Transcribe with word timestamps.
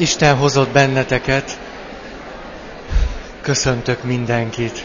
Isten 0.00 0.36
hozott 0.36 0.70
benneteket. 0.72 1.58
Köszöntök 3.40 4.02
mindenkit. 4.04 4.84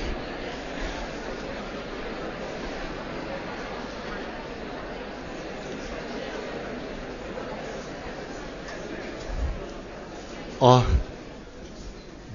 A 10.60 10.78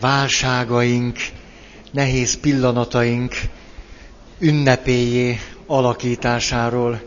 válságaink, 0.01 1.19
nehéz 1.91 2.41
pillanataink 2.41 3.35
ünnepélyé 4.39 5.39
alakításáról 5.67 7.01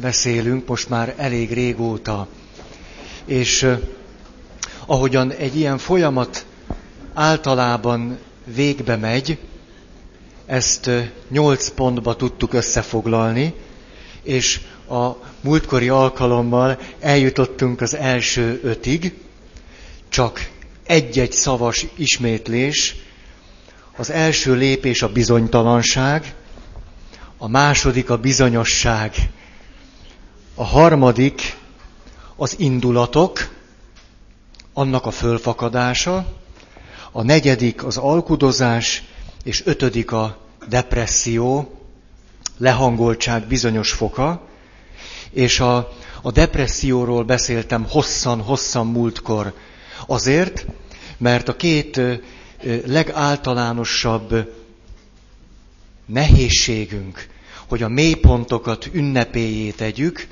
beszélünk 0.00 0.66
most 0.68 0.88
már 0.88 1.14
elég 1.16 1.52
régóta. 1.52 2.28
És 3.24 3.66
ahogyan 4.86 5.32
egy 5.32 5.56
ilyen 5.56 5.78
folyamat 5.78 6.46
általában 7.14 8.18
végbe 8.44 8.96
megy, 8.96 9.38
ezt 10.46 10.90
nyolc 11.28 11.68
pontba 11.68 12.16
tudtuk 12.16 12.52
összefoglalni, 12.52 13.54
és 14.22 14.60
a 14.88 15.10
múltkori 15.40 15.88
alkalommal 15.88 16.78
eljutottunk 17.00 17.80
az 17.80 17.94
első 17.94 18.60
ötig, 18.62 19.14
csak 20.08 20.50
egy-egy 20.86 21.32
szavas 21.32 21.86
ismétlés. 21.96 22.96
Az 23.96 24.10
első 24.10 24.54
lépés 24.54 25.02
a 25.02 25.12
bizonytalanság, 25.12 26.34
a 27.38 27.48
második 27.48 28.10
a 28.10 28.16
bizonyosság, 28.16 29.14
a 30.54 30.64
harmadik 30.64 31.56
az 32.36 32.54
indulatok, 32.58 33.55
annak 34.76 35.06
a 35.06 35.10
fölfakadása, 35.10 36.26
a 37.12 37.22
negyedik 37.22 37.84
az 37.84 37.96
alkudozás, 37.96 39.02
és 39.44 39.62
ötödik 39.66 40.12
a 40.12 40.38
depresszió, 40.68 41.74
lehangoltság 42.58 43.46
bizonyos 43.46 43.92
foka, 43.92 44.42
és 45.30 45.60
a, 45.60 45.92
a 46.22 46.30
depresszióról 46.30 47.24
beszéltem 47.24 47.86
hosszan-hosszan 47.88 48.86
múltkor. 48.86 49.52
Azért, 50.06 50.66
mert 51.18 51.48
a 51.48 51.56
két 51.56 52.00
legáltalánosabb 52.86 54.52
nehézségünk, 56.06 57.26
hogy 57.68 57.82
a 57.82 57.88
mélypontokat 57.88 58.88
ünnepélyé 58.92 59.70
tegyük, 59.70 60.26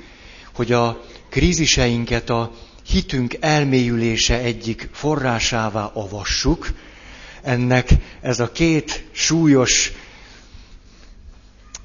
hogy 0.53 0.71
a 0.71 1.01
kríziseinket 1.29 2.29
a 2.29 2.51
hitünk 2.87 3.35
elmélyülése 3.39 4.37
egyik 4.39 4.89
forrásává 4.91 5.85
avassuk. 5.93 6.67
Ennek 7.41 7.89
ez 8.21 8.39
a 8.39 8.51
két 8.51 9.05
súlyos, 9.11 9.91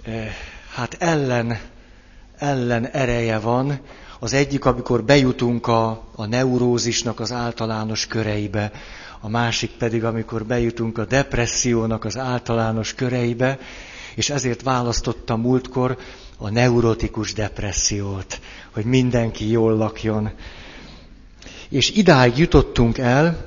eh, 0.03 0.35
hát 0.75 0.97
ellen, 0.99 1.59
ellen 2.39 2.87
ereje 2.87 3.39
van. 3.39 3.81
Az 4.19 4.33
egyik, 4.33 4.65
amikor 4.65 5.05
bejutunk 5.05 5.67
a, 5.67 6.09
a 6.15 6.27
neurózisnak 6.27 7.21
az 7.21 7.33
általános 7.33 8.07
köreibe, 8.07 8.73
a 9.21 9.29
másik 9.29 9.71
pedig, 9.71 10.05
amikor 10.05 10.45
bejutunk 10.45 10.99
a 10.99 11.05
depressziónak 11.05 12.05
az 12.05 12.17
általános 12.17 12.95
köreibe, 12.95 13.59
és 14.15 14.31
ezért 14.31 14.63
választottam 14.63 15.41
múltkor 15.41 15.99
a 16.37 16.51
neurotikus 16.51 17.33
depressziót, 17.33 18.41
hogy 18.71 18.85
mindenki 18.85 19.51
jól 19.51 19.77
lakjon. 19.77 20.31
És 21.71 21.91
idáig 21.91 22.39
jutottunk 22.39 22.99
el, 22.99 23.45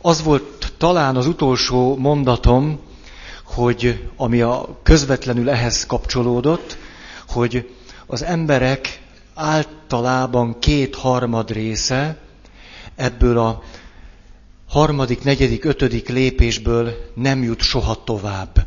az 0.00 0.22
volt 0.22 0.72
talán 0.78 1.16
az 1.16 1.26
utolsó 1.26 1.96
mondatom, 1.96 2.78
hogy 3.44 4.08
ami 4.16 4.40
a 4.40 4.78
közvetlenül 4.82 5.50
ehhez 5.50 5.86
kapcsolódott, 5.86 6.76
hogy 7.28 7.70
az 8.06 8.22
emberek 8.22 9.02
általában 9.34 10.58
két-harmad 10.58 11.50
része 11.50 12.18
ebből 12.96 13.38
a 13.38 13.62
harmadik, 14.68 15.22
negyedik, 15.22 15.64
ötödik 15.64 16.08
lépésből 16.08 17.10
nem 17.14 17.42
jut 17.42 17.60
soha 17.60 18.04
tovább 18.04 18.66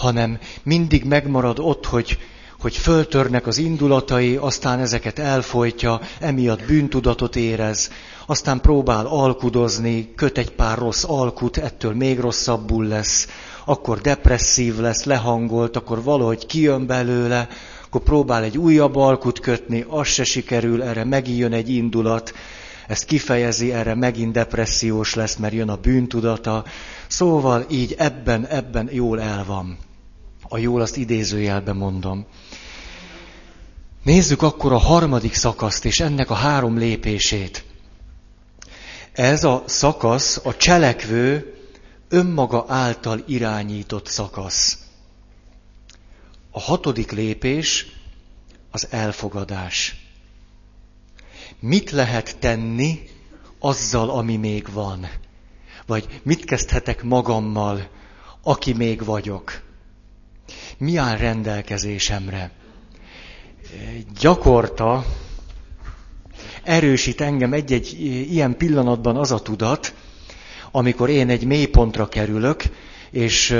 hanem 0.00 0.38
mindig 0.62 1.04
megmarad 1.04 1.58
ott, 1.58 1.86
hogy, 1.86 2.18
hogy 2.60 2.76
föltörnek 2.76 3.46
az 3.46 3.58
indulatai, 3.58 4.36
aztán 4.36 4.78
ezeket 4.78 5.18
elfolytja, 5.18 6.00
emiatt 6.20 6.66
bűntudatot 6.66 7.36
érez, 7.36 7.90
aztán 8.26 8.60
próbál 8.60 9.06
alkudozni, 9.06 10.12
köt 10.14 10.38
egy 10.38 10.50
pár 10.50 10.78
rossz 10.78 11.04
alkut, 11.04 11.56
ettől 11.56 11.94
még 11.94 12.18
rosszabbul 12.18 12.86
lesz, 12.86 13.28
akkor 13.64 14.00
depresszív 14.00 14.78
lesz, 14.78 15.04
lehangolt, 15.04 15.76
akkor 15.76 16.02
valahogy 16.02 16.46
kijön 16.46 16.86
belőle, 16.86 17.48
akkor 17.86 18.00
próbál 18.00 18.42
egy 18.42 18.58
újabb 18.58 18.96
alkut 18.96 19.40
kötni, 19.40 19.84
az 19.88 20.06
se 20.06 20.24
sikerül, 20.24 20.82
erre 20.82 21.04
megint 21.04 21.38
jön 21.38 21.52
egy 21.52 21.68
indulat, 21.68 22.32
ezt 22.86 23.04
kifejezi, 23.04 23.72
erre 23.72 23.94
megint 23.94 24.32
depressziós 24.32 25.14
lesz, 25.14 25.36
mert 25.36 25.54
jön 25.54 25.68
a 25.68 25.76
bűntudata. 25.76 26.64
Szóval 27.06 27.64
így 27.70 27.94
ebben, 27.98 28.46
ebben 28.46 28.88
jól 28.92 29.20
el 29.20 29.44
van. 29.44 29.78
A 30.48 30.58
jól 30.58 30.80
azt 30.80 30.96
idézőjelben 30.96 31.76
mondom. 31.76 32.26
Nézzük 34.02 34.42
akkor 34.42 34.72
a 34.72 34.78
harmadik 34.78 35.34
szakaszt 35.34 35.84
és 35.84 36.00
ennek 36.00 36.30
a 36.30 36.34
három 36.34 36.78
lépését. 36.78 37.64
Ez 39.12 39.44
a 39.44 39.62
szakasz 39.66 40.40
a 40.44 40.56
cselekvő, 40.56 41.54
önmaga 42.08 42.64
által 42.68 43.22
irányított 43.26 44.06
szakasz. 44.06 44.78
A 46.50 46.60
hatodik 46.60 47.10
lépés 47.10 47.86
az 48.70 48.86
elfogadás. 48.90 49.96
Mit 51.58 51.90
lehet 51.90 52.38
tenni 52.38 53.00
azzal, 53.58 54.10
ami 54.10 54.36
még 54.36 54.72
van? 54.72 55.08
Vagy 55.86 56.20
mit 56.22 56.44
kezdhetek 56.44 57.02
magammal, 57.02 57.88
aki 58.42 58.72
még 58.72 59.04
vagyok? 59.04 59.68
mi 60.78 60.96
áll 60.96 61.16
rendelkezésemre. 61.16 62.50
Gyakorta 64.20 65.04
erősít 66.62 67.20
engem 67.20 67.52
egy-egy 67.52 67.96
ilyen 68.32 68.56
pillanatban 68.56 69.16
az 69.16 69.32
a 69.32 69.40
tudat, 69.40 69.94
amikor 70.70 71.08
én 71.08 71.28
egy 71.28 71.44
mélypontra 71.44 72.08
kerülök, 72.08 72.62
és 73.10 73.56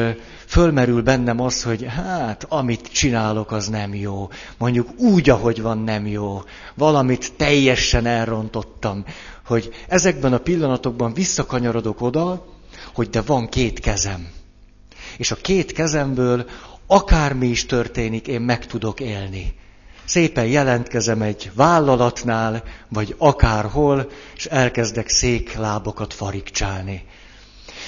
fölmerül 0.46 1.02
bennem 1.02 1.40
az, 1.40 1.62
hogy 1.62 1.86
hát, 1.88 2.46
amit 2.48 2.92
csinálok, 2.92 3.52
az 3.52 3.68
nem 3.68 3.94
jó. 3.94 4.28
Mondjuk 4.58 4.98
úgy, 4.98 5.30
ahogy 5.30 5.62
van, 5.62 5.78
nem 5.78 6.06
jó. 6.06 6.42
Valamit 6.74 7.32
teljesen 7.36 8.06
elrontottam. 8.06 9.04
Hogy 9.46 9.74
ezekben 9.88 10.32
a 10.32 10.38
pillanatokban 10.38 11.14
visszakanyarodok 11.14 12.00
oda, 12.00 12.46
hogy 12.94 13.08
de 13.10 13.20
van 13.20 13.48
két 13.48 13.80
kezem. 13.80 14.28
És 15.16 15.30
a 15.30 15.36
két 15.36 15.72
kezemből 15.72 16.46
akármi 16.86 17.46
is 17.46 17.66
történik, 17.66 18.26
én 18.26 18.40
meg 18.40 18.66
tudok 18.66 19.00
élni. 19.00 19.54
Szépen 20.10 20.46
jelentkezem 20.46 21.22
egy 21.22 21.50
vállalatnál, 21.54 22.62
vagy 22.88 23.14
akárhol, 23.18 24.10
és 24.36 24.46
elkezdek 24.46 25.08
széklábokat 25.08 26.14
farigcsálni. 26.14 27.04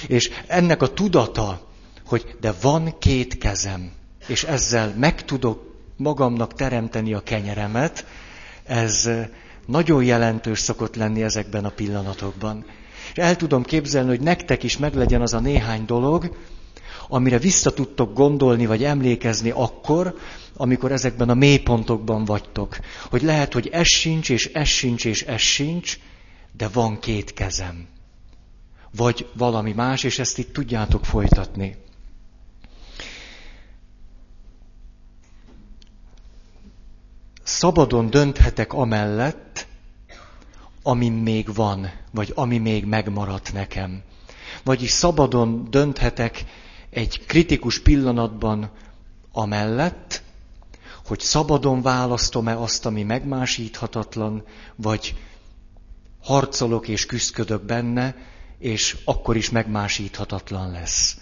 És 0.07 0.31
ennek 0.47 0.81
a 0.81 0.93
tudata, 0.93 1.67
hogy 2.05 2.35
de 2.41 2.53
van 2.61 2.95
két 2.99 3.37
kezem, 3.37 3.91
és 4.27 4.43
ezzel 4.43 4.93
meg 4.97 5.25
tudok 5.25 5.75
magamnak 5.97 6.53
teremteni 6.53 7.13
a 7.13 7.19
kenyeremet, 7.19 8.05
ez 8.63 9.09
nagyon 9.65 10.03
jelentős 10.03 10.59
szokott 10.59 10.95
lenni 10.95 11.23
ezekben 11.23 11.65
a 11.65 11.69
pillanatokban. 11.69 12.65
És 13.11 13.17
el 13.17 13.35
tudom 13.35 13.63
képzelni, 13.63 14.09
hogy 14.09 14.21
nektek 14.21 14.63
is 14.63 14.77
meglegyen 14.77 15.21
az 15.21 15.33
a 15.33 15.39
néhány 15.39 15.85
dolog, 15.85 16.35
amire 17.13 17.39
vissza 17.39 17.73
tudtok 17.73 18.13
gondolni 18.13 18.65
vagy 18.65 18.83
emlékezni 18.83 19.49
akkor, 19.49 20.17
amikor 20.55 20.91
ezekben 20.91 21.29
a 21.29 21.33
mélypontokban 21.33 22.25
vagytok. 22.25 22.77
Hogy 23.09 23.21
lehet, 23.21 23.53
hogy 23.53 23.67
ez 23.67 23.87
sincs, 23.87 24.29
és 24.29 24.45
ez 24.45 24.67
sincs, 24.67 25.05
és 25.05 25.21
ez 25.21 25.39
sincs, 25.39 25.99
de 26.51 26.67
van 26.67 26.99
két 26.99 27.33
kezem. 27.33 27.87
Vagy 28.95 29.29
valami 29.33 29.71
más, 29.71 30.03
és 30.03 30.19
ezt 30.19 30.37
itt 30.37 30.53
tudjátok 30.53 31.05
folytatni. 31.05 31.75
Szabadon 37.43 38.09
dönthetek 38.09 38.73
amellett, 38.73 39.67
ami 40.83 41.09
még 41.09 41.53
van, 41.53 41.91
vagy 42.11 42.31
ami 42.35 42.57
még 42.57 42.85
megmaradt 42.85 43.53
nekem. 43.53 44.01
Vagyis 44.63 44.89
szabadon 44.89 45.67
dönthetek 45.69 46.43
egy 46.93 47.25
kritikus 47.25 47.79
pillanatban 47.79 48.71
amellett, 49.31 50.21
hogy 51.05 51.19
szabadon 51.19 51.81
választom-e 51.81 52.57
azt, 52.57 52.85
ami 52.85 53.03
megmásíthatatlan, 53.03 54.43
vagy 54.75 55.15
harcolok 56.21 56.87
és 56.87 57.05
küzdködök 57.05 57.63
benne, 57.63 58.15
és 58.59 58.97
akkor 59.05 59.35
is 59.35 59.49
megmásíthatatlan 59.49 60.71
lesz. 60.71 61.17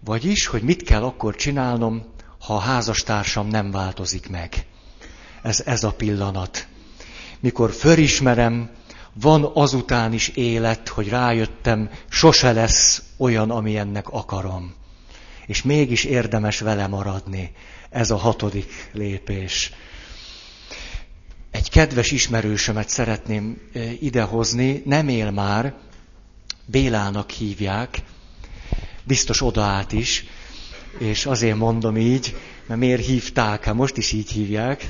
Vagyis, 0.00 0.46
hogy 0.46 0.62
mit 0.62 0.82
kell 0.82 1.02
akkor 1.02 1.36
csinálnom, 1.36 2.04
ha 2.38 2.54
a 2.54 2.58
házastársam 2.58 3.48
nem 3.48 3.70
változik 3.70 4.28
meg. 4.28 4.66
Ez, 5.42 5.60
ez 5.60 5.84
a 5.84 5.92
pillanat. 5.92 6.66
Mikor 7.40 7.72
fölismerem, 7.72 8.70
van 9.20 9.50
azután 9.54 10.12
is 10.12 10.28
élet, 10.28 10.88
hogy 10.88 11.08
rájöttem, 11.08 11.90
sose 12.08 12.52
lesz 12.52 13.02
olyan, 13.16 13.50
ami 13.50 13.76
ennek 13.76 14.08
akarom. 14.08 14.74
És 15.46 15.62
mégis 15.62 16.04
érdemes 16.04 16.60
vele 16.60 16.86
maradni. 16.86 17.52
Ez 17.90 18.10
a 18.10 18.16
hatodik 18.16 18.90
lépés. 18.92 19.72
Egy 21.50 21.70
kedves 21.70 22.10
ismerősömet 22.10 22.88
szeretném 22.88 23.60
idehozni, 24.00 24.82
nem 24.84 25.08
él 25.08 25.30
már, 25.30 25.74
Bélának 26.68 27.30
hívják, 27.30 28.02
biztos 29.04 29.42
odaállt 29.42 29.92
is, 29.92 30.24
és 30.98 31.26
azért 31.26 31.56
mondom 31.56 31.96
így, 31.96 32.36
mert 32.66 32.80
miért 32.80 33.06
hívták, 33.06 33.64
hát 33.64 33.74
most 33.74 33.96
is 33.96 34.12
így 34.12 34.30
hívják, 34.30 34.88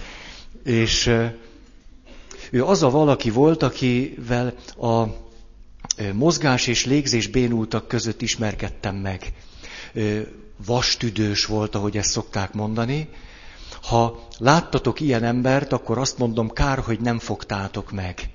és 0.64 1.10
ő 2.50 2.64
az 2.64 2.82
a 2.82 2.90
valaki 2.90 3.30
volt, 3.30 3.62
akivel 3.62 4.54
a 4.80 5.04
mozgás 6.12 6.66
és 6.66 6.84
légzés 6.84 7.26
bénultak 7.26 7.88
között 7.88 8.22
ismerkedtem 8.22 8.96
meg. 8.96 9.32
Vastüdős 10.66 11.46
volt, 11.46 11.74
ahogy 11.74 11.96
ezt 11.96 12.10
szokták 12.10 12.52
mondani. 12.52 13.08
Ha 13.82 14.26
láttatok 14.38 15.00
ilyen 15.00 15.24
embert, 15.24 15.72
akkor 15.72 15.98
azt 15.98 16.18
mondom, 16.18 16.50
kár, 16.50 16.78
hogy 16.78 17.00
nem 17.00 17.18
fogtátok 17.18 17.92
meg. 17.92 18.30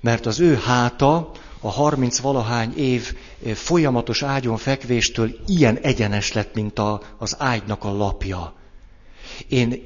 Mert 0.00 0.26
az 0.26 0.40
ő 0.40 0.54
háta 0.54 1.30
a 1.60 1.70
harminc 1.70 2.18
valahány 2.18 2.76
év 2.76 3.16
folyamatos 3.54 4.22
ágyon 4.22 4.56
fekvéstől 4.56 5.30
ilyen 5.46 5.78
egyenes 5.78 6.32
lett, 6.32 6.54
mint 6.54 6.78
a, 6.78 7.00
az 7.18 7.36
ágynak 7.38 7.84
a 7.84 7.92
lapja. 7.92 8.54
Én, 9.48 9.84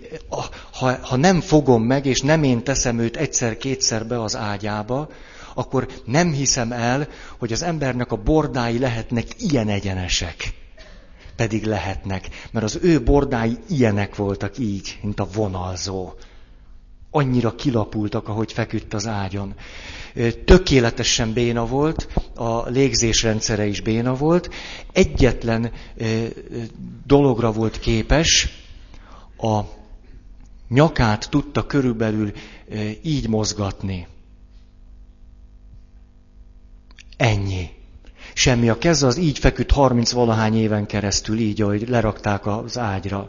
ha, 0.72 0.96
ha 1.02 1.16
nem 1.16 1.40
fogom 1.40 1.82
meg, 1.82 2.06
és 2.06 2.20
nem 2.20 2.42
én 2.42 2.64
teszem 2.64 2.98
őt 2.98 3.16
egyszer-kétszer 3.16 4.06
be 4.06 4.22
az 4.22 4.36
ágyába, 4.36 5.08
akkor 5.58 5.88
nem 6.04 6.32
hiszem 6.32 6.72
el, 6.72 7.08
hogy 7.38 7.52
az 7.52 7.62
embernek 7.62 8.12
a 8.12 8.16
bordái 8.16 8.78
lehetnek 8.78 9.26
ilyen 9.38 9.68
egyenesek. 9.68 10.54
Pedig 11.36 11.64
lehetnek, 11.64 12.28
mert 12.50 12.64
az 12.64 12.78
ő 12.82 13.02
bordái 13.02 13.58
ilyenek 13.68 14.16
voltak 14.16 14.58
így, 14.58 14.98
mint 15.02 15.20
a 15.20 15.28
vonalzó. 15.32 16.12
Annyira 17.10 17.54
kilapultak, 17.54 18.28
ahogy 18.28 18.52
feküdt 18.52 18.94
az 18.94 19.06
ágyon. 19.06 19.54
Tökéletesen 20.44 21.32
béna 21.32 21.66
volt, 21.66 22.08
a 22.34 22.68
légzésrendszere 22.68 23.66
is 23.66 23.80
béna 23.80 24.14
volt. 24.14 24.50
Egyetlen 24.92 25.72
dologra 27.06 27.52
volt 27.52 27.78
képes, 27.78 28.48
a 29.38 29.60
nyakát 30.68 31.30
tudta 31.30 31.66
körülbelül 31.66 32.32
így 33.02 33.28
mozgatni. 33.28 34.06
Ennyi. 37.16 37.70
Semmi 38.32 38.68
a 38.68 38.78
keze, 38.78 39.06
az 39.06 39.16
így 39.16 39.38
feküdt 39.38 39.70
30 39.70 40.12
valahány 40.12 40.56
éven 40.56 40.86
keresztül, 40.86 41.38
így, 41.38 41.62
ahogy 41.62 41.88
lerakták 41.88 42.46
az 42.46 42.78
ágyra. 42.78 43.28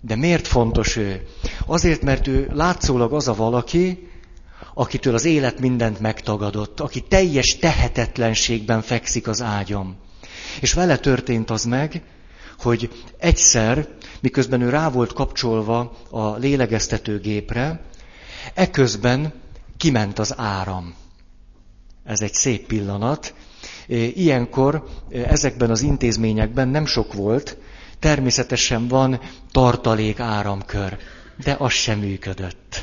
De 0.00 0.16
miért 0.16 0.46
fontos 0.46 0.96
ő? 0.96 1.26
Azért, 1.66 2.02
mert 2.02 2.26
ő 2.26 2.50
látszólag 2.52 3.12
az 3.12 3.28
a 3.28 3.34
valaki, 3.34 4.08
akitől 4.74 5.14
az 5.14 5.24
élet 5.24 5.60
mindent 5.60 6.00
megtagadott, 6.00 6.80
aki 6.80 7.00
teljes 7.00 7.56
tehetetlenségben 7.56 8.82
fekszik 8.82 9.28
az 9.28 9.42
ágyam. 9.42 9.96
És 10.60 10.72
vele 10.72 10.96
történt 10.96 11.50
az 11.50 11.64
meg, 11.64 12.02
hogy 12.64 12.90
egyszer, 13.18 13.88
miközben 14.20 14.60
ő 14.60 14.68
rá 14.68 14.88
volt 14.90 15.12
kapcsolva 15.12 15.92
a 16.10 16.36
lélegeztetőgépre, 16.36 17.80
eközben 18.54 19.32
kiment 19.76 20.18
az 20.18 20.34
áram. 20.36 20.94
Ez 22.04 22.20
egy 22.20 22.34
szép 22.34 22.66
pillanat. 22.66 23.34
Ilyenkor 24.14 24.84
ezekben 25.10 25.70
az 25.70 25.82
intézményekben 25.82 26.68
nem 26.68 26.86
sok 26.86 27.12
volt, 27.12 27.56
természetesen 27.98 28.88
van 28.88 29.20
tartalék 29.52 30.20
áramkör, 30.20 30.96
de 31.44 31.56
az 31.58 31.72
sem 31.72 31.98
működött. 31.98 32.82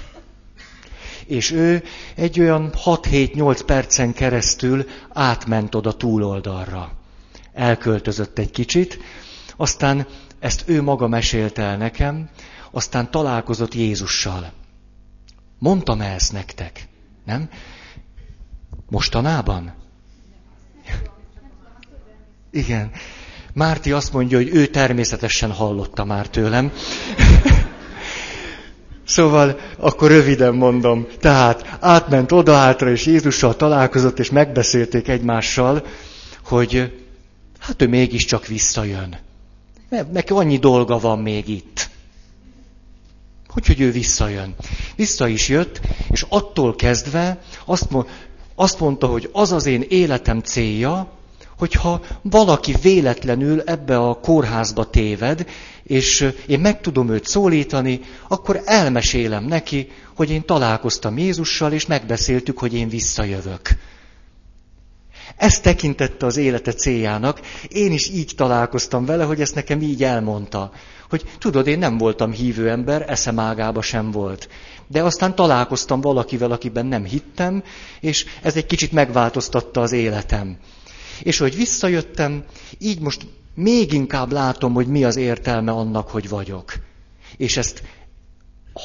És 1.25 1.51
ő 1.51 1.83
egy 2.15 2.39
olyan 2.39 2.73
6-7-8 2.85 3.59
percen 3.65 4.13
keresztül 4.13 4.85
átment 5.09 5.75
oda 5.75 5.93
túloldalra. 5.93 6.91
Elköltözött 7.53 8.39
egy 8.39 8.51
kicsit, 8.51 8.99
aztán 9.61 10.07
ezt 10.39 10.63
ő 10.65 10.81
maga 10.81 11.07
mesélte 11.07 11.61
el 11.61 11.77
nekem, 11.77 12.29
aztán 12.71 13.11
találkozott 13.11 13.73
Jézussal. 13.73 14.51
Mondtam 15.59 16.01
-e 16.01 16.13
ezt 16.13 16.31
nektek? 16.31 16.87
Nem? 17.25 17.49
Mostanában? 18.89 19.73
Igen. 22.51 22.91
Márti 23.53 23.91
azt 23.91 24.13
mondja, 24.13 24.37
hogy 24.37 24.49
ő 24.53 24.65
természetesen 24.65 25.51
hallotta 25.51 26.05
már 26.05 26.27
tőlem. 26.29 26.71
Szóval 29.05 29.59
akkor 29.77 30.09
röviden 30.09 30.55
mondom. 30.55 31.07
Tehát 31.19 31.77
átment 31.79 32.31
oda-átra, 32.31 32.91
és 32.91 33.05
Jézussal 33.05 33.55
találkozott, 33.55 34.19
és 34.19 34.29
megbeszélték 34.29 35.07
egymással, 35.07 35.85
hogy 36.43 37.01
hát 37.59 37.81
ő 37.81 37.87
mégiscsak 37.87 38.47
visszajön. 38.47 39.17
Mert 39.91 40.11
neki 40.11 40.33
annyi 40.33 40.57
dolga 40.57 40.99
van 40.99 41.19
még 41.19 41.47
itt. 41.47 41.89
Hogy, 43.47 43.65
hogy 43.65 43.81
ő 43.81 43.91
visszajön. 43.91 44.55
Vissza 44.95 45.27
is 45.27 45.49
jött, 45.49 45.81
és 46.09 46.25
attól 46.29 46.75
kezdve 46.75 47.41
azt, 47.65 47.87
azt 48.55 48.79
mondta, 48.79 49.07
hogy 49.07 49.29
az 49.31 49.51
az 49.51 49.65
én 49.65 49.85
életem 49.89 50.39
célja, 50.39 51.11
hogyha 51.57 52.01
valaki 52.21 52.75
véletlenül 52.81 53.61
ebbe 53.61 53.97
a 53.97 54.19
kórházba 54.19 54.89
téved, 54.89 55.45
és 55.83 56.33
én 56.47 56.59
meg 56.59 56.81
tudom 56.81 57.09
őt 57.09 57.27
szólítani, 57.27 57.99
akkor 58.27 58.61
elmesélem 58.65 59.43
neki, 59.43 59.91
hogy 60.15 60.29
én 60.29 60.45
találkoztam 60.45 61.17
Jézussal, 61.17 61.71
és 61.71 61.85
megbeszéltük, 61.85 62.59
hogy 62.59 62.73
én 62.73 62.89
visszajövök. 62.89 63.69
Ezt 65.37 65.63
tekintette 65.63 66.25
az 66.25 66.37
élete 66.37 66.71
céljának. 66.73 67.41
Én 67.67 67.91
is 67.91 68.09
így 68.09 68.31
találkoztam 68.35 69.05
vele, 69.05 69.23
hogy 69.23 69.41
ezt 69.41 69.55
nekem 69.55 69.81
így 69.81 70.03
elmondta. 70.03 70.71
Hogy 71.09 71.23
tudod, 71.39 71.67
én 71.67 71.79
nem 71.79 71.97
voltam 71.97 72.31
hívő 72.31 72.69
ember, 72.69 73.05
eszem 73.09 73.39
ágába 73.39 73.81
sem 73.81 74.11
volt. 74.11 74.49
De 74.87 75.03
aztán 75.03 75.35
találkoztam 75.35 76.01
valakivel, 76.01 76.51
akiben 76.51 76.85
nem 76.85 77.05
hittem, 77.05 77.63
és 77.99 78.25
ez 78.41 78.55
egy 78.55 78.65
kicsit 78.65 78.91
megváltoztatta 78.91 79.81
az 79.81 79.91
életem. 79.91 80.57
És 81.23 81.37
hogy 81.37 81.55
visszajöttem, 81.55 82.43
így 82.77 82.99
most 82.99 83.25
még 83.55 83.93
inkább 83.93 84.31
látom, 84.31 84.73
hogy 84.73 84.87
mi 84.87 85.03
az 85.03 85.15
értelme 85.15 85.71
annak, 85.71 86.07
hogy 86.09 86.29
vagyok. 86.29 86.73
És 87.37 87.57
ezt, 87.57 87.83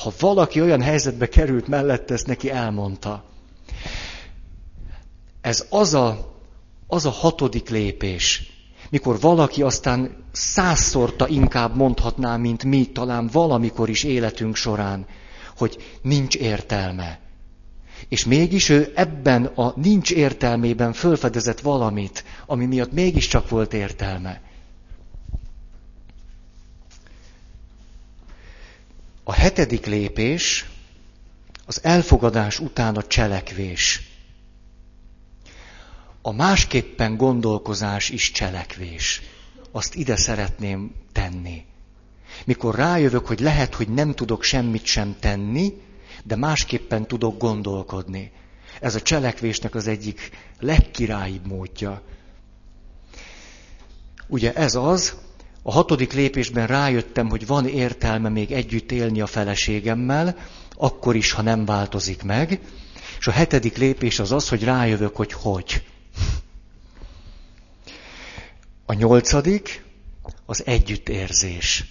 ha 0.02 0.12
valaki 0.18 0.60
olyan 0.60 0.82
helyzetbe 0.82 1.28
került 1.28 1.68
mellette, 1.68 2.14
ezt 2.14 2.26
neki 2.26 2.50
elmondta. 2.50 3.24
Ez 5.40 5.66
az 5.70 5.94
a 5.94 6.35
az 6.86 7.06
a 7.06 7.10
hatodik 7.10 7.68
lépés, 7.68 8.52
mikor 8.90 9.20
valaki 9.20 9.62
aztán 9.62 10.24
százszorta 10.32 11.28
inkább 11.28 11.76
mondhatná, 11.76 12.36
mint 12.36 12.64
mi 12.64 12.86
talán 12.86 13.28
valamikor 13.32 13.88
is 13.88 14.04
életünk 14.04 14.56
során, 14.56 15.06
hogy 15.56 15.98
nincs 16.02 16.34
értelme. 16.36 17.20
És 18.08 18.24
mégis 18.24 18.68
ő 18.68 18.92
ebben 18.94 19.44
a 19.44 19.72
nincs 19.76 20.10
értelmében 20.10 20.92
fölfedezett 20.92 21.60
valamit, 21.60 22.24
ami 22.46 22.66
miatt 22.66 22.92
mégiscsak 22.92 23.48
volt 23.48 23.72
értelme. 23.72 24.40
A 29.24 29.32
hetedik 29.32 29.86
lépés 29.86 30.66
az 31.66 31.80
elfogadás 31.84 32.60
után 32.60 32.96
a 32.96 33.02
cselekvés. 33.02 34.15
A 36.26 36.32
másképpen 36.32 37.16
gondolkozás 37.16 38.08
is 38.08 38.30
cselekvés. 38.30 39.22
Azt 39.72 39.94
ide 39.94 40.16
szeretném 40.16 40.94
tenni. 41.12 41.64
Mikor 42.44 42.74
rájövök, 42.74 43.26
hogy 43.26 43.40
lehet, 43.40 43.74
hogy 43.74 43.88
nem 43.88 44.14
tudok 44.14 44.42
semmit 44.42 44.84
sem 44.84 45.16
tenni, 45.20 45.72
de 46.24 46.36
másképpen 46.36 47.06
tudok 47.06 47.38
gondolkodni. 47.38 48.32
Ez 48.80 48.94
a 48.94 49.02
cselekvésnek 49.02 49.74
az 49.74 49.86
egyik 49.86 50.30
legkirályibb 50.60 51.46
módja. 51.46 52.02
Ugye 54.26 54.52
ez 54.52 54.74
az, 54.74 55.14
a 55.62 55.72
hatodik 55.72 56.12
lépésben 56.12 56.66
rájöttem, 56.66 57.28
hogy 57.28 57.46
van 57.46 57.68
értelme 57.68 58.28
még 58.28 58.52
együtt 58.52 58.92
élni 58.92 59.20
a 59.20 59.26
feleségemmel, 59.26 60.36
akkor 60.76 61.16
is, 61.16 61.32
ha 61.32 61.42
nem 61.42 61.64
változik 61.64 62.22
meg, 62.22 62.60
És 63.18 63.26
a 63.26 63.30
hetedik 63.30 63.76
lépés 63.76 64.18
az 64.18 64.32
az, 64.32 64.48
hogy 64.48 64.64
rájövök, 64.64 65.16
hogy 65.16 65.32
hogy. 65.32 65.82
A 68.86 68.92
nyolcadik 68.92 69.84
az 70.46 70.66
együttérzés. 70.66 71.84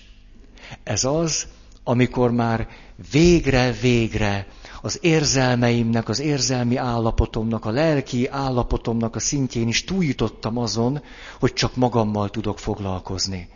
Ez 0.83 1.03
az, 1.03 1.47
amikor 1.83 2.31
már 2.31 2.67
végre-végre 3.11 4.47
az 4.81 4.99
érzelmeimnek, 5.01 6.09
az 6.09 6.19
érzelmi 6.19 6.75
állapotomnak, 6.75 7.65
a 7.65 7.69
lelki 7.69 8.27
állapotomnak 8.27 9.15
a 9.15 9.19
szintjén 9.19 9.67
is 9.67 9.83
túljutottam 9.83 10.57
azon, 10.57 11.01
hogy 11.39 11.53
csak 11.53 11.75
magammal 11.75 12.29
tudok 12.29 12.59
foglalkozni. 12.59 13.49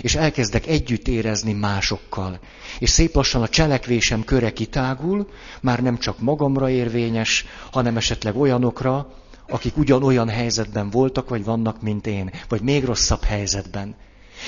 És 0.00 0.14
elkezdek 0.14 0.66
együtt 0.66 1.08
érezni 1.08 1.52
másokkal. 1.52 2.40
És 2.78 2.90
szép 2.90 3.14
lassan 3.14 3.42
a 3.42 3.48
cselekvésem 3.48 4.24
köre 4.24 4.52
kitágul, 4.52 5.28
már 5.60 5.82
nem 5.82 5.98
csak 5.98 6.18
magamra 6.18 6.70
érvényes, 6.70 7.44
hanem 7.70 7.96
esetleg 7.96 8.36
olyanokra, 8.36 9.19
akik 9.50 9.76
ugyanolyan 9.76 10.28
helyzetben 10.28 10.90
voltak, 10.90 11.28
vagy 11.28 11.44
vannak, 11.44 11.82
mint 11.82 12.06
én, 12.06 12.30
vagy 12.48 12.60
még 12.60 12.84
rosszabb 12.84 13.22
helyzetben. 13.22 13.94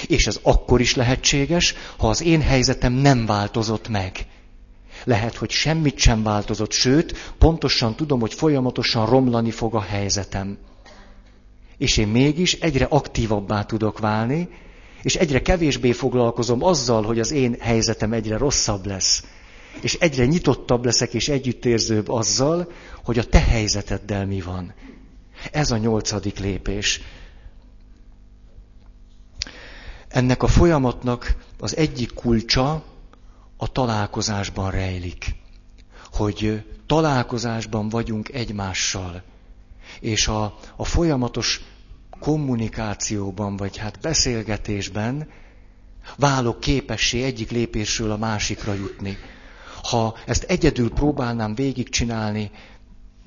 És 0.07 0.27
ez 0.27 0.39
akkor 0.43 0.81
is 0.81 0.95
lehetséges, 0.95 1.75
ha 1.97 2.09
az 2.09 2.23
én 2.23 2.41
helyzetem 2.41 2.93
nem 2.93 3.27
változott 3.27 3.89
meg. 3.89 4.27
Lehet, 5.05 5.37
hogy 5.37 5.51
semmit 5.51 5.99
sem 5.99 6.23
változott, 6.23 6.73
sőt, 6.73 7.35
pontosan 7.39 7.95
tudom, 7.95 8.21
hogy 8.21 8.35
folyamatosan 8.35 9.07
romlani 9.07 9.51
fog 9.51 9.75
a 9.75 9.81
helyzetem. 9.81 10.59
És 11.79 11.97
én 11.97 12.09
mégis 12.09 12.53
egyre 12.55 12.85
aktívabbá 12.85 13.65
tudok 13.65 13.99
válni, 13.99 14.49
és 15.03 15.15
egyre 15.15 15.43
kevésbé 15.43 15.93
foglalkozom 15.93 16.65
azzal, 16.65 17.03
hogy 17.03 17.19
az 17.21 17.31
én 17.31 17.57
helyzetem 17.61 18.13
egyre 18.13 18.37
rosszabb 18.37 18.87
lesz. 18.87 19.25
És 19.81 19.95
egyre 19.95 20.27
nyitottabb 20.27 20.85
leszek 20.85 21.15
és 21.15 21.29
együttérzőbb 21.29 22.09
azzal, 22.09 22.73
hogy 23.05 23.19
a 23.19 23.25
te 23.25 23.41
helyzeteddel 23.41 24.27
mi 24.27 24.41
van. 24.41 24.75
Ez 25.51 25.71
a 25.71 25.77
nyolcadik 25.77 26.39
lépés. 26.39 27.01
Ennek 30.09 30.43
a 30.43 30.47
folyamatnak 30.47 31.37
az 31.59 31.77
egyik 31.77 32.15
kulcsa 32.15 32.85
a 33.57 33.73
találkozásban 33.73 34.71
rejlik. 34.71 35.35
Hogy 36.13 36.65
találkozásban 36.87 37.89
vagyunk 37.89 38.29
egymással. 38.29 39.23
És 40.01 40.29
a, 40.29 40.59
a 40.77 40.85
folyamatos 40.85 41.61
kommunikációban, 42.21 43.57
vagy 43.57 43.77
hát 43.77 44.01
beszélgetésben 44.01 45.29
válok 46.17 46.61
képessé 46.61 47.23
egyik 47.23 47.51
lépésről 47.51 48.11
a 48.11 48.17
másikra 48.17 48.73
jutni. 48.75 49.19
Ha 49.83 50.17
ezt 50.27 50.43
egyedül 50.43 50.91
próbálnám 50.93 51.55
végigcsinálni, 51.55 52.51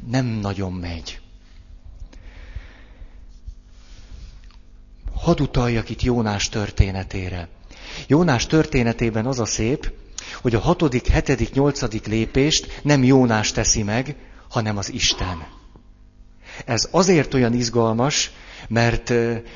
nem 0.08 0.26
nagyon 0.26 0.74
megy. 0.74 1.20
Hadd 5.26 5.42
utaljak 5.42 5.90
itt 5.90 6.02
Jónás 6.02 6.50
történetére. 6.50 7.48
Jónás 8.08 8.46
történetében 8.46 9.26
az 9.26 9.40
a 9.40 9.46
szép, 9.46 9.92
hogy 10.42 10.56
a 10.56 10.60
hatodik, 10.60 11.08
hetedik, 11.08 11.54
nyolcadik 11.54 12.08
lépést 12.08 12.80
nem 12.84 13.04
Jónás 13.04 13.52
teszi 13.52 13.84
meg, 13.84 14.16
hanem 14.50 14.78
az 14.78 14.94
Isten. 14.94 15.48
Ez 16.66 16.88
azért 16.92 17.34
olyan 17.34 17.54
izgalmas, 17.54 18.32
mert, 18.68 19.14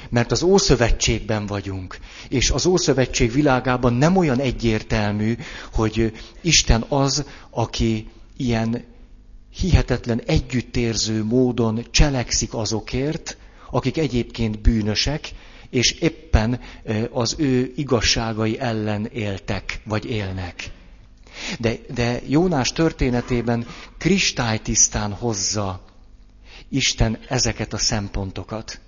mert 0.09 0.31
az 0.31 0.43
Ószövetségben 0.43 1.45
vagyunk, 1.45 1.97
és 2.29 2.51
az 2.51 2.65
Ószövetség 2.65 3.31
világában 3.31 3.93
nem 3.93 4.17
olyan 4.17 4.39
egyértelmű, 4.39 5.35
hogy 5.73 6.13
Isten 6.41 6.85
az, 6.87 7.25
aki 7.49 8.09
ilyen 8.37 8.85
hihetetlen 9.59 10.21
együttérző 10.25 11.23
módon 11.23 11.85
cselekszik 11.91 12.53
azokért, 12.53 13.37
akik 13.71 13.97
egyébként 13.97 14.61
bűnösek, 14.61 15.31
és 15.69 15.91
éppen 15.91 16.59
az 17.11 17.35
ő 17.37 17.73
igazságai 17.75 18.59
ellen 18.59 19.05
éltek, 19.05 19.81
vagy 19.83 20.05
élnek. 20.05 20.71
De, 21.59 21.75
de 21.93 22.21
Jónás 22.27 22.71
történetében 22.71 23.67
kristálytisztán 23.97 25.13
hozza 25.13 25.83
Isten 26.69 27.19
ezeket 27.27 27.73
a 27.73 27.77
szempontokat. 27.77 28.79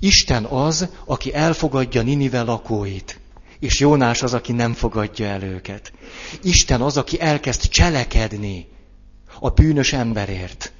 Isten 0.00 0.44
az, 0.44 0.88
aki 1.04 1.34
elfogadja 1.34 2.02
Ninive 2.02 2.42
lakóit, 2.42 3.20
és 3.58 3.80
Jónás 3.80 4.22
az, 4.22 4.34
aki 4.34 4.52
nem 4.52 4.72
fogadja 4.72 5.26
el 5.26 5.42
őket. 5.42 5.92
Isten 6.42 6.80
az, 6.80 6.96
aki 6.96 7.20
elkezd 7.20 7.68
cselekedni 7.68 8.66
a 9.40 9.48
bűnös 9.50 9.92
emberért. 9.92 10.72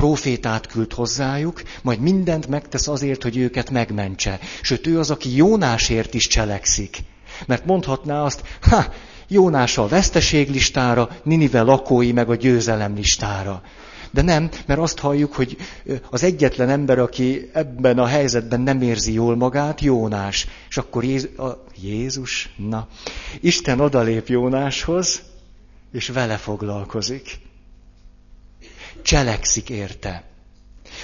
Profétát 0.00 0.66
küld 0.66 0.92
hozzájuk, 0.92 1.62
majd 1.82 2.00
mindent 2.00 2.46
megtesz 2.46 2.88
azért, 2.88 3.22
hogy 3.22 3.36
őket 3.36 3.70
megmentse. 3.70 4.38
Sőt, 4.62 4.86
ő 4.86 4.98
az, 4.98 5.10
aki 5.10 5.36
Jónásért 5.36 6.14
is 6.14 6.26
cselekszik. 6.26 6.98
Mert 7.46 7.64
mondhatná 7.64 8.22
azt, 8.22 8.42
ha, 8.60 8.84
Jónás 9.28 9.78
a 9.78 9.88
veszteséglistára, 9.88 11.08
Ninive 11.22 11.62
lakói 11.62 12.12
meg 12.12 12.30
a 12.30 12.34
győzelem 12.34 12.94
listára. 12.94 13.62
De 14.10 14.22
nem, 14.22 14.50
mert 14.66 14.80
azt 14.80 14.98
halljuk, 14.98 15.34
hogy 15.34 15.56
az 16.10 16.22
egyetlen 16.22 16.68
ember, 16.68 16.98
aki 16.98 17.50
ebben 17.52 17.98
a 17.98 18.06
helyzetben 18.06 18.60
nem 18.60 18.82
érzi 18.82 19.12
jól 19.12 19.36
magát, 19.36 19.80
Jónás. 19.80 20.46
És 20.68 20.76
akkor 20.76 21.04
Jézus, 21.04 21.38
a, 21.38 21.64
Jézus, 21.82 22.54
na, 22.56 22.88
Isten 23.40 23.80
odalép 23.80 24.28
Jónáshoz, 24.28 25.22
és 25.92 26.08
vele 26.08 26.36
foglalkozik. 26.36 27.48
Cselekszik 29.02 29.70
érte. 29.70 30.24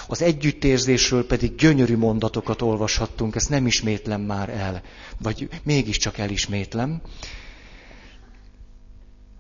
Az 0.07 0.23
együttérzésről 0.23 1.27
pedig 1.27 1.55
gyönyörű 1.55 1.97
mondatokat 1.97 2.63
olvashattunk, 2.63 3.35
ezt 3.35 3.49
nem 3.49 3.67
ismétlem 3.67 4.21
már 4.21 4.49
el, 4.49 4.83
vagy 5.19 5.49
mégiscsak 5.63 6.19
elismétlem. 6.19 7.01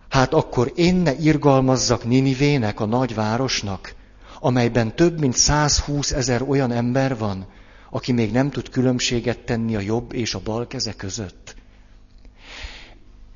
Hát 0.08 0.34
akkor 0.34 0.72
én 0.74 0.94
ne 0.94 1.14
irgalmazzak 1.14 2.04
Ninivének, 2.04 2.80
a 2.80 2.84
nagyvárosnak, 2.84 3.94
amelyben 4.40 4.96
több 4.96 5.20
mint 5.20 5.36
120 5.36 6.10
ezer 6.12 6.42
olyan 6.42 6.72
ember 6.72 7.18
van, 7.18 7.46
aki 7.90 8.12
még 8.12 8.32
nem 8.32 8.50
tud 8.50 8.68
különbséget 8.68 9.38
tenni 9.38 9.76
a 9.76 9.80
jobb 9.80 10.12
és 10.12 10.34
a 10.34 10.40
bal 10.40 10.66
keze 10.66 10.92
között. 10.92 11.54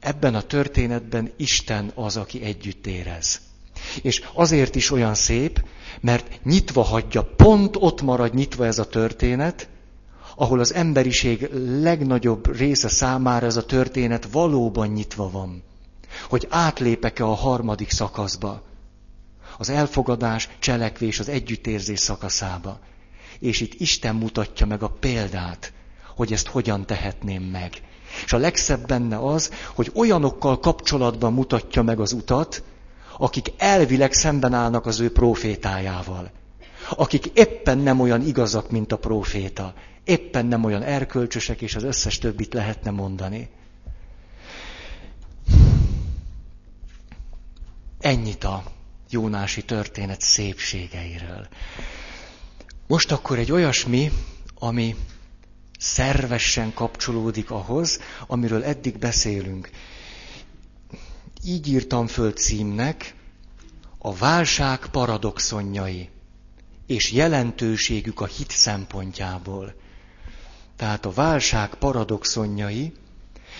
Ebben 0.00 0.34
a 0.34 0.42
történetben 0.42 1.32
Isten 1.36 1.92
az, 1.94 2.16
aki 2.16 2.42
együtt 2.42 2.86
érez. 2.86 3.40
És 4.02 4.22
azért 4.34 4.75
is 4.75 4.90
olyan 4.90 5.14
szép, 5.14 5.64
mert 6.00 6.44
nyitva 6.44 6.82
hagyja, 6.82 7.22
pont 7.37 7.76
ott 7.78 8.02
marad 8.02 8.34
nyitva 8.34 8.66
ez 8.66 8.78
a 8.78 8.87
történet, 8.87 9.68
ahol 10.37 10.60
az 10.60 10.75
emberiség 10.75 11.49
legnagyobb 11.80 12.56
része 12.56 12.88
számára 12.88 13.46
ez 13.46 13.56
a 13.56 13.66
történet 13.66 14.28
valóban 14.32 14.88
nyitva 14.88 15.30
van 15.30 15.62
hogy 16.28 16.46
átlépek-e 16.50 17.25
a 17.25 17.34
harmadik 17.34 17.90
szakaszba, 17.90 18.62
az 19.58 19.68
elfogadás, 19.68 20.49
cselekvés, 20.58 21.18
az 21.18 21.28
együttérzés 21.28 22.00
szakaszába. 22.00 22.78
És 23.38 23.60
itt 23.60 23.80
Isten 23.80 24.14
mutatja 24.14 24.66
meg 24.66 24.82
a 24.82 24.88
példát, 24.88 25.72
hogy 26.16 26.32
ezt 26.32 26.46
hogyan 26.46 26.87
tehetném 26.87 27.42
meg. 27.42 27.72
És 28.25 28.32
a 28.32 28.38
legszebb 28.38 28.87
benne 28.87 29.18
az, 29.18 29.50
hogy 29.75 29.90
olyanokkal 29.94 30.58
kapcsolatban 30.58 31.32
mutatja 31.32 31.82
meg 31.82 32.00
az 32.00 32.12
utat, 32.12 32.62
akik 33.20 33.52
elvileg 33.56 34.12
szemben 34.12 34.52
állnak 34.54 34.86
az 34.86 35.00
ő 35.00 35.12
profétájával. 35.12 36.30
Akik 36.90 37.26
éppen 37.26 37.78
nem 37.78 38.00
olyan 38.00 38.26
igazak, 38.26 38.70
mint 38.70 38.92
a 38.92 38.98
proféta. 38.98 39.74
Éppen 40.04 40.46
nem 40.46 40.64
olyan 40.64 40.82
erkölcsösek, 40.82 41.60
és 41.60 41.74
az 41.74 41.82
összes 41.82 42.18
többit 42.18 42.54
lehetne 42.54 42.90
mondani. 42.90 43.48
Ennyit 48.00 48.44
a 48.44 48.62
Jónási 49.10 49.64
történet 49.64 50.20
szépségeiről. 50.20 51.48
Most 52.86 53.12
akkor 53.12 53.38
egy 53.38 53.52
olyasmi, 53.52 54.12
ami 54.58 54.96
szervesen 55.78 56.74
kapcsolódik 56.74 57.50
ahhoz, 57.50 58.00
amiről 58.26 58.64
eddig 58.64 58.98
beszélünk. 58.98 59.70
Így 61.44 61.68
írtam 61.68 62.06
föl 62.06 62.32
címnek 62.32 63.14
a 63.99 64.14
válság 64.14 64.87
paradoxonjai 64.87 66.09
és 66.87 67.12
jelentőségük 67.12 68.20
a 68.20 68.26
hit 68.26 68.50
szempontjából. 68.50 69.75
Tehát 70.76 71.06
a 71.06 71.11
válság 71.11 71.75
paradoxonjai 71.75 72.92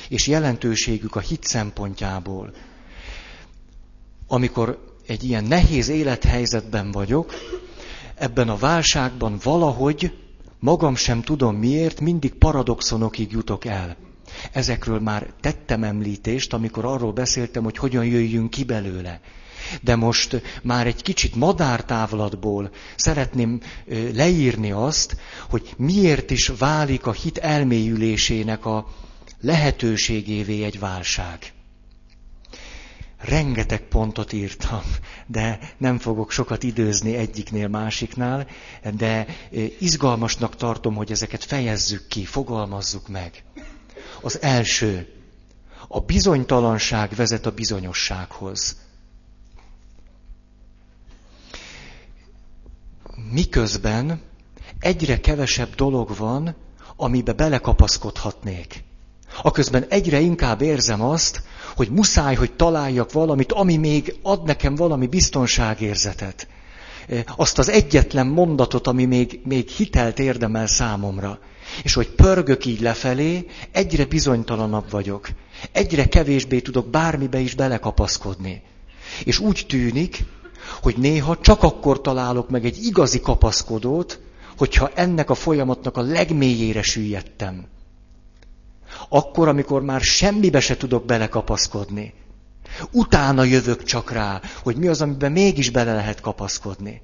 és 0.09 0.27
jelentőségük 0.27 1.17
a 1.17 1.21
hit 1.21 1.45
szempontjából 1.45 2.53
amikor 4.31 4.79
egy 5.07 5.25
ilyen 5.25 5.45
nehéz 5.45 5.89
élethelyzetben 5.89 6.91
vagyok, 6.91 7.35
ebben 8.15 8.49
a 8.49 8.57
válságban 8.57 9.39
valahogy 9.43 10.19
magam 10.59 10.95
sem 10.95 11.23
tudom 11.23 11.57
miért, 11.57 12.01
mindig 12.01 12.35
paradoxonokig 12.35 13.33
jutok 13.33 13.65
el. 13.65 13.97
Ezekről 14.53 15.01
már 15.01 15.27
tettem 15.41 15.83
említést, 15.85 16.53
amikor 16.53 16.85
arról 16.85 17.13
beszéltem, 17.13 17.63
hogy 17.63 17.77
hogyan 17.77 18.05
jöjjünk 18.05 18.51
ki 18.51 18.65
belőle. 18.65 19.21
De 19.83 19.97
most 19.97 20.43
már 20.63 20.87
egy 20.87 21.03
kicsit 21.03 21.35
madártávlatból 21.35 22.71
szeretném 22.97 23.61
leírni 24.15 24.71
azt, 24.71 25.17
hogy 25.49 25.75
miért 25.77 26.31
is 26.31 26.53
válik 26.59 27.07
a 27.07 27.13
hit 27.13 27.39
elmélyülésének 27.39 28.65
a 28.67 28.87
lehetőségévé 29.41 30.65
egy 30.65 30.79
válság. 30.79 31.53
Rengeteg 33.21 33.81
pontot 33.81 34.33
írtam, 34.33 34.83
de 35.27 35.59
nem 35.79 35.99
fogok 35.99 36.31
sokat 36.31 36.63
időzni 36.63 37.15
egyiknél 37.17 37.69
másiknál, 37.69 38.47
de 38.97 39.27
izgalmasnak 39.79 40.57
tartom, 40.57 40.95
hogy 40.95 41.11
ezeket 41.11 41.45
fejezzük 41.45 42.07
ki, 42.09 42.25
fogalmazzuk 42.25 43.09
meg. 43.09 43.43
Az 44.21 44.43
első, 44.43 45.09
a 45.89 46.01
bizonytalanság 46.01 47.15
vezet 47.15 47.47
a 47.47 47.51
bizonyossághoz. 47.51 48.77
Miközben 53.31 54.21
egyre 54.81 55.21
kevesebb 55.21 55.75
dolog 55.75 56.17
van, 56.17 56.55
amibe 56.97 57.33
belekapaszkodhatnék. 57.33 58.85
Aközben 59.43 59.85
egyre 59.89 60.21
inkább 60.21 60.61
érzem 60.61 61.03
azt, 61.03 61.43
hogy 61.77 61.91
muszáj, 61.91 62.35
hogy 62.35 62.53
találjak 62.53 63.13
valamit, 63.13 63.53
ami 63.53 63.77
még 63.77 64.19
ad 64.23 64.45
nekem 64.45 64.75
valami 64.75 65.07
biztonságérzetet. 65.07 66.49
Azt 67.37 67.59
az 67.59 67.69
egyetlen 67.69 68.27
mondatot, 68.27 68.87
ami 68.87 69.05
még, 69.05 69.41
még 69.45 69.69
hitelt 69.69 70.19
érdemel 70.19 70.67
számomra. 70.67 71.39
És 71.83 71.95
hogy 71.95 72.09
pörgök 72.09 72.65
így 72.65 72.81
lefelé, 72.81 73.47
egyre 73.73 74.05
bizonytalanabb 74.05 74.91
vagyok. 74.91 75.29
Egyre 75.73 76.05
kevésbé 76.05 76.61
tudok 76.61 76.89
bármibe 76.91 77.39
is 77.39 77.55
belekapaszkodni. 77.55 78.63
És 79.25 79.39
úgy 79.39 79.65
tűnik, 79.69 80.25
hogy 80.83 80.97
néha 80.97 81.39
csak 81.41 81.63
akkor 81.63 82.01
találok 82.01 82.51
meg 82.51 82.65
egy 82.65 82.85
igazi 82.85 83.21
kapaszkodót, 83.21 84.21
hogyha 84.59 84.91
ennek 84.95 85.31
a 85.31 85.35
folyamatnak 85.35 85.97
a 85.97 86.03
legmélyére 86.03 86.83
süllyedtem. 86.83 87.67
Akkor, 89.09 89.49
amikor 89.49 89.83
már 89.83 90.01
semmibe 90.01 90.61
se 90.61 90.77
tudok 90.77 91.05
belekapaszkodni. 91.05 92.15
Utána 92.93 93.45
jövök 93.45 93.83
csak 93.83 94.11
rá, 94.11 94.41
hogy 94.63 94.77
mi 94.77 94.87
az, 94.87 95.03
amiben 95.03 95.33
mégis 95.33 95.71
bele 95.71 95.95
lehet 95.95 96.21
kapaszkodni. 96.21 97.01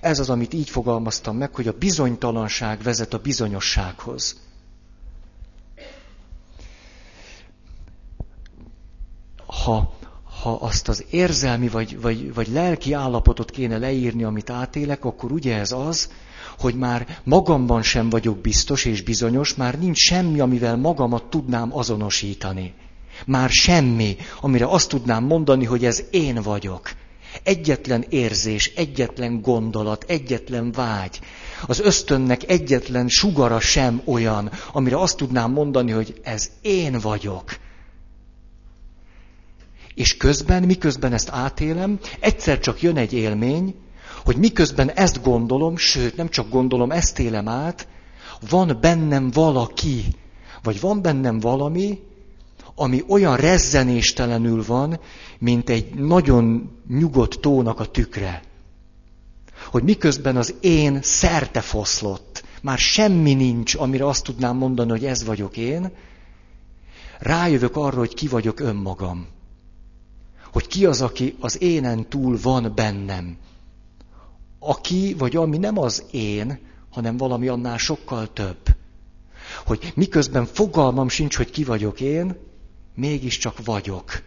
Ez 0.00 0.18
az, 0.18 0.30
amit 0.30 0.54
így 0.54 0.70
fogalmaztam 0.70 1.36
meg, 1.36 1.54
hogy 1.54 1.68
a 1.68 1.78
bizonytalanság 1.78 2.82
vezet 2.82 3.14
a 3.14 3.18
bizonyossághoz. 3.18 4.36
Ha, 9.46 9.92
ha 10.42 10.52
azt 10.52 10.88
az 10.88 11.04
érzelmi 11.10 11.68
vagy, 11.68 12.00
vagy, 12.00 12.34
vagy 12.34 12.48
lelki 12.48 12.92
állapotot 12.92 13.50
kéne 13.50 13.78
leírni, 13.78 14.24
amit 14.24 14.50
átélek, 14.50 15.04
akkor 15.04 15.32
ugye 15.32 15.58
ez 15.58 15.72
az, 15.72 16.10
hogy 16.58 16.74
már 16.74 17.20
magamban 17.24 17.82
sem 17.82 18.10
vagyok 18.10 18.38
biztos 18.38 18.84
és 18.84 19.02
bizonyos, 19.02 19.54
már 19.54 19.78
nincs 19.78 19.98
semmi, 19.98 20.40
amivel 20.40 20.76
magamat 20.76 21.24
tudnám 21.24 21.76
azonosítani. 21.76 22.74
Már 23.26 23.50
semmi, 23.50 24.16
amire 24.40 24.66
azt 24.66 24.88
tudnám 24.88 25.24
mondani, 25.24 25.64
hogy 25.64 25.84
ez 25.84 26.02
én 26.10 26.42
vagyok. 26.42 26.90
Egyetlen 27.48 28.04
érzés, 28.08 28.72
egyetlen 28.76 29.40
gondolat, 29.40 30.04
egyetlen 30.08 30.72
vágy. 30.72 31.20
Az 31.66 31.80
ösztönnek 31.80 32.50
egyetlen 32.50 33.08
sugara 33.08 33.60
sem 33.60 34.02
olyan, 34.04 34.50
amire 34.72 35.00
azt 35.00 35.16
tudnám 35.16 35.52
mondani, 35.52 35.90
hogy 35.90 36.20
ez 36.22 36.50
én 36.60 36.98
vagyok. 36.98 37.56
És 39.94 40.16
közben, 40.16 40.62
miközben 40.62 41.12
ezt 41.12 41.28
átélem, 41.28 41.98
egyszer 42.20 42.58
csak 42.58 42.82
jön 42.82 42.96
egy 42.96 43.12
élmény, 43.12 43.74
hogy 44.24 44.36
miközben 44.36 44.90
ezt 44.90 45.22
gondolom, 45.22 45.76
sőt, 45.76 46.16
nem 46.16 46.28
csak 46.28 46.48
gondolom, 46.48 46.90
ezt 46.90 47.18
élem 47.18 47.48
át, 47.48 47.88
van 48.50 48.78
bennem 48.80 49.30
valaki, 49.30 50.04
vagy 50.62 50.80
van 50.80 51.02
bennem 51.02 51.40
valami, 51.40 51.98
ami 52.78 53.04
olyan 53.08 53.36
rezzenéstelenül 53.36 54.64
van, 54.64 55.00
mint 55.38 55.70
egy 55.70 55.94
nagyon 55.94 56.70
nyugodt 56.88 57.40
tónak 57.40 57.80
a 57.80 57.86
tükre. 57.86 58.42
Hogy 59.66 59.82
miközben 59.82 60.36
az 60.36 60.54
én 60.60 60.98
szerte 61.02 61.60
foszlott, 61.60 62.44
már 62.62 62.78
semmi 62.78 63.34
nincs, 63.34 63.74
amire 63.74 64.06
azt 64.06 64.24
tudnám 64.24 64.56
mondani, 64.56 64.90
hogy 64.90 65.04
ez 65.04 65.24
vagyok 65.24 65.56
én, 65.56 65.90
rájövök 67.18 67.76
arra, 67.76 67.98
hogy 67.98 68.14
ki 68.14 68.28
vagyok 68.28 68.60
önmagam. 68.60 69.26
Hogy 70.52 70.66
ki 70.66 70.86
az, 70.86 71.00
aki 71.00 71.36
az 71.40 71.62
énen 71.62 72.08
túl 72.08 72.38
van 72.42 72.72
bennem. 72.74 73.36
Aki 74.58 75.14
vagy 75.18 75.36
ami 75.36 75.58
nem 75.58 75.78
az 75.78 76.04
én, 76.10 76.58
hanem 76.90 77.16
valami 77.16 77.48
annál 77.48 77.78
sokkal 77.78 78.32
több. 78.32 78.58
Hogy 79.66 79.92
miközben 79.94 80.46
fogalmam 80.46 81.08
sincs, 81.08 81.36
hogy 81.36 81.50
ki 81.50 81.64
vagyok 81.64 82.00
én, 82.00 82.36
mégiscsak 82.98 83.64
vagyok. 83.64 84.22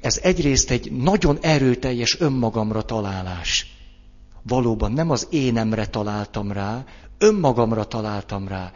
Ez 0.00 0.18
egyrészt 0.22 0.70
egy 0.70 0.92
nagyon 0.92 1.38
erőteljes 1.40 2.20
önmagamra 2.20 2.82
találás. 2.82 3.66
Valóban 4.42 4.92
nem 4.92 5.10
az 5.10 5.26
énemre 5.30 5.86
találtam 5.86 6.52
rá, 6.52 6.84
önmagamra 7.18 7.84
találtam 7.84 8.48
rá 8.48 8.72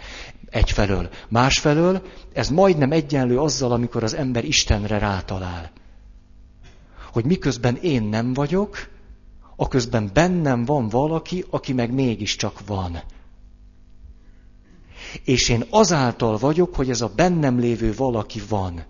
egyfelől. 0.50 1.08
Másfelől 1.28 2.02
ez 2.32 2.48
majdnem 2.48 2.92
egyenlő 2.92 3.38
azzal, 3.38 3.72
amikor 3.72 4.02
az 4.02 4.14
ember 4.14 4.44
Istenre 4.44 4.98
rátalál. 4.98 5.70
Hogy 7.12 7.24
miközben 7.24 7.76
én 7.76 8.02
nem 8.02 8.32
vagyok, 8.32 8.88
aközben 9.56 10.10
bennem 10.12 10.64
van 10.64 10.88
valaki, 10.88 11.44
aki 11.50 11.72
meg 11.72 11.92
mégiscsak 11.92 12.66
van. 12.66 13.02
És 15.24 15.48
én 15.48 15.64
azáltal 15.70 16.38
vagyok, 16.38 16.74
hogy 16.74 16.90
ez 16.90 17.00
a 17.00 17.12
bennem 17.16 17.58
lévő 17.58 17.94
valaki 17.94 18.42
van. 18.48 18.84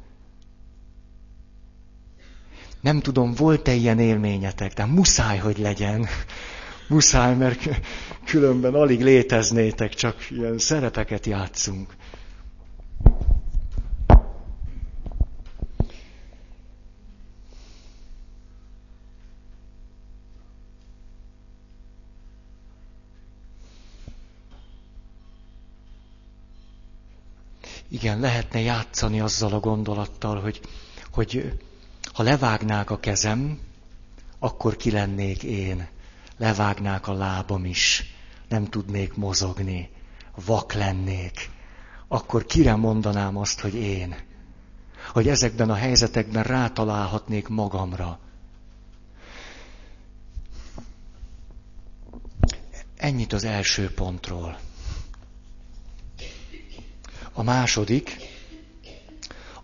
Nem 2.80 3.00
tudom, 3.00 3.34
volt-e 3.34 3.72
ilyen 3.72 3.98
élményetek, 3.98 4.72
de 4.72 4.84
muszáj, 4.84 5.38
hogy 5.38 5.58
legyen. 5.58 6.06
Muszáj, 6.88 7.34
mert 7.34 7.68
különben 8.24 8.74
alig 8.74 9.02
léteznétek, 9.02 9.94
csak 9.94 10.30
ilyen 10.30 10.58
szerepeket 10.58 11.26
játszunk. 11.26 11.94
Igen, 28.16 28.28
lehetne 28.28 28.60
játszani 28.60 29.20
azzal 29.20 29.52
a 29.52 29.60
gondolattal, 29.60 30.40
hogy, 30.40 30.60
hogy 31.12 31.58
ha 32.12 32.22
levágnák 32.22 32.90
a 32.90 32.98
kezem, 32.98 33.60
akkor 34.38 34.76
ki 34.76 34.90
lennék 34.90 35.42
én. 35.42 35.88
Levágnák 36.36 37.08
a 37.08 37.12
lábam 37.12 37.64
is, 37.64 38.04
nem 38.48 38.64
tudnék 38.64 39.14
mozogni, 39.14 39.90
vak 40.46 40.72
lennék. 40.72 41.50
Akkor 42.08 42.44
kire 42.46 42.74
mondanám 42.76 43.36
azt, 43.36 43.60
hogy 43.60 43.74
én? 43.74 44.14
Hogy 45.12 45.28
ezekben 45.28 45.70
a 45.70 45.74
helyzetekben 45.74 46.42
rátalálhatnék 46.42 47.48
magamra. 47.48 48.18
Ennyit 52.96 53.32
az 53.32 53.44
első 53.44 53.90
pontról. 53.94 54.58
A 57.38 57.42
második, 57.42 58.16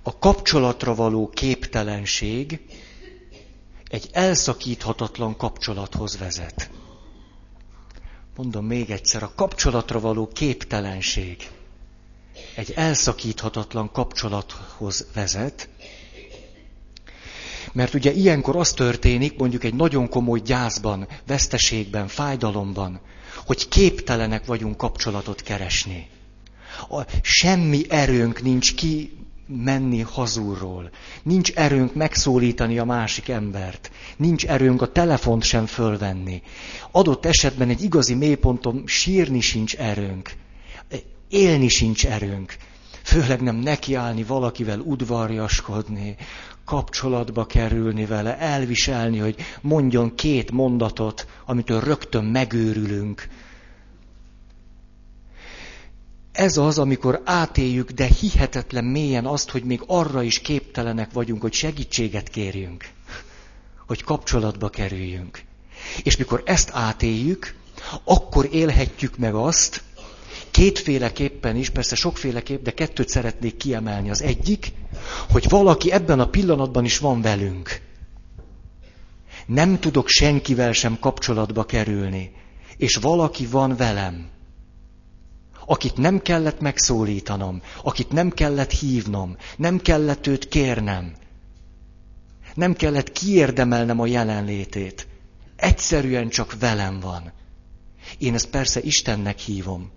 a 0.02 0.18
kapcsolatra 0.18 0.94
való 0.94 1.28
képtelenség 1.28 2.60
egy 3.88 4.08
elszakíthatatlan 4.12 5.36
kapcsolathoz 5.36 6.18
vezet. 6.18 6.70
Mondom 8.36 8.66
még 8.66 8.90
egyszer, 8.90 9.22
a 9.22 9.32
kapcsolatra 9.36 10.00
való 10.00 10.28
képtelenség 10.28 11.50
egy 12.54 12.72
elszakíthatatlan 12.76 13.92
kapcsolathoz 13.92 15.06
vezet, 15.14 15.68
mert 17.72 17.94
ugye 17.94 18.12
ilyenkor 18.12 18.56
az 18.56 18.72
történik, 18.72 19.38
mondjuk 19.38 19.64
egy 19.64 19.74
nagyon 19.74 20.08
komoly 20.08 20.40
gyászban, 20.40 21.08
veszteségben, 21.26 22.08
fájdalomban, 22.08 23.00
hogy 23.46 23.68
képtelenek 23.68 24.44
vagyunk 24.44 24.76
kapcsolatot 24.76 25.42
keresni 25.42 26.08
a, 26.88 27.06
semmi 27.22 27.82
erőnk 27.88 28.42
nincs 28.42 28.74
ki 28.74 29.10
menni 29.46 30.00
hazulról. 30.00 30.90
Nincs 31.22 31.52
erőnk 31.52 31.94
megszólítani 31.94 32.78
a 32.78 32.84
másik 32.84 33.28
embert. 33.28 33.90
Nincs 34.16 34.46
erőnk 34.46 34.82
a 34.82 34.92
telefont 34.92 35.42
sem 35.42 35.66
fölvenni. 35.66 36.42
Adott 36.90 37.26
esetben 37.26 37.68
egy 37.68 37.82
igazi 37.82 38.14
mélyponton 38.14 38.82
sírni 38.86 39.40
sincs 39.40 39.76
erőnk. 39.76 40.32
Élni 41.28 41.68
sincs 41.68 42.06
erőnk. 42.06 42.56
főleg 43.02 43.40
nem 43.40 43.56
nekiállni 43.56 44.22
valakivel 44.22 44.78
udvarjaskodni, 44.80 46.16
kapcsolatba 46.64 47.46
kerülni 47.46 48.06
vele, 48.06 48.38
elviselni, 48.38 49.18
hogy 49.18 49.36
mondjon 49.60 50.14
két 50.14 50.50
mondatot, 50.50 51.26
amitől 51.46 51.80
rögtön 51.80 52.24
megőrülünk. 52.24 53.28
Ez 56.32 56.56
az, 56.56 56.78
amikor 56.78 57.22
átéljük, 57.24 57.90
de 57.90 58.04
hihetetlen 58.20 58.84
mélyen 58.84 59.26
azt, 59.26 59.50
hogy 59.50 59.64
még 59.64 59.82
arra 59.86 60.22
is 60.22 60.38
képtelenek 60.38 61.12
vagyunk, 61.12 61.40
hogy 61.40 61.52
segítséget 61.52 62.28
kérjünk, 62.28 62.88
hogy 63.86 64.02
kapcsolatba 64.02 64.68
kerüljünk. 64.68 65.42
És 66.02 66.16
mikor 66.16 66.42
ezt 66.44 66.70
átéljük, 66.72 67.54
akkor 68.04 68.48
élhetjük 68.50 69.16
meg 69.16 69.34
azt, 69.34 69.82
kétféleképpen 70.50 71.56
is, 71.56 71.70
persze 71.70 71.94
sokféleképp, 71.94 72.62
de 72.62 72.70
kettőt 72.70 73.08
szeretnék 73.08 73.56
kiemelni. 73.56 74.10
Az 74.10 74.22
egyik, 74.22 74.72
hogy 75.30 75.48
valaki 75.48 75.92
ebben 75.92 76.20
a 76.20 76.28
pillanatban 76.28 76.84
is 76.84 76.98
van 76.98 77.20
velünk. 77.20 77.80
Nem 79.46 79.80
tudok 79.80 80.08
senkivel 80.08 80.72
sem 80.72 80.98
kapcsolatba 80.98 81.64
kerülni, 81.64 82.32
és 82.76 82.96
valaki 82.96 83.46
van 83.46 83.76
velem, 83.76 84.31
akit 85.66 85.96
nem 85.96 86.22
kellett 86.22 86.60
megszólítanom, 86.60 87.62
akit 87.82 88.10
nem 88.10 88.30
kellett 88.30 88.70
hívnom, 88.70 89.36
nem 89.56 89.78
kellett 89.78 90.26
őt 90.26 90.48
kérnem, 90.48 91.12
nem 92.54 92.74
kellett 92.74 93.12
kiérdemelnem 93.12 94.00
a 94.00 94.06
jelenlétét. 94.06 95.06
Egyszerűen 95.56 96.28
csak 96.28 96.56
velem 96.58 97.00
van. 97.00 97.32
Én 98.18 98.34
ezt 98.34 98.50
persze 98.50 98.80
Istennek 98.80 99.38
hívom. 99.38 99.90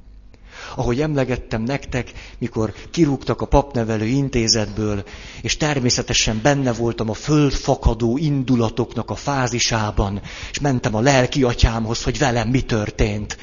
Ahogy 0.76 1.02
emlegettem 1.02 1.62
nektek, 1.62 2.12
mikor 2.38 2.74
kirúgtak 2.92 3.42
a 3.42 3.46
papnevelő 3.46 4.06
intézetből, 4.06 5.04
és 5.42 5.58
természetesen 5.58 6.40
benne 6.44 6.74
voltam 6.74 7.10
a 7.10 7.14
földfakadó 7.14 8.18
indulatoknak 8.18 9.10
a 9.10 9.16
fázisában, 9.16 10.22
és 10.52 10.60
mentem 10.60 10.96
a 10.96 11.00
lelki 11.00 11.44
atyámhoz, 11.44 12.04
hogy 12.04 12.18
velem 12.18 12.50
mi 12.50 12.62
történt. 12.62 13.38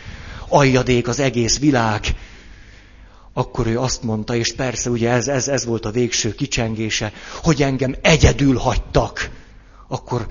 Ajjadék 0.52 1.08
az 1.08 1.18
egész 1.18 1.58
világ. 1.58 2.06
Akkor 3.32 3.66
ő 3.66 3.78
azt 3.78 4.02
mondta, 4.02 4.34
és 4.34 4.54
persze 4.54 4.90
ugye 4.90 5.10
ez, 5.10 5.28
ez, 5.28 5.48
ez 5.48 5.64
volt 5.64 5.84
a 5.84 5.90
végső 5.90 6.34
kicsengése, 6.34 7.12
hogy 7.42 7.62
engem 7.62 7.94
egyedül 8.02 8.56
hagytak. 8.56 9.30
Akkor 9.88 10.26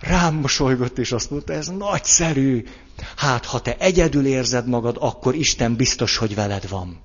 rám 0.00 0.34
mosolygott, 0.34 0.98
és 0.98 1.12
azt 1.12 1.30
mondta, 1.30 1.52
ez 1.52 1.66
nagyszerű. 1.66 2.64
Hát, 3.16 3.44
ha 3.44 3.60
te 3.60 3.76
egyedül 3.78 4.26
érzed 4.26 4.68
magad, 4.68 4.96
akkor 5.00 5.34
Isten 5.34 5.76
biztos, 5.76 6.16
hogy 6.16 6.34
veled 6.34 6.68
van. 6.68 7.00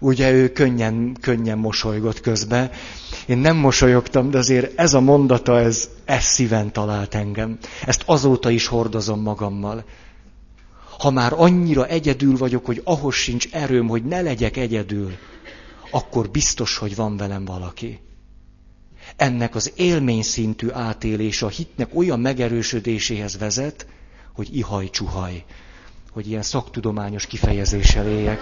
Ugye 0.00 0.30
ő 0.30 0.48
könnyen, 0.52 1.16
könnyen 1.20 1.58
mosolygott 1.58 2.20
közbe. 2.20 2.70
Én 3.26 3.38
nem 3.38 3.56
mosolyogtam, 3.56 4.30
de 4.30 4.38
azért 4.38 4.78
ez 4.78 4.94
a 4.94 5.00
mondata, 5.00 5.58
ez, 5.58 5.88
ez 6.04 6.22
szíven 6.24 6.72
talált 6.72 7.14
engem. 7.14 7.58
Ezt 7.86 8.02
azóta 8.06 8.50
is 8.50 8.66
hordozom 8.66 9.20
magammal. 9.20 9.84
Ha 10.98 11.10
már 11.10 11.32
annyira 11.36 11.86
egyedül 11.86 12.36
vagyok, 12.36 12.66
hogy 12.66 12.80
ahhoz 12.84 13.14
sincs 13.14 13.48
erőm, 13.52 13.88
hogy 13.88 14.04
ne 14.04 14.20
legyek 14.20 14.56
egyedül, 14.56 15.12
akkor 15.90 16.30
biztos, 16.30 16.76
hogy 16.76 16.96
van 16.96 17.16
velem 17.16 17.44
valaki 17.44 18.00
ennek 19.16 19.54
az 19.54 19.72
élmény 19.76 20.22
szintű 20.22 20.70
átélése 20.70 21.46
a 21.46 21.48
hitnek 21.48 21.94
olyan 21.94 22.20
megerősödéséhez 22.20 23.38
vezet, 23.38 23.86
hogy 24.32 24.56
ihaj-csuhaj, 24.56 25.44
hogy 26.12 26.28
ilyen 26.28 26.42
szaktudományos 26.42 27.26
kifejezéssel 27.26 28.06
éljek. 28.08 28.40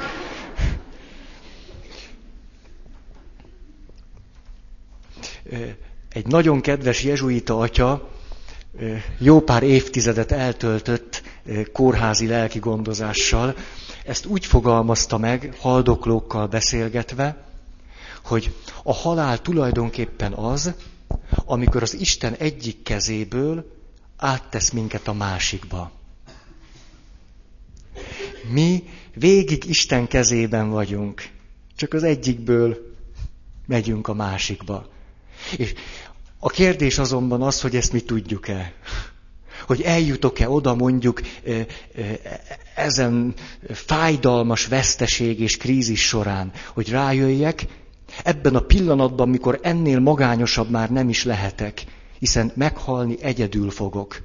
Egy 6.09 6.27
nagyon 6.27 6.61
kedves 6.61 7.05
jezsuita 7.05 7.59
atya, 7.59 8.09
jó 9.19 9.41
pár 9.41 9.63
évtizedet 9.63 10.33
eltöltött 10.33 11.23
kórházi 11.73 12.27
lelki 12.27 12.59
gondozással, 12.59 13.55
ezt 14.05 14.27
úgy 14.27 14.47
fogalmazta 14.47 15.19
meg, 15.19 15.55
haldoklókkal 15.59 16.47
beszélgetve, 16.47 17.45
hogy 18.25 18.55
a 18.83 18.93
halál 18.93 19.43
tulajdonképpen 19.43 20.33
az, 20.33 20.75
amikor 21.45 21.83
az 21.83 21.95
Isten 21.95 22.35
egyik 22.35 22.83
kezéből 22.83 23.77
áttesz 24.17 24.71
minket 24.71 25.09
a 25.09 25.13
másikba. 25.13 25.91
Mi 28.51 28.85
végig 29.15 29.65
Isten 29.65 30.07
kezében 30.07 30.71
vagyunk, 30.71 31.29
csak 31.77 31.93
az 31.93 32.03
egyikből 32.03 32.95
megyünk 33.67 34.09
a 34.09 34.15
másikba. 34.15 34.89
És 35.57 35.75
a 36.39 36.49
kérdés 36.49 36.99
azonban 36.99 37.43
az, 37.43 37.61
hogy 37.61 37.77
ezt 37.77 37.93
mi 37.93 38.01
tudjuk-e. 38.01 38.73
Hogy 39.67 39.83
eljutok-e 39.83 40.51
oda 40.51 40.75
mondjuk 40.75 41.21
ezen 42.75 43.35
fájdalmas 43.69 44.67
veszteség 44.67 45.41
és 45.41 45.57
krízis 45.57 46.07
során, 46.07 46.53
hogy 46.75 46.91
rájöjjek, 46.91 47.67
Ebben 48.25 48.55
a 48.55 48.61
pillanatban, 48.61 49.29
mikor 49.29 49.59
ennél 49.63 49.99
magányosabb 49.99 50.71
már 50.71 50.91
nem 50.91 51.09
is 51.09 51.25
lehetek, 51.25 51.85
hiszen 52.19 52.53
meghalni 52.55 53.23
egyedül 53.23 53.71
fogok. 53.71 54.23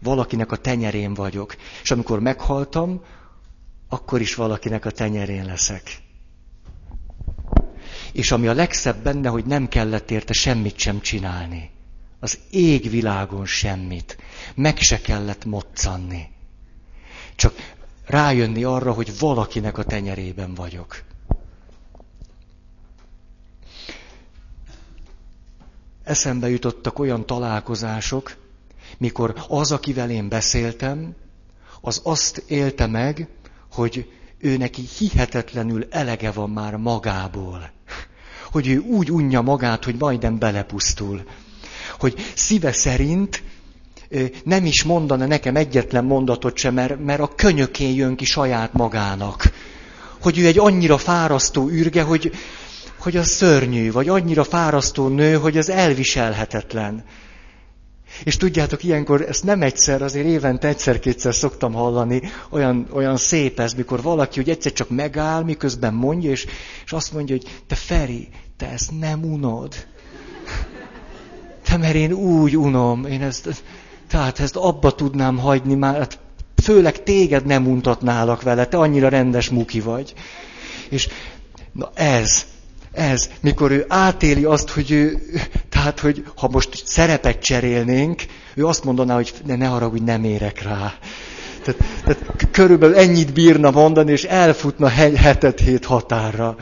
Valakinek 0.00 0.52
a 0.52 0.56
tenyerén 0.56 1.14
vagyok. 1.14 1.56
És 1.82 1.90
amikor 1.90 2.20
meghaltam, 2.20 3.02
akkor 3.88 4.20
is 4.20 4.34
valakinek 4.34 4.84
a 4.84 4.90
tenyerén 4.90 5.44
leszek. 5.44 6.02
És 8.14 8.30
ami 8.30 8.46
a 8.46 8.54
legszebb 8.54 9.02
benne, 9.02 9.28
hogy 9.28 9.44
nem 9.44 9.68
kellett 9.68 10.10
érte 10.10 10.32
semmit 10.32 10.78
sem 10.78 11.00
csinálni. 11.00 11.70
Az 12.20 12.38
égvilágon 12.50 13.46
semmit. 13.46 14.16
Meg 14.54 14.78
se 14.78 15.00
kellett 15.00 15.44
moccanni. 15.44 16.22
Csak 17.36 17.54
rájönni 18.06 18.64
arra, 18.64 18.92
hogy 18.92 19.18
valakinek 19.18 19.78
a 19.78 19.84
tenyerében 19.84 20.54
vagyok. 20.54 21.02
eszembe 26.04 26.48
jutottak 26.48 26.98
olyan 26.98 27.26
találkozások, 27.26 28.36
mikor 28.98 29.44
az, 29.48 29.72
akivel 29.72 30.10
én 30.10 30.28
beszéltem, 30.28 31.14
az 31.80 32.00
azt 32.04 32.38
élte 32.46 32.86
meg, 32.86 33.28
hogy 33.72 34.12
ő 34.38 34.56
neki 34.56 34.82
hihetetlenül 34.98 35.86
elege 35.90 36.30
van 36.30 36.50
már 36.50 36.76
magából. 36.76 37.70
Hogy 38.54 38.68
ő 38.68 38.78
úgy 38.78 39.10
unja 39.10 39.40
magát, 39.40 39.84
hogy 39.84 39.94
majdnem 39.98 40.38
belepusztul. 40.38 41.22
Hogy 41.98 42.14
szíve 42.34 42.72
szerint 42.72 43.42
nem 44.44 44.64
is 44.64 44.82
mondana 44.82 45.26
nekem 45.26 45.56
egyetlen 45.56 46.04
mondatot 46.04 46.56
sem, 46.56 46.74
mert, 46.74 47.04
mert 47.04 47.20
a 47.20 47.34
könyökén 47.34 47.94
jön 47.94 48.16
ki 48.16 48.24
saját 48.24 48.72
magának. 48.72 49.52
Hogy 50.22 50.38
ő 50.38 50.46
egy 50.46 50.58
annyira 50.58 50.98
fárasztó 50.98 51.68
űrge, 51.68 52.02
hogy, 52.02 52.32
hogy 52.98 53.16
az 53.16 53.28
szörnyű, 53.28 53.92
vagy 53.92 54.08
annyira 54.08 54.44
fárasztó 54.44 55.08
nő, 55.08 55.34
hogy 55.34 55.58
az 55.58 55.70
elviselhetetlen. 55.70 57.04
És 58.24 58.36
tudjátok, 58.36 58.82
ilyenkor 58.82 59.22
ezt 59.22 59.44
nem 59.44 59.62
egyszer, 59.62 60.02
azért 60.02 60.26
évente 60.26 60.68
egyszer-kétszer 60.68 61.34
szoktam 61.34 61.72
hallani, 61.72 62.22
olyan, 62.50 62.86
olyan 62.92 63.16
szép 63.16 63.60
ez, 63.60 63.72
mikor 63.72 64.02
valaki, 64.02 64.38
hogy 64.38 64.50
egyszer 64.50 64.72
csak 64.72 64.88
megáll, 64.88 65.42
miközben 65.42 65.94
mondja, 65.94 66.30
és, 66.30 66.46
és 66.84 66.92
azt 66.92 67.12
mondja, 67.12 67.36
hogy 67.36 67.62
te 67.66 67.74
Feri, 67.74 68.28
te 68.56 68.68
ezt 68.68 68.98
nem 69.00 69.24
unod. 69.24 69.74
Te, 71.62 71.76
mert 71.76 71.94
én 71.94 72.12
úgy 72.12 72.56
unom, 72.56 73.06
én 73.06 73.22
ezt, 73.22 73.62
tehát 74.08 74.40
ezt 74.40 74.56
abba 74.56 74.94
tudnám 74.94 75.38
hagyni 75.38 75.74
már, 75.74 75.98
hát 75.98 76.18
főleg 76.62 77.02
téged 77.02 77.46
nem 77.46 77.66
untatnálak 77.66 78.42
vele, 78.42 78.66
te 78.66 78.76
annyira 78.76 79.08
rendes 79.08 79.50
muki 79.50 79.80
vagy. 79.80 80.14
És 80.88 81.08
na 81.72 81.90
ez, 81.94 82.46
ez, 82.92 83.30
mikor 83.40 83.70
ő 83.70 83.84
átéli 83.88 84.44
azt, 84.44 84.70
hogy 84.70 84.90
ő, 84.90 85.18
tehát, 85.68 86.00
hogy 86.00 86.24
ha 86.36 86.48
most 86.48 86.82
szerepet 86.86 87.38
cserélnénk, 87.42 88.22
ő 88.54 88.66
azt 88.66 88.84
mondaná, 88.84 89.14
hogy 89.14 89.32
ne, 89.46 89.56
ne 89.56 89.66
haragudj, 89.66 90.04
nem 90.04 90.24
érek 90.24 90.62
rá. 90.62 90.94
Tehát, 91.62 91.80
tehát 92.04 92.50
körülbelül 92.50 92.96
ennyit 92.96 93.32
bírna 93.32 93.70
mondani, 93.70 94.12
és 94.12 94.24
elfutna 94.24 94.88
hetet 94.88 95.60
hét 95.60 95.84
határra. 95.84 96.56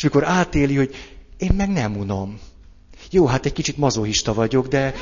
És 0.00 0.06
mikor 0.06 0.24
átéli, 0.24 0.76
hogy 0.76 0.94
én 1.36 1.52
meg 1.56 1.68
nem 1.70 1.96
unom. 1.96 2.38
Jó, 3.10 3.26
hát 3.26 3.46
egy 3.46 3.52
kicsit 3.52 3.76
mazohista 3.76 4.34
vagyok, 4.34 4.68
de 4.68 4.94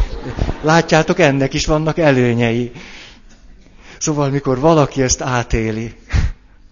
látjátok, 0.62 1.18
ennek 1.18 1.54
is 1.54 1.66
vannak 1.66 1.98
előnyei. 1.98 2.72
Szóval, 3.98 4.30
mikor 4.30 4.58
valaki 4.58 5.02
ezt 5.02 5.20
átéli, 5.20 5.94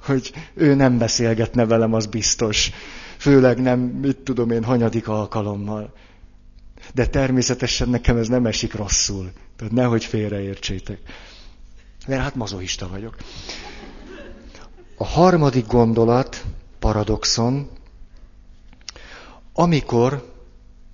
hogy 0.07 0.33
ő 0.55 0.75
nem 0.75 0.99
beszélgetne 0.99 1.67
velem, 1.67 1.95
az 1.95 2.07
biztos 2.07 2.71
főleg 3.17 3.61
nem, 3.61 3.81
mit 3.81 4.17
tudom 4.17 4.51
én, 4.51 4.65
hanyadik 4.65 5.09
alkalommal. 5.09 5.95
De 6.95 7.07
természetesen 7.07 7.89
nekem 7.89 8.17
ez 8.17 8.29
nem 8.29 8.47
esik 8.47 8.75
rosszul. 8.75 9.31
Tehát 9.57 9.73
nehogy 9.73 10.05
félreértsétek. 10.05 10.99
Mert 12.07 12.23
hát 12.23 12.35
mazoista 12.35 12.89
vagyok. 12.89 13.17
A 14.97 15.05
harmadik 15.05 15.67
gondolat, 15.67 16.45
paradoxon, 16.79 17.71
amikor 19.59 20.35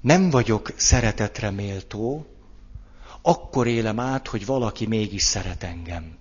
nem 0.00 0.30
vagyok 0.30 0.72
szeretetre 0.76 1.50
méltó, 1.50 2.26
akkor 3.22 3.66
élem 3.66 4.00
át, 4.00 4.28
hogy 4.28 4.46
valaki 4.46 4.86
mégis 4.86 5.22
szeret 5.22 5.62
engem. 5.62 6.16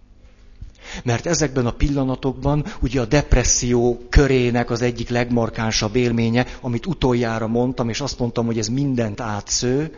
Mert 1.04 1.26
ezekben 1.26 1.66
a 1.66 1.72
pillanatokban 1.72 2.66
ugye 2.82 3.02
a 3.02 3.06
depresszió 3.06 4.06
körének 4.10 4.70
az 4.70 4.82
egyik 4.82 5.10
legmarkánsabb 5.10 5.96
élménye, 5.96 6.46
amit 6.62 6.86
utoljára 6.86 7.48
mondtam, 7.48 7.90
és 7.90 8.02
azt 8.02 8.20
mondtam, 8.20 8.46
hogy 8.46 8.58
ez 8.58 8.68
mindent 8.68 9.20
átsző, 9.20 9.96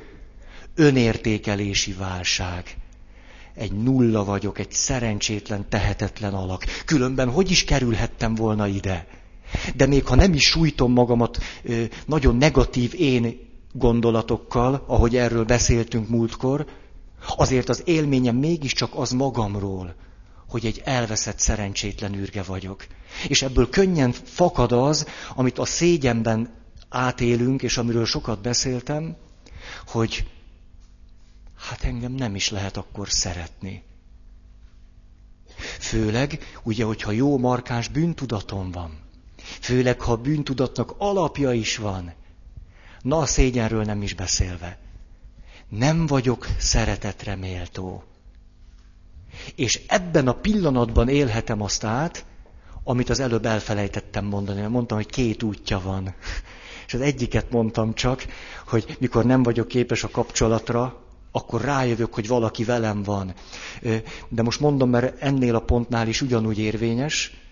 önértékelési 0.76 1.94
válság. 1.94 2.78
Egy 3.56 3.72
nulla 3.72 4.24
vagyok, 4.24 4.60
egy 4.60 4.72
szerencsétlen, 4.72 5.66
tehetetlen 5.70 6.34
alak. 6.34 6.64
Különben 6.86 7.30
hogy 7.30 7.52
is 7.52 7.64
kerülhettem 7.64 8.36
volna 8.36 8.68
ide? 8.68 9.08
De 9.76 9.86
még 9.86 10.06
ha 10.06 10.16
nem 10.16 10.34
is 10.34 10.44
sújtom 10.44 10.92
magamat 10.92 11.38
nagyon 12.06 12.36
negatív 12.36 12.94
én 12.98 13.40
gondolatokkal, 13.74 14.84
ahogy 14.88 15.16
erről 15.16 15.46
beszéltünk 15.46 16.10
múltkor, 16.10 16.66
azért 17.36 17.70
az 17.70 17.82
élményem 17.86 18.36
mégiscsak 18.36 18.90
az 18.96 19.12
magamról, 19.12 19.96
hogy 20.50 20.66
egy 20.66 20.82
elveszett 20.86 21.40
szerencsétlen 21.40 22.14
űrge 22.14 22.44
vagyok. 22.44 22.86
És 23.28 23.42
ebből 23.42 23.70
könnyen 23.70 24.12
fakad 24.12 24.72
az, 24.72 25.08
amit 25.36 25.58
a 25.58 25.66
szégyenben 25.66 26.54
átélünk, 26.90 27.62
és 27.62 27.78
amiről 27.78 28.06
sokat 28.06 28.42
beszéltem, 28.42 29.16
hogy 29.88 30.28
hát 31.58 31.84
engem 31.84 32.12
nem 32.12 32.36
is 32.36 32.50
lehet 32.50 32.78
akkor 32.78 33.10
szeretni. 33.10 33.84
Főleg, 35.80 36.40
ugye, 36.64 36.84
hogyha 36.84 37.12
jó 37.12 37.38
markáns 37.38 37.88
bűntudatom 37.88 38.72
van. 38.72 39.03
Főleg, 39.44 40.02
ha 40.02 40.12
a 40.12 40.18
bűntudatnak 40.18 40.94
alapja 40.98 41.52
is 41.52 41.78
van. 41.78 42.14
Na, 43.02 43.18
a 43.18 43.26
szégyenről 43.26 43.84
nem 43.84 44.02
is 44.02 44.14
beszélve. 44.14 44.78
Nem 45.70 46.06
vagyok 46.06 46.48
szeretetre 46.58 47.36
méltó. 47.36 48.04
És 49.56 49.82
ebben 49.88 50.28
a 50.28 50.34
pillanatban 50.34 51.10
élhetem 51.10 51.62
azt 51.62 51.84
át, 51.84 52.26
amit 52.84 53.10
az 53.10 53.20
előbb 53.20 53.46
elfelejtettem 53.46 54.26
mondani. 54.26 54.62
Mondtam, 54.62 54.98
hogy 54.98 55.08
két 55.08 55.44
útja 55.44 55.80
van. 55.80 56.14
És 56.88 56.94
az 56.94 57.02
egyiket 57.02 57.52
mondtam 57.52 57.94
csak, 57.94 58.26
hogy 58.68 58.98
mikor 59.00 59.26
nem 59.26 59.44
vagyok 59.44 59.68
képes 59.68 60.04
a 60.04 60.10
kapcsolatra, 60.10 61.02
akkor 61.32 61.62
rájövök, 61.62 62.14
hogy 62.14 62.28
valaki 62.28 62.64
velem 62.64 63.04
van. 63.04 63.34
De 64.30 64.42
most 64.42 64.60
mondom, 64.60 64.90
mert 64.90 65.22
ennél 65.22 65.56
a 65.56 65.60
pontnál 65.60 66.08
is 66.08 66.22
ugyanúgy 66.22 66.60
érvényes, 66.60 67.43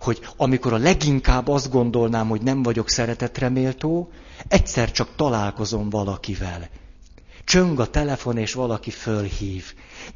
hogy 0.00 0.20
amikor 0.36 0.72
a 0.72 0.78
leginkább 0.78 1.48
azt 1.48 1.70
gondolnám, 1.70 2.28
hogy 2.28 2.42
nem 2.42 2.62
vagyok 2.62 2.88
szeretetre 2.90 3.48
méltó, 3.48 4.10
egyszer 4.48 4.90
csak 4.90 5.08
találkozom 5.16 5.90
valakivel. 5.90 6.68
Csöng 7.44 7.80
a 7.80 7.86
telefon, 7.86 8.36
és 8.36 8.52
valaki 8.52 8.90
fölhív. 8.90 9.64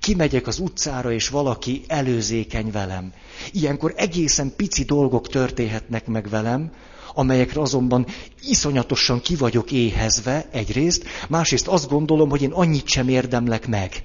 Kimegyek 0.01 0.47
az 0.47 0.59
utcára, 0.59 1.13
és 1.13 1.29
valaki 1.29 1.85
előzékeny 1.87 2.71
velem. 2.71 3.13
Ilyenkor 3.53 3.93
egészen 3.97 4.53
pici 4.57 4.85
dolgok 4.85 5.29
történhetnek 5.29 6.07
meg 6.07 6.29
velem, 6.29 6.73
amelyekre 7.15 7.61
azonban 7.61 8.07
iszonyatosan 8.43 9.21
ki 9.21 9.37
vagyok 9.37 9.73
éhezve 9.73 10.49
egyrészt, 10.51 11.05
másrészt 11.29 11.69
azt 11.69 11.89
gondolom, 11.89 12.31
hogy 12.31 12.43
én 12.43 12.53
annyit 12.53 12.89
sem 12.89 13.09
érdemlek 13.09 13.67
meg. 13.67 14.05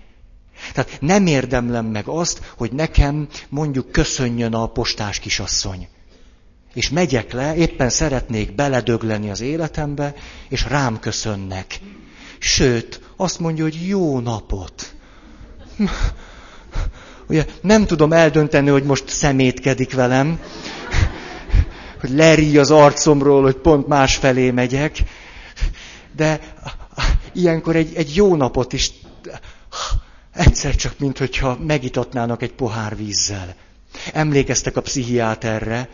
Tehát 0.74 0.98
nem 1.02 1.28
érdemlem 1.28 1.86
meg 1.86 2.08
azt, 2.08 2.54
hogy 2.58 2.72
nekem 2.72 3.28
mondjuk 3.50 3.91
köszönjön 3.91 4.54
a 4.54 4.67
postás 4.67 5.19
kisasszony. 5.19 5.88
És 6.74 6.89
megyek 6.89 7.32
le, 7.32 7.56
éppen 7.56 7.89
szeretnék 7.89 8.56
beledögleni 8.56 9.30
az 9.30 9.41
életembe, 9.41 10.13
és 10.50 10.65
rám 10.67 11.00
köszönnek. 11.00 11.80
Sőt, 12.39 13.02
azt 13.17 13.39
mondja, 13.39 13.63
hogy 13.63 13.88
jó 13.88 14.19
napot. 14.19 14.93
Ugye 17.30 17.45
nem 17.62 17.86
tudom 17.86 18.13
eldönteni, 18.13 18.69
hogy 18.69 18.84
most 18.84 19.10
szemétkedik 19.10 19.93
velem, 19.93 20.39
hogy 22.00 22.10
leri 22.10 22.58
az 22.58 22.72
arcomról, 22.72 23.41
hogy 23.41 23.56
pont 23.56 23.88
másfelé 23.88 24.52
megyek, 24.52 24.98
de 26.15 26.39
ilyenkor 27.34 27.76
egy, 27.76 27.95
egy 27.95 28.15
jó 28.15 28.36
napot 28.36 28.74
is 28.74 28.91
egyszer 30.39 30.75
csak, 30.75 30.99
mint 30.99 31.17
hogyha 31.17 31.58
megitatnának 31.67 32.41
egy 32.41 32.54
pohár 32.54 32.95
vízzel. 32.95 33.56
Emlékeztek 34.13 34.78
a 34.78 34.82
pszichiáterre, 34.82 35.89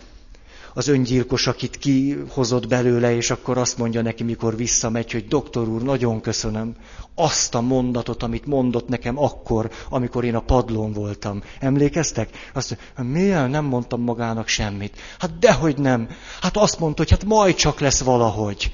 az 0.74 0.88
öngyilkos, 0.88 1.48
akit 1.48 1.78
kihozott 1.78 2.68
belőle, 2.68 3.16
és 3.16 3.30
akkor 3.32 3.58
azt 3.58 3.78
mondja 3.78 4.02
neki, 4.02 4.24
mikor 4.24 4.56
visszamegy, 4.56 5.12
hogy 5.12 5.28
doktor 5.28 5.68
úr, 5.68 5.82
nagyon 5.82 6.22
köszönöm 6.22 6.76
azt 7.16 7.56
a 7.56 7.62
mondatot, 7.62 8.24
amit 8.24 8.46
mondott 8.46 8.88
nekem 8.88 9.20
akkor, 9.20 9.72
amikor 9.90 10.24
én 10.24 10.36
a 10.36 10.40
padlón 10.40 10.94
voltam. 10.94 11.42
Emlékeztek? 11.60 12.30
Azt 12.54 12.78
mondja, 12.96 13.16
miért 13.20 13.50
nem 13.50 13.66
mondtam 13.66 14.02
magának 14.02 14.48
semmit? 14.48 14.98
Hát 15.20 15.40
dehogy 15.40 15.78
nem. 15.78 16.10
Hát 16.42 16.58
azt 16.58 16.80
mondta, 16.80 17.02
hogy 17.02 17.12
hát 17.12 17.26
majd 17.26 17.56
csak 17.56 17.80
lesz 17.80 18.02
valahogy. 18.02 18.72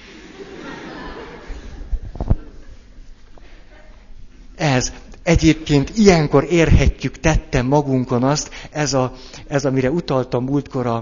Ez. 4.56 4.94
Egyébként 5.24 5.98
ilyenkor 5.98 6.44
érhetjük 6.50 7.20
tettem 7.20 7.66
magunkon 7.66 8.24
azt, 8.24 8.50
ez, 8.72 8.94
a, 8.94 9.14
ez 9.48 9.66
amire 9.66 9.92
utaltam 9.92 10.44
múltkor 10.44 10.86
a, 10.86 10.96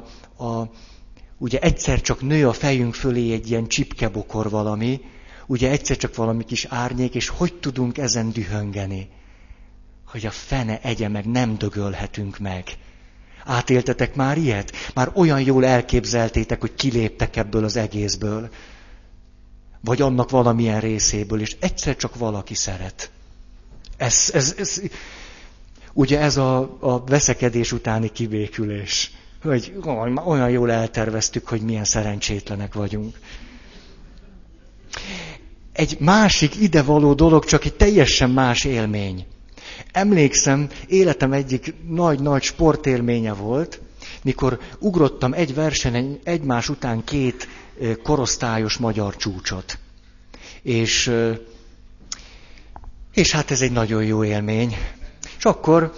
a 0.44 0.70
ugye 1.38 1.60
egyszer 1.60 2.02
csak 2.02 2.22
nő 2.22 2.48
a 2.48 2.54
fejünk 2.54 2.94
fölé 2.94 3.34
egy 3.34 3.50
ilyen 3.50 3.68
csipkebokor 3.68 4.50
valami, 4.50 5.02
ugye 5.48 5.70
egyszer 5.70 5.98
csak 5.98 6.16
valami 6.16 6.44
kis 6.44 6.66
árnyék, 6.66 7.16
és 7.16 7.28
hogy 7.28 7.54
tudunk 7.54 7.98
ezen 7.98 8.32
dühöngeni? 8.32 9.10
Hogy 10.06 10.26
a 10.26 10.32
fene 10.32 10.82
egye 10.82 11.08
meg, 11.08 11.26
nem 11.26 11.58
dögölhetünk 11.58 12.38
meg. 12.40 12.64
Átéltetek 13.46 14.16
már 14.16 14.38
ilyet? 14.38 14.72
Már 14.94 15.12
olyan 15.14 15.42
jól 15.42 15.66
elképzeltétek, 15.66 16.62
hogy 16.62 16.76
kiléptek 16.76 17.36
ebből 17.36 17.64
az 17.64 17.76
egészből. 17.76 18.50
Vagy 19.82 20.02
annak 20.02 20.30
valamilyen 20.30 20.80
részéből, 20.80 21.42
és 21.42 21.58
egyszer 21.60 21.96
csak 21.96 22.16
valaki 22.16 22.54
szeret. 22.54 23.12
Ez, 24.00 24.30
ez, 24.34 24.56
ez, 24.58 24.82
ugye 25.94 26.20
ez 26.20 26.38
a, 26.38 26.78
a 26.80 27.04
veszekedés 27.04 27.72
utáni 27.72 28.12
kibékülés 28.12 29.12
hogy 29.44 29.74
olyan 30.26 30.50
jól 30.50 30.72
elterveztük, 30.72 31.48
hogy 31.48 31.62
milyen 31.62 31.84
szerencsétlenek 31.84 32.74
vagyunk. 32.74 33.20
Egy 35.74 35.98
másik 36.00 36.62
idevaló 36.62 37.14
dolog, 37.14 37.46
csak 37.46 37.66
egy 37.66 37.76
teljesen 37.76 38.30
más 38.30 38.64
élmény. 38.64 39.26
Emlékszem, 39.92 40.70
életem 40.88 41.34
egyik 41.34 41.74
nagy-nagy 41.88 42.44
sportélménye 42.44 43.34
volt, 43.34 43.82
mikor 44.24 44.60
ugrottam 44.80 45.34
egy 45.34 45.54
versenyen 45.54 46.20
egymás 46.24 46.70
után 46.70 47.04
két 47.04 47.48
korosztályos 48.04 48.78
magyar 48.78 49.16
csúcsot. 49.16 49.78
És, 50.62 51.12
és 53.14 53.32
hát 53.32 53.52
ez 53.52 53.62
egy 53.62 53.72
nagyon 53.72 54.04
jó 54.04 54.24
élmény. 54.24 54.78
És 55.38 55.46
akkor 55.46 55.94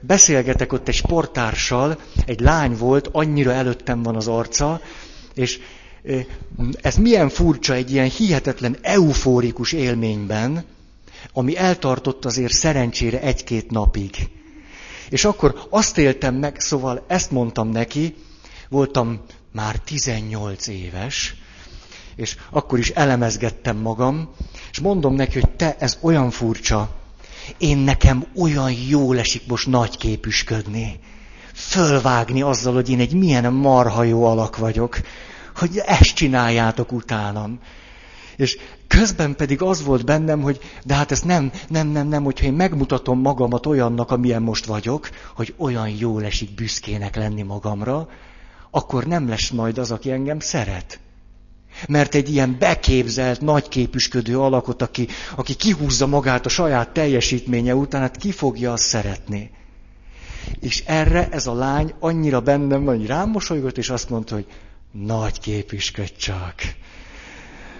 beszélgetek 0.00 0.72
ott 0.72 0.88
egy 0.88 0.94
sporttársal, 0.94 1.98
egy 2.26 2.40
lány 2.40 2.76
volt, 2.76 3.08
annyira 3.12 3.52
előttem 3.52 4.02
van 4.02 4.16
az 4.16 4.28
arca, 4.28 4.80
és 5.34 5.60
ez 6.82 6.96
milyen 6.96 7.28
furcsa 7.28 7.74
egy 7.74 7.92
ilyen 7.92 8.08
hihetetlen 8.08 8.76
eufórikus 8.82 9.72
élményben, 9.72 10.64
ami 11.32 11.56
eltartott 11.56 12.24
azért 12.24 12.52
szerencsére 12.52 13.20
egy-két 13.20 13.70
napig. 13.70 14.28
És 15.08 15.24
akkor 15.24 15.66
azt 15.70 15.98
éltem 15.98 16.34
meg, 16.34 16.60
szóval 16.60 17.04
ezt 17.06 17.30
mondtam 17.30 17.68
neki, 17.68 18.14
voltam 18.68 19.20
már 19.52 19.78
18 19.78 20.66
éves, 20.66 21.34
és 22.16 22.36
akkor 22.50 22.78
is 22.78 22.90
elemezgettem 22.90 23.76
magam, 23.76 24.30
és 24.78 24.84
mondom 24.84 25.14
neki, 25.14 25.40
hogy 25.40 25.50
te, 25.50 25.76
ez 25.78 25.98
olyan 26.00 26.30
furcsa, 26.30 26.88
én 27.56 27.78
nekem 27.78 28.26
olyan 28.36 28.72
jól 28.88 29.18
esik 29.18 29.42
most 29.46 29.66
nagyképüsködni. 29.66 31.00
Fölvágni 31.52 32.42
azzal, 32.42 32.74
hogy 32.74 32.88
én 32.88 33.00
egy 33.00 33.14
milyen 33.14 33.52
marha 33.52 34.02
jó 34.02 34.24
alak 34.24 34.56
vagyok, 34.56 35.00
hogy 35.56 35.82
ezt 35.86 36.14
csináljátok 36.14 36.92
utánam. 36.92 37.58
És 38.36 38.58
közben 38.88 39.36
pedig 39.36 39.62
az 39.62 39.84
volt 39.84 40.04
bennem, 40.04 40.40
hogy 40.40 40.58
de 40.84 40.94
hát 40.94 41.10
ez 41.10 41.20
nem, 41.20 41.52
nem, 41.68 41.88
nem, 41.88 42.06
nem, 42.08 42.24
hogyha 42.24 42.46
én 42.46 42.52
megmutatom 42.52 43.20
magamat 43.20 43.66
olyannak, 43.66 44.10
amilyen 44.10 44.42
most 44.42 44.66
vagyok, 44.66 45.08
hogy 45.34 45.54
olyan 45.56 45.88
jól 45.88 46.24
esik 46.24 46.54
büszkének 46.54 47.16
lenni 47.16 47.42
magamra, 47.42 48.08
akkor 48.70 49.04
nem 49.04 49.28
lesz 49.28 49.50
majd 49.50 49.78
az, 49.78 49.90
aki 49.90 50.10
engem 50.10 50.40
szeret. 50.40 51.00
Mert 51.86 52.14
egy 52.14 52.32
ilyen 52.32 52.56
beképzelt, 52.58 53.40
nagyképüsködő 53.40 54.38
alakot, 54.38 54.82
aki, 54.82 55.08
aki 55.36 55.54
kihúzza 55.54 56.06
magát 56.06 56.46
a 56.46 56.48
saját 56.48 56.88
teljesítménye 56.88 57.74
után, 57.74 58.00
hát 58.00 58.16
ki 58.16 58.32
fogja 58.32 58.72
azt 58.72 58.84
szeretni. 58.84 59.50
És 60.60 60.82
erre 60.86 61.28
ez 61.30 61.46
a 61.46 61.54
lány 61.54 61.92
annyira 62.00 62.40
bennem 62.40 62.84
van, 62.84 62.96
hogy 62.96 63.06
rám 63.06 63.30
mosolygott, 63.30 63.78
és 63.78 63.90
azt 63.90 64.10
mondta, 64.10 64.34
hogy 64.34 64.46
nagy 64.92 65.40
képüsködj 65.40 66.12
csak. 66.18 66.54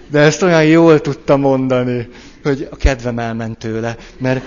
De 0.09 0.19
ezt 0.19 0.41
olyan 0.41 0.65
jól 0.65 1.01
tudta 1.01 1.37
mondani, 1.37 2.07
hogy 2.43 2.67
a 2.71 2.75
kedvem 2.75 3.19
elment 3.19 3.57
tőle, 3.57 3.95
mert 4.17 4.43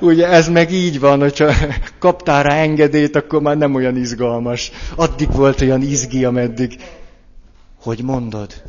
ugye 0.00 0.28
ez 0.28 0.48
meg 0.48 0.72
így 0.72 1.00
van, 1.00 1.20
hogyha 1.20 1.52
kaptál 1.98 2.42
rá 2.42 2.54
engedélyt, 2.54 3.16
akkor 3.16 3.42
már 3.42 3.56
nem 3.56 3.74
olyan 3.74 3.96
izgalmas. 3.96 4.70
Addig 4.96 5.32
volt 5.32 5.60
olyan 5.60 5.82
izgi, 5.82 6.24
ameddig. 6.24 6.76
Hogy 7.82 8.02
mondod? 8.02 8.62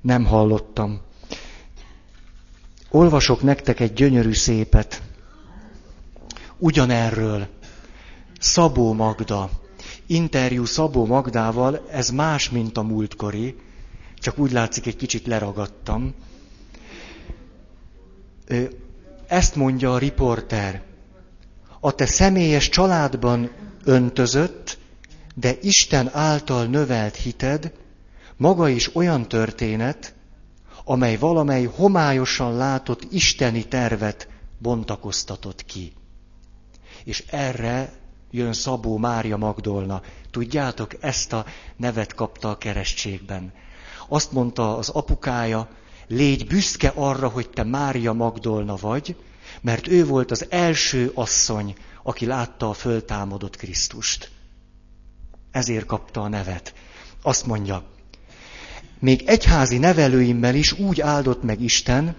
Nem 0.00 0.24
hallottam. 0.24 1.00
Olvasok 2.90 3.42
nektek 3.42 3.80
egy 3.80 3.92
gyönyörű 3.92 4.32
szépet. 4.32 5.02
Ugyanerről. 6.58 7.48
Szabó 8.38 8.92
Magda. 8.92 9.50
Interjú 10.06 10.64
Szabó 10.64 11.06
Magdával, 11.06 11.88
ez 11.90 12.10
más, 12.10 12.50
mint 12.50 12.76
a 12.76 12.82
múltkori, 12.82 13.56
csak 14.18 14.38
úgy 14.38 14.52
látszik, 14.52 14.86
egy 14.86 14.96
kicsit 14.96 15.26
leragadtam. 15.26 16.14
Ezt 19.26 19.56
mondja 19.56 19.92
a 19.92 19.98
riporter. 19.98 20.82
A 21.80 21.94
te 21.94 22.06
személyes 22.06 22.68
családban 22.68 23.50
öntözött, 23.84 24.80
de 25.34 25.56
Isten 25.60 26.10
által 26.12 26.64
növelt 26.64 27.16
hited, 27.16 27.72
maga 28.36 28.68
is 28.68 28.94
olyan 28.94 29.28
történet, 29.28 30.14
amely 30.84 31.16
valamely 31.16 31.64
homályosan 31.64 32.56
látott 32.56 33.12
isteni 33.12 33.64
tervet 33.64 34.28
bontakoztatott 34.58 35.64
ki. 35.64 35.92
És 37.04 37.24
erre 37.30 37.92
jön 38.30 38.52
Szabó 38.52 38.98
Mária 38.98 39.36
Magdolna. 39.36 40.02
Tudjátok, 40.30 40.96
ezt 41.00 41.32
a 41.32 41.44
nevet 41.76 42.14
kapta 42.14 42.50
a 42.50 42.58
keresztségben. 42.58 43.52
Azt 44.08 44.32
mondta 44.32 44.76
az 44.76 44.88
apukája, 44.88 45.68
légy 46.06 46.46
büszke 46.46 46.92
arra, 46.94 47.28
hogy 47.28 47.50
te 47.50 47.62
Mária 47.62 48.12
Magdolna 48.12 48.76
vagy, 48.76 49.16
mert 49.60 49.88
ő 49.88 50.06
volt 50.06 50.30
az 50.30 50.46
első 50.50 51.10
asszony, 51.14 51.74
aki 52.02 52.26
látta 52.26 52.68
a 52.68 52.72
föltámadott 52.72 53.56
Krisztust. 53.56 54.30
Ezért 55.52 55.86
kapta 55.86 56.20
a 56.20 56.28
nevet. 56.28 56.74
Azt 57.22 57.46
mondja, 57.46 57.84
még 58.98 59.22
egyházi 59.26 59.78
nevelőimmel 59.78 60.54
is 60.54 60.72
úgy 60.72 61.00
áldott 61.00 61.42
meg 61.42 61.60
Isten, 61.60 62.16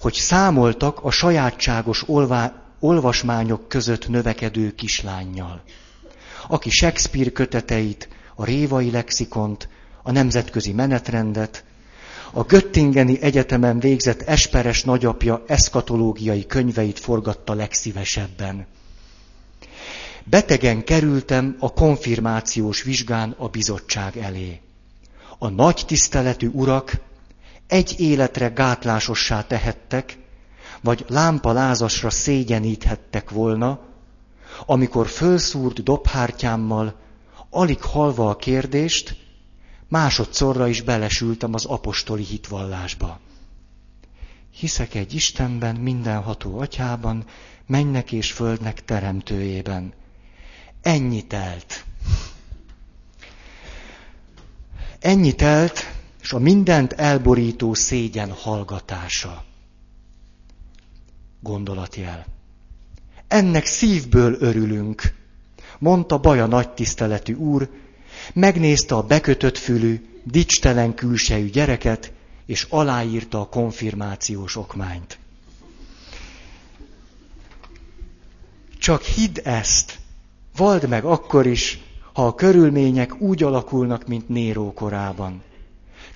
hogy 0.00 0.14
számoltak 0.14 1.04
a 1.04 1.10
sajátságos 1.10 2.08
olvá, 2.08 2.62
olvasmányok 2.80 3.68
között 3.68 4.08
növekedő 4.08 4.74
kislányjal, 4.74 5.62
aki 6.48 6.70
Shakespeare 6.70 7.30
köteteit, 7.30 8.08
a 8.34 8.44
révai 8.44 8.90
lexikont, 8.90 9.68
a 10.02 10.12
nemzetközi 10.12 10.72
menetrendet, 10.72 11.64
a 12.32 12.42
Göttingeni 12.42 13.20
Egyetemen 13.22 13.80
végzett 13.80 14.22
Esperes 14.22 14.84
nagyapja 14.84 15.44
eszkatológiai 15.46 16.46
könyveit 16.46 16.98
forgatta 16.98 17.54
legszívesebben. 17.54 18.66
Betegen 20.30 20.84
kerültem 20.84 21.56
a 21.58 21.72
konfirmációs 21.72 22.82
vizsgán 22.82 23.34
a 23.38 23.48
bizottság 23.48 24.16
elé. 24.16 24.60
A 25.38 25.48
nagy 25.48 25.82
tiszteletű 25.86 26.48
urak 26.48 26.92
egy 27.66 27.94
életre 28.00 28.48
gátlásossá 28.48 29.42
tehettek, 29.42 30.18
vagy 30.80 31.04
lámpalázasra 31.08 32.10
szégyeníthettek 32.10 33.30
volna, 33.30 33.80
amikor 34.66 35.06
fölszúrt 35.06 35.82
dobhártyámmal, 35.82 36.94
alig 37.50 37.82
halva 37.82 38.30
a 38.30 38.36
kérdést, 38.36 39.16
másodszorra 39.88 40.68
is 40.68 40.82
belesültem 40.82 41.54
az 41.54 41.64
apostoli 41.64 42.24
hitvallásba. 42.24 43.20
Hiszek 44.50 44.94
egy 44.94 45.14
Istenben, 45.14 45.76
mindenható 45.76 46.58
atyában, 46.58 47.24
mennek 47.66 48.12
és 48.12 48.32
földnek 48.32 48.84
teremtőjében. 48.84 49.92
Ennyi 50.88 51.22
telt. 51.22 51.84
Ennyi 54.98 55.34
telt, 55.34 55.92
és 56.20 56.32
a 56.32 56.38
mindent 56.38 56.92
elborító 56.92 57.74
szégyen 57.74 58.32
hallgatása. 58.32 59.44
Gondolatjel. 61.40 62.26
Ennek 63.26 63.66
szívből 63.66 64.36
örülünk, 64.40 65.14
mondta 65.78 66.18
Baja 66.18 66.46
nagy 66.46 66.70
tiszteletű 66.70 67.34
úr, 67.34 67.70
megnézte 68.34 68.94
a 68.94 69.02
bekötött 69.02 69.58
fülű, 69.58 70.20
dicstelen 70.24 70.94
külsejű 70.94 71.50
gyereket, 71.50 72.12
és 72.46 72.66
aláírta 72.68 73.40
a 73.40 73.48
konfirmációs 73.48 74.56
okmányt. 74.56 75.18
Csak 78.78 79.02
hidd 79.02 79.38
ezt, 79.38 79.98
vald 80.58 80.88
meg 80.88 81.04
akkor 81.04 81.46
is, 81.46 81.80
ha 82.12 82.26
a 82.26 82.34
körülmények 82.34 83.20
úgy 83.20 83.42
alakulnak, 83.42 84.06
mint 84.06 84.28
Néró 84.28 84.72
korában. 84.72 85.42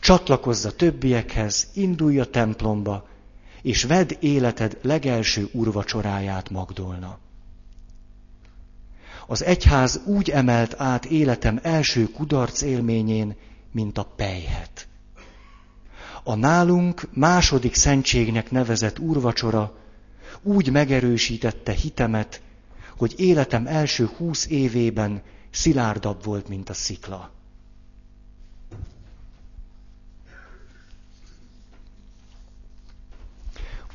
Csatlakozz 0.00 0.64
a 0.64 0.70
többiekhez, 0.70 1.68
indulj 1.74 2.18
a 2.18 2.24
templomba, 2.24 3.09
és 3.62 3.85
vedd 3.85 4.12
életed 4.20 4.78
legelső 4.83 5.48
urvacsoráját 5.52 6.50
Magdolna. 6.50 7.18
Az 9.26 9.44
egyház 9.44 10.00
úgy 10.05 10.31
emelt 10.31 10.74
át 10.81 11.05
életem 11.05 11.59
első 11.62 12.05
kudarc 12.11 12.62
élményén, 12.62 13.37
mint 13.72 13.98
a 13.98 14.12
pejhet. 14.16 14.88
A 16.24 16.35
nálunk 16.35 17.09
második 17.12 17.74
szentségnek 17.74 18.50
nevezett 18.50 18.98
úrvacsora 18.98 19.74
úgy 20.42 20.70
megerősítette 20.70 21.72
hitemet, 21.72 22.40
hogy 23.03 23.21
életem 23.21 23.67
első 23.67 24.11
húsz 24.17 24.47
évében 24.47 25.23
szilárdabb 25.51 26.25
volt, 26.25 26.49
mint 26.49 26.69
a 26.69 26.75
szikla. 26.75 27.31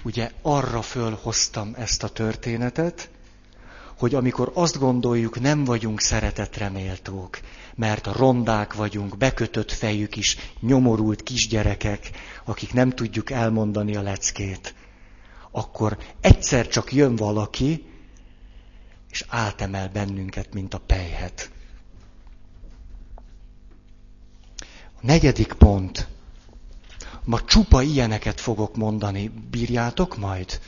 Ugye 0.03 0.31
arra 0.41 0.81
fölhoztam 0.81 1.73
ezt 1.77 2.03
a 2.03 2.09
történetet, 2.09 3.09
hogy 3.97 4.15
amikor 4.15 4.51
azt 4.53 4.79
gondoljuk, 4.79 5.39
nem 5.39 5.63
vagyunk 5.63 6.01
szeretetre 6.01 6.69
méltók, 6.69 7.39
mert 7.75 8.07
a 8.07 8.13
rondák 8.17 8.73
vagyunk, 8.73 9.17
bekötött 9.17 9.71
fejük 9.71 10.15
is, 10.15 10.37
nyomorult 10.59 11.23
kisgyerekek, 11.23 12.09
akik 12.45 12.73
nem 12.73 12.89
tudjuk 12.89 13.29
elmondani 13.29 13.95
a 13.95 14.01
leckét, 14.01 14.73
akkor 15.51 15.97
egyszer 16.21 16.67
csak 16.67 16.93
jön 16.93 17.15
valaki, 17.15 17.95
és 19.09 19.25
átemel 19.27 19.89
bennünket, 19.89 20.53
mint 20.53 20.73
a 20.73 20.79
pejhet. 20.79 21.51
A 24.93 24.99
negyedik 25.01 25.53
pont. 25.53 26.07
Ma 27.23 27.43
csupa 27.43 27.81
ilyeneket 27.81 28.41
fogok 28.41 28.75
mondani. 28.75 29.27
Bírjátok 29.27 30.17
majd? 30.17 30.59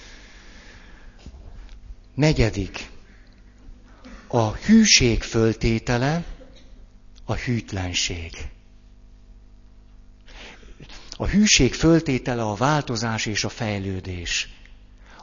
Negyedik. 2.14 2.90
A 4.28 4.52
hűség 4.52 5.24
föltétele 5.24 6.26
a 7.26 7.36
hűtlenség. 7.36 8.32
A 11.12 11.28
hűség 11.28 11.74
föltétele 11.74 12.42
a 12.42 12.56
változás 12.56 13.26
és 13.26 13.44
a 13.44 13.50
fejlődés. 13.50 14.59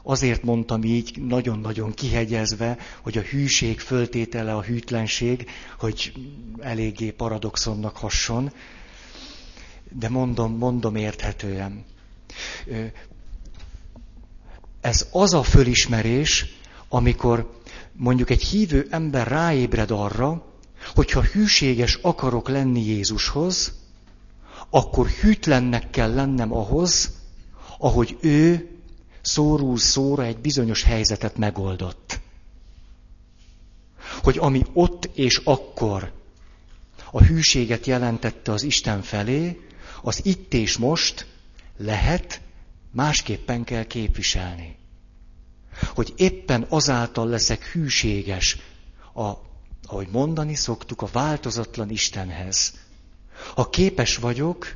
Azért 0.09 0.43
mondtam 0.43 0.83
így, 0.83 1.21
nagyon-nagyon 1.21 1.93
kihegyezve, 1.93 2.77
hogy 3.01 3.17
a 3.17 3.21
hűség 3.21 3.79
föltétele 3.79 4.55
a 4.55 4.61
hűtlenség, 4.61 5.49
hogy 5.79 6.13
eléggé 6.59 7.11
paradoxonnak 7.11 7.97
hasson, 7.97 8.51
de 9.91 10.09
mondom, 10.09 10.57
mondom 10.57 10.95
érthetően. 10.95 11.85
Ez 14.81 15.07
az 15.11 15.33
a 15.33 15.43
fölismerés, 15.43 16.45
amikor 16.89 17.59
mondjuk 17.93 18.29
egy 18.29 18.43
hívő 18.43 18.87
ember 18.89 19.27
ráébred 19.27 19.91
arra, 19.91 20.45
hogyha 20.95 21.23
hűséges 21.23 21.99
akarok 22.01 22.49
lenni 22.49 22.81
Jézushoz, 22.81 23.73
akkor 24.69 25.07
hűtlennek 25.07 25.89
kell 25.89 26.13
lennem 26.13 26.53
ahhoz, 26.53 27.11
ahogy 27.77 28.17
ő 28.21 28.71
szóról 29.27 29.77
szóra 29.77 30.23
egy 30.23 30.37
bizonyos 30.37 30.83
helyzetet 30.83 31.37
megoldott. 31.37 32.19
Hogy 34.23 34.37
ami 34.37 34.65
ott 34.73 35.09
és 35.13 35.41
akkor 35.43 36.11
a 37.11 37.23
hűséget 37.23 37.85
jelentette 37.85 38.51
az 38.51 38.63
Isten 38.63 39.01
felé, 39.01 39.67
az 40.01 40.25
itt 40.25 40.53
és 40.53 40.77
most 40.77 41.25
lehet, 41.77 42.41
másképpen 42.91 43.63
kell 43.63 43.83
képviselni. 43.83 44.75
hogy 45.93 46.13
éppen 46.17 46.65
azáltal 46.69 47.27
leszek 47.27 47.63
hűséges, 47.63 48.57
a, 49.13 49.31
ahogy 49.83 50.07
mondani 50.11 50.55
szoktuk, 50.55 51.01
a 51.01 51.09
változatlan 51.11 51.89
Istenhez. 51.89 52.73
Ha 53.55 53.69
képes 53.69 54.17
vagyok 54.17 54.75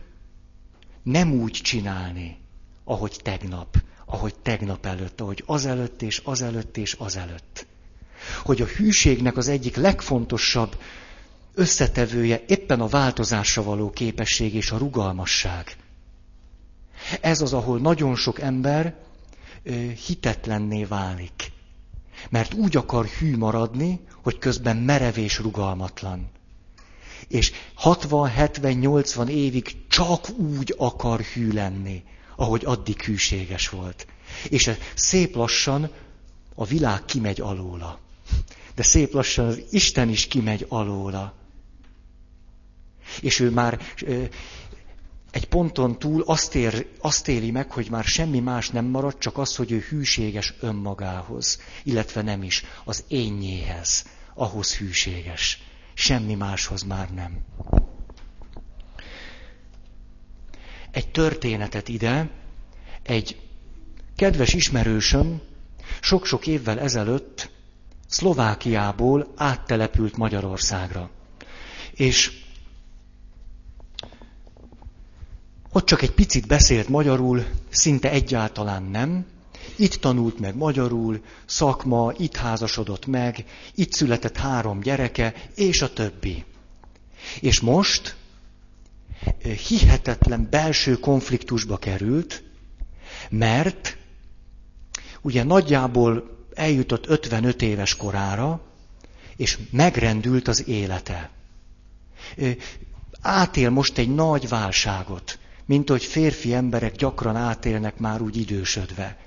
nem 1.04 1.32
úgy 1.32 1.52
csinálni, 1.52 2.38
ahogy 2.84 3.20
tegnap, 3.24 3.78
ahogy 4.12 4.36
tegnap 4.36 4.86
előtt, 4.86 5.22
ahogy 5.22 5.43
azelőtt 5.45 6.01
és 6.01 6.22
azelőtt 6.24 6.78
és 6.78 6.93
azelőtt. 6.93 7.66
Hogy 8.43 8.62
a 8.62 8.66
hűségnek 8.66 9.38
az 9.38 9.47
egyik 9.47 9.76
legfontosabb 9.76 10.76
összetevője 11.53 12.43
éppen 12.47 12.82
a 12.82 12.88
változásra 12.88 13.64
való 13.64 13.89
képesség 13.89 14.53
és 14.53 14.72
a 14.72 14.78
rugalmasság. 14.78 15.76
Ez 17.22 17.41
az, 17.41 17.53
ahol 17.53 17.80
nagyon 17.80 18.16
sok 18.16 18.39
ember 18.39 18.95
hitetlenné 20.05 20.84
válik. 20.84 21.51
Mert 22.30 22.53
úgy 22.53 22.78
akar 22.78 23.05
hű 23.05 23.38
maradni, 23.38 23.99
hogy 24.24 24.38
közben 24.38 24.78
merev 24.78 25.18
és 25.18 25.39
rugalmatlan. 25.39 26.30
És 27.28 27.51
60, 27.74 28.30
70, 28.30 28.72
80 28.72 29.28
évig 29.30 29.88
csak 29.88 30.30
úgy 30.30 30.74
akar 30.78 31.22
hű 31.22 31.51
lenni, 31.51 32.03
ahogy 32.42 32.66
addig 32.66 33.02
hűséges 33.02 33.70
volt. 33.70 34.08
És 34.50 34.72
szép 34.94 35.36
lassan 35.36 35.92
a 36.56 36.66
világ 36.66 37.06
kimegy 37.06 37.42
alóla. 37.42 38.00
De 38.76 38.84
szép 38.84 39.14
lassan 39.14 39.46
az 39.46 39.62
Isten 39.70 40.10
is 40.10 40.28
kimegy 40.28 40.66
alóla. 40.70 41.34
És 43.22 43.39
ő 43.39 43.50
már 43.50 43.82
egy 45.32 45.48
ponton 45.48 46.00
túl 46.00 46.22
azt, 46.22 46.56
ér, 46.56 46.88
azt 47.00 47.28
éli 47.28 47.52
meg, 47.52 47.72
hogy 47.72 47.89
már 47.89 48.04
semmi 48.04 48.39
más 48.39 48.70
nem 48.70 48.86
marad, 48.86 49.18
csak 49.18 49.38
az, 49.38 49.56
hogy 49.56 49.72
ő 49.72 49.80
hűséges 49.89 50.54
önmagához, 50.60 51.62
illetve 51.84 52.22
nem 52.22 52.44
is, 52.44 52.64
az 52.84 53.04
énnyéhez, 53.08 54.06
ahhoz 54.34 54.76
hűséges. 54.76 55.62
Semmi 55.94 56.36
máshoz 56.36 56.84
már 56.84 57.10
nem. 57.10 57.46
Egy 60.92 61.12
történetet 61.12 61.88
ide, 61.88 62.30
egy 63.04 63.39
kedves 64.16 64.54
ismerősöm 64.54 65.42
sok-sok 66.02 66.48
évvel 66.48 66.80
ezelőtt 66.80 67.50
Szlovákiából 68.08 69.34
áttelepült 69.36 70.18
Magyarországra. 70.18 71.10
És 71.92 72.32
Ott 75.74 75.86
csak 75.86 76.02
egy 76.02 76.12
picit 76.12 76.48
beszélt 76.48 76.88
magyarul, 76.88 77.46
szinte 77.70 78.10
egyáltalán 78.10 78.84
nem. 78.84 79.26
Itt 79.76 79.94
tanult 79.94 80.39
meg 80.39 80.56
magyarul, 80.56 81.22
szakma, 81.46 82.12
itt 82.18 82.36
házasodott 82.36 83.06
meg, 83.06 83.46
itt 83.76 83.94
született 83.94 84.38
három 84.38 84.80
gyereke, 84.80 85.34
és 85.56 85.82
a 85.82 85.94
többi. 85.94 86.46
És 87.39 87.60
most 87.60 88.16
hihetetlen 89.67 90.47
belső 90.49 90.99
konfliktusba 90.99 91.78
került, 91.78 92.43
mert 93.30 93.97
ugye 95.22 95.43
nagyjából 95.43 96.38
eljutott 96.53 97.07
55 97.07 97.61
éves 97.61 97.95
korára, 97.95 98.61
és 99.36 99.57
megrendült 99.72 100.47
az 100.47 100.67
élete. 100.67 101.30
Átél 103.22 103.69
most 103.69 103.97
egy 103.97 104.13
nagy 104.13 104.47
válságot 104.47 105.39
mint 105.72 105.89
hogy 105.89 106.03
férfi 106.03 106.53
emberek 106.53 106.95
gyakran 106.95 107.36
átélnek 107.36 107.97
már 107.97 108.22
úgy 108.22 108.38
idősödve. 108.38 109.17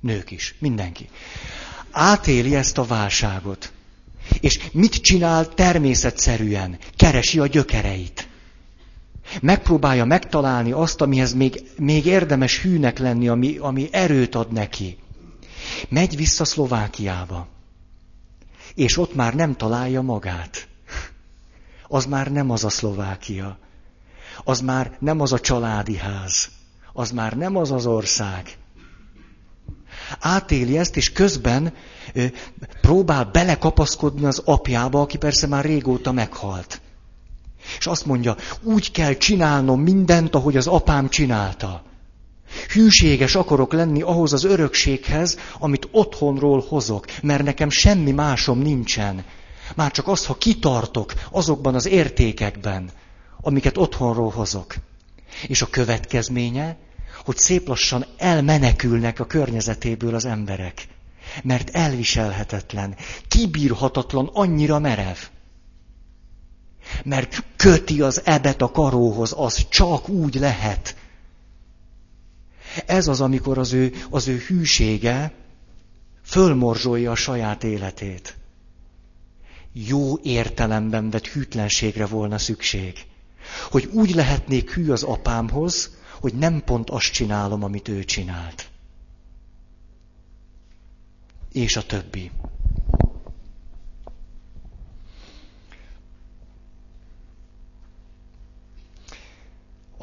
Nők 0.00 0.30
is, 0.30 0.54
mindenki. 0.58 1.08
Átéli 1.90 2.54
ezt 2.54 2.78
a 2.78 2.84
válságot. 2.84 3.72
És 4.40 4.60
mit 4.72 4.94
csinál 4.94 5.48
természetszerűen? 5.48 6.78
Keresi 6.96 7.38
a 7.38 7.46
gyökereit. 7.46 8.28
Megpróbálja 9.40 10.04
megtalálni 10.04 10.72
azt, 10.72 11.00
amihez 11.00 11.34
még, 11.34 11.70
még 11.78 12.06
érdemes 12.06 12.62
hűnek 12.62 12.98
lenni, 12.98 13.28
ami, 13.28 13.56
ami 13.56 13.88
erőt 13.92 14.34
ad 14.34 14.52
neki. 14.52 14.98
Megy 15.88 16.16
vissza 16.16 16.44
Szlovákiába. 16.44 17.46
És 18.74 18.96
ott 18.96 19.14
már 19.14 19.34
nem 19.34 19.56
találja 19.56 20.02
magát. 20.02 20.68
Az 21.88 22.06
már 22.06 22.32
nem 22.32 22.50
az 22.50 22.64
a 22.64 22.68
Szlovákia 22.70 23.58
az 24.44 24.60
már 24.60 24.96
nem 24.98 25.20
az 25.20 25.32
a 25.32 25.40
családi 25.40 25.96
ház, 25.96 26.48
az 26.92 27.10
már 27.10 27.36
nem 27.36 27.56
az 27.56 27.70
az 27.70 27.86
ország. 27.86 28.56
Átéli 30.20 30.78
ezt, 30.78 30.96
és 30.96 31.12
közben 31.12 31.74
ö, 32.14 32.24
próbál 32.80 33.24
belekapaszkodni 33.24 34.24
az 34.24 34.42
apjába, 34.44 35.00
aki 35.00 35.18
persze 35.18 35.46
már 35.46 35.64
régóta 35.64 36.12
meghalt. 36.12 36.80
És 37.78 37.86
azt 37.86 38.06
mondja, 38.06 38.36
úgy 38.62 38.90
kell 38.90 39.14
csinálnom 39.14 39.80
mindent, 39.80 40.34
ahogy 40.34 40.56
az 40.56 40.66
apám 40.66 41.08
csinálta. 41.08 41.82
Hűséges 42.68 43.34
akarok 43.34 43.72
lenni 43.72 44.02
ahhoz 44.02 44.32
az 44.32 44.44
örökséghez, 44.44 45.38
amit 45.58 45.88
otthonról 45.90 46.64
hozok, 46.68 47.04
mert 47.22 47.42
nekem 47.42 47.70
semmi 47.70 48.10
másom 48.10 48.58
nincsen. 48.58 49.24
Már 49.74 49.90
csak 49.90 50.08
az, 50.08 50.26
ha 50.26 50.34
kitartok 50.34 51.12
azokban 51.30 51.74
az 51.74 51.86
értékekben, 51.86 52.90
amiket 53.40 53.78
otthonról 53.78 54.30
hozok. 54.30 54.74
És 55.46 55.62
a 55.62 55.66
következménye, 55.66 56.76
hogy 57.24 57.36
szép 57.36 57.68
lassan 57.68 58.06
elmenekülnek 58.16 59.20
a 59.20 59.24
környezetéből 59.24 60.14
az 60.14 60.24
emberek. 60.24 60.86
Mert 61.42 61.70
elviselhetetlen, 61.70 62.96
kibírhatatlan, 63.28 64.30
annyira 64.32 64.78
merev. 64.78 65.16
Mert 67.04 67.44
köti 67.56 68.00
az 68.00 68.22
ebet 68.24 68.62
a 68.62 68.70
karóhoz, 68.70 69.34
az 69.36 69.68
csak 69.68 70.08
úgy 70.08 70.34
lehet. 70.34 70.96
Ez 72.86 73.08
az, 73.08 73.20
amikor 73.20 73.58
az 73.58 73.72
ő, 73.72 73.92
az 74.10 74.28
ő 74.28 74.36
hűsége 74.36 75.32
fölmorzsolja 76.24 77.10
a 77.10 77.14
saját 77.14 77.64
életét. 77.64 78.36
Jó 79.72 80.18
értelemben 80.22 81.10
vett 81.10 81.26
hűtlenségre 81.26 82.06
volna 82.06 82.38
szükség. 82.38 83.06
Hogy 83.70 83.88
úgy 83.92 84.14
lehetnék 84.14 84.70
hű 84.70 84.90
az 84.90 85.02
apámhoz, 85.02 85.96
hogy 86.20 86.34
nem 86.34 86.62
pont 86.64 86.90
azt 86.90 87.12
csinálom, 87.12 87.62
amit 87.62 87.88
ő 87.88 88.04
csinált. 88.04 88.70
És 91.52 91.76
a 91.76 91.82
többi. 91.82 92.30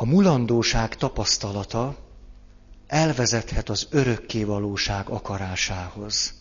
A 0.01 0.05
mulandóság 0.05 0.95
tapasztalata 0.95 1.95
elvezethet 2.87 3.69
az 3.69 3.87
örökkévalóság 3.89 5.09
akarásához. 5.09 6.33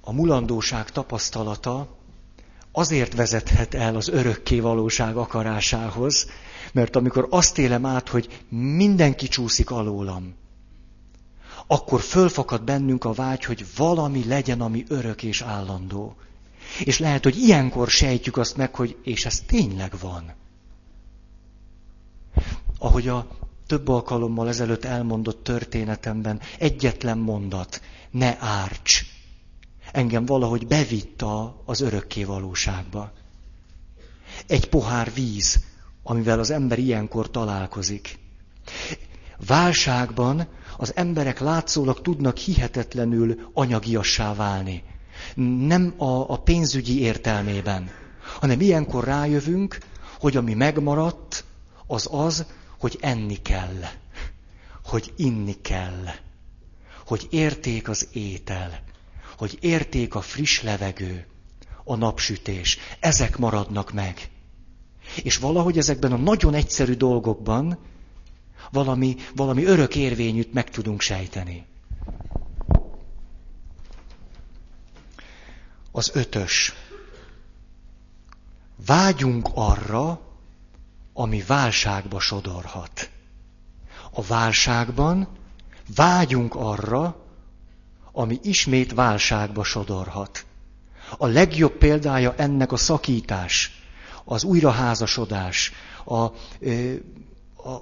A 0.00 0.12
mulandóság 0.12 0.90
tapasztalata 0.90 1.96
azért 2.72 3.14
vezethet 3.14 3.74
el 3.74 3.96
az 3.96 4.08
örökké 4.08 4.60
valóság 4.60 5.16
akarásához, 5.16 6.26
mert 6.72 6.96
amikor 6.96 7.26
azt 7.30 7.58
élem 7.58 7.86
át, 7.86 8.08
hogy 8.08 8.44
mindenki 8.48 9.28
csúszik 9.28 9.70
alólam, 9.70 10.34
akkor 11.66 12.00
fölfakad 12.00 12.62
bennünk 12.62 13.04
a 13.04 13.12
vágy, 13.12 13.44
hogy 13.44 13.66
valami 13.76 14.24
legyen, 14.26 14.60
ami 14.60 14.84
örök 14.88 15.22
és 15.22 15.40
állandó. 15.40 16.16
És 16.84 16.98
lehet, 16.98 17.22
hogy 17.24 17.36
ilyenkor 17.36 17.88
sejtjük 17.88 18.36
azt 18.36 18.56
meg, 18.56 18.74
hogy 18.74 18.96
és 19.02 19.24
ez 19.24 19.40
tényleg 19.40 19.92
van. 20.00 20.42
Ahogy 22.84 23.08
a 23.08 23.26
több 23.66 23.88
alkalommal 23.88 24.48
ezelőtt 24.48 24.84
elmondott 24.84 25.44
történetemben, 25.44 26.40
egyetlen 26.58 27.18
mondat, 27.18 27.80
ne 28.10 28.36
árts, 28.38 29.04
engem 29.92 30.26
valahogy 30.26 30.66
bevitt 30.66 31.24
az 31.64 31.80
örökké 31.80 32.24
valóságba. 32.24 33.12
Egy 34.46 34.68
pohár 34.68 35.12
víz, 35.14 35.64
amivel 36.02 36.38
az 36.38 36.50
ember 36.50 36.78
ilyenkor 36.78 37.30
találkozik. 37.30 38.18
Válságban 39.46 40.46
az 40.76 40.96
emberek 40.96 41.38
látszólag 41.40 42.00
tudnak 42.00 42.36
hihetetlenül 42.36 43.50
anyagiassá 43.52 44.34
válni. 44.34 44.82
Nem 45.66 45.94
a, 45.96 46.30
a 46.30 46.36
pénzügyi 46.36 47.00
értelmében, 47.00 47.90
hanem 48.40 48.60
ilyenkor 48.60 49.04
rájövünk, 49.04 49.78
hogy 50.18 50.36
ami 50.36 50.54
megmaradt, 50.54 51.44
az 51.86 52.08
az, 52.10 52.46
hogy 52.78 52.98
enni 53.00 53.42
kell, 53.42 53.80
hogy 54.84 55.12
inni 55.16 55.60
kell, 55.60 56.04
hogy 57.06 57.26
érték 57.30 57.88
az 57.88 58.08
étel, 58.12 58.82
hogy 59.36 59.58
érték 59.60 60.14
a 60.14 60.20
friss 60.20 60.62
levegő, 60.62 61.26
a 61.84 61.94
napsütés. 61.96 62.78
Ezek 63.00 63.36
maradnak 63.36 63.92
meg. 63.92 64.28
És 65.22 65.36
valahogy 65.36 65.78
ezekben 65.78 66.12
a 66.12 66.16
nagyon 66.16 66.54
egyszerű 66.54 66.94
dolgokban 66.94 67.78
valami, 68.70 69.16
valami 69.34 69.64
örök 69.64 69.94
érvényűt 69.96 70.52
meg 70.52 70.70
tudunk 70.70 71.00
sejteni. 71.00 71.66
Az 75.92 76.10
ötös. 76.14 76.72
Vágyunk 78.86 79.48
arra, 79.54 80.20
ami 81.14 81.42
válságba 81.46 82.20
sodorhat. 82.20 83.10
A 84.10 84.22
válságban 84.22 85.28
vágyunk 85.94 86.54
arra, 86.54 87.16
ami 88.12 88.38
ismét 88.42 88.94
válságba 88.94 89.64
sodorhat. 89.64 90.44
A 91.18 91.26
legjobb 91.26 91.72
példája 91.72 92.34
ennek 92.36 92.72
a 92.72 92.76
szakítás, 92.76 93.82
az 94.24 94.44
újraházasodás, 94.44 95.72
a, 96.04 96.14
a, 96.14 96.32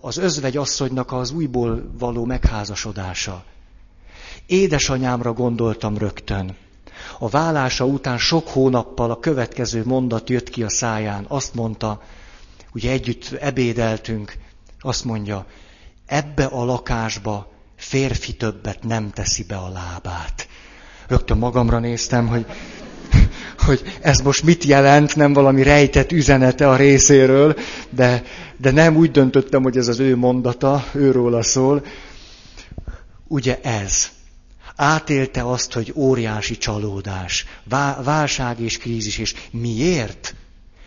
az 0.00 0.16
özvegyasszonynak 0.16 1.12
az 1.12 1.30
újból 1.30 1.90
való 1.98 2.24
megházasodása. 2.24 3.44
Édesanyámra 4.46 5.32
gondoltam 5.32 5.98
rögtön. 5.98 6.56
A 7.18 7.28
vállása 7.28 7.84
után 7.84 8.18
sok 8.18 8.48
hónappal 8.48 9.10
a 9.10 9.18
következő 9.18 9.84
mondat 9.84 10.30
jött 10.30 10.48
ki 10.48 10.62
a 10.62 10.68
száján. 10.68 11.24
Azt 11.28 11.54
mondta, 11.54 12.02
ugye 12.74 12.90
együtt 12.90 13.32
ebédeltünk, 13.40 14.36
azt 14.80 15.04
mondja, 15.04 15.46
ebbe 16.06 16.44
a 16.44 16.64
lakásba 16.64 17.52
férfi 17.76 18.32
többet 18.32 18.82
nem 18.82 19.10
teszi 19.10 19.44
be 19.44 19.56
a 19.56 19.68
lábát. 19.68 20.48
Rögtön 21.06 21.38
magamra 21.38 21.78
néztem, 21.78 22.26
hogy, 22.28 22.46
hogy 23.66 23.98
ez 24.00 24.18
most 24.18 24.42
mit 24.42 24.64
jelent, 24.64 25.16
nem 25.16 25.32
valami 25.32 25.62
rejtett 25.62 26.12
üzenete 26.12 26.68
a 26.68 26.76
részéről, 26.76 27.56
de, 27.90 28.22
de 28.56 28.70
nem 28.70 28.96
úgy 28.96 29.10
döntöttem, 29.10 29.62
hogy 29.62 29.76
ez 29.76 29.88
az 29.88 29.98
ő 29.98 30.16
mondata, 30.16 30.84
őróla 30.92 31.42
szól. 31.42 31.84
Ugye 33.28 33.60
ez 33.60 34.10
átélte 34.76 35.50
azt, 35.50 35.72
hogy 35.72 35.92
óriási 35.96 36.56
csalódás, 36.56 37.46
válság 38.04 38.60
és 38.60 38.78
krízis, 38.78 39.18
és 39.18 39.34
miért? 39.50 40.34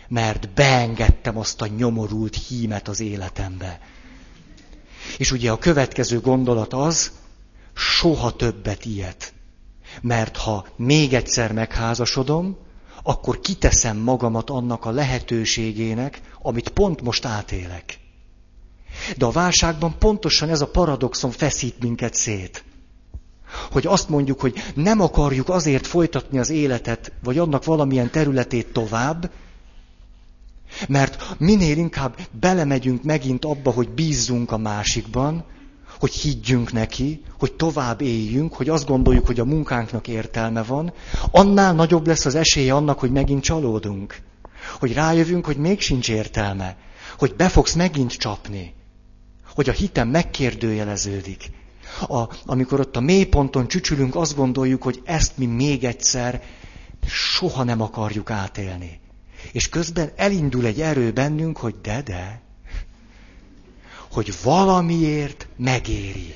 Mert 0.08 0.48
beengedtem 0.54 1.38
azt 1.38 1.60
a 1.60 1.66
nyomorult 1.66 2.36
hímet 2.48 2.88
az 2.88 3.00
életembe. 3.00 3.80
És 5.18 5.32
ugye 5.32 5.50
a 5.50 5.58
következő 5.58 6.20
gondolat 6.20 6.72
az, 6.72 7.12
soha 7.74 8.36
többet 8.36 8.84
ilyet. 8.84 9.34
Mert 10.02 10.36
ha 10.36 10.66
még 10.76 11.14
egyszer 11.14 11.52
megházasodom, 11.52 12.56
akkor 13.02 13.40
kiteszem 13.40 13.96
magamat 13.96 14.50
annak 14.50 14.84
a 14.84 14.90
lehetőségének, 14.90 16.20
amit 16.42 16.68
pont 16.68 17.02
most 17.02 17.24
átélek. 17.24 17.98
De 19.16 19.24
a 19.24 19.30
válságban 19.30 19.98
pontosan 19.98 20.48
ez 20.48 20.60
a 20.60 20.68
paradoxon 20.68 21.30
feszít 21.30 21.80
minket 21.80 22.14
szét. 22.14 22.64
Hogy 23.70 23.86
azt 23.86 24.08
mondjuk, 24.08 24.40
hogy 24.40 24.62
nem 24.74 25.00
akarjuk 25.00 25.48
azért 25.48 25.86
folytatni 25.86 26.38
az 26.38 26.50
életet, 26.50 27.12
vagy 27.22 27.38
annak 27.38 27.64
valamilyen 27.64 28.10
területét 28.10 28.72
tovább, 28.72 29.30
mert 30.88 31.38
minél 31.38 31.76
inkább 31.76 32.16
belemegyünk 32.40 33.02
megint 33.02 33.44
abba, 33.44 33.70
hogy 33.70 33.88
bízzunk 33.88 34.52
a 34.52 34.58
másikban, 34.58 35.44
hogy 35.98 36.12
higgyünk 36.12 36.72
neki, 36.72 37.22
hogy 37.38 37.52
tovább 37.52 38.00
éljünk, 38.00 38.54
hogy 38.54 38.68
azt 38.68 38.86
gondoljuk, 38.86 39.26
hogy 39.26 39.40
a 39.40 39.44
munkánknak 39.44 40.08
értelme 40.08 40.62
van, 40.62 40.92
annál 41.30 41.74
nagyobb 41.74 42.06
lesz 42.06 42.24
az 42.24 42.34
esélye 42.34 42.74
annak, 42.74 42.98
hogy 42.98 43.10
megint 43.10 43.42
csalódunk. 43.42 44.18
Hogy 44.78 44.92
rájövünk, 44.92 45.46
hogy 45.46 45.56
még 45.56 45.80
sincs 45.80 46.08
értelme. 46.08 46.76
Hogy 47.18 47.34
be 47.36 47.48
fogsz 47.48 47.74
megint 47.74 48.12
csapni. 48.12 48.74
Hogy 49.54 49.68
a 49.68 49.72
hitem 49.72 50.08
megkérdőjeleződik. 50.08 51.50
A, 52.08 52.28
amikor 52.44 52.80
ott 52.80 52.96
a 52.96 53.00
mélyponton 53.00 53.68
csücsülünk, 53.68 54.14
azt 54.14 54.36
gondoljuk, 54.36 54.82
hogy 54.82 55.02
ezt 55.04 55.38
mi 55.38 55.46
még 55.46 55.84
egyszer 55.84 56.42
soha 57.06 57.64
nem 57.64 57.80
akarjuk 57.80 58.30
átélni. 58.30 59.00
És 59.56 59.68
közben 59.68 60.12
elindul 60.16 60.66
egy 60.66 60.80
erő 60.80 61.12
bennünk, 61.12 61.56
hogy 61.56 61.74
de-de, 61.80 62.40
hogy 64.10 64.34
valamiért 64.42 65.48
megéri. 65.56 66.34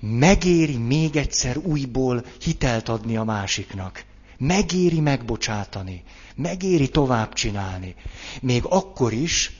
Megéri 0.00 0.76
még 0.76 1.16
egyszer 1.16 1.56
újból 1.56 2.24
hitelt 2.40 2.88
adni 2.88 3.16
a 3.16 3.24
másiknak. 3.24 4.04
Megéri 4.38 5.00
megbocsátani. 5.00 6.02
Megéri 6.36 6.88
tovább 6.88 7.32
csinálni. 7.32 7.94
Még 8.40 8.64
akkor 8.64 9.12
is, 9.12 9.52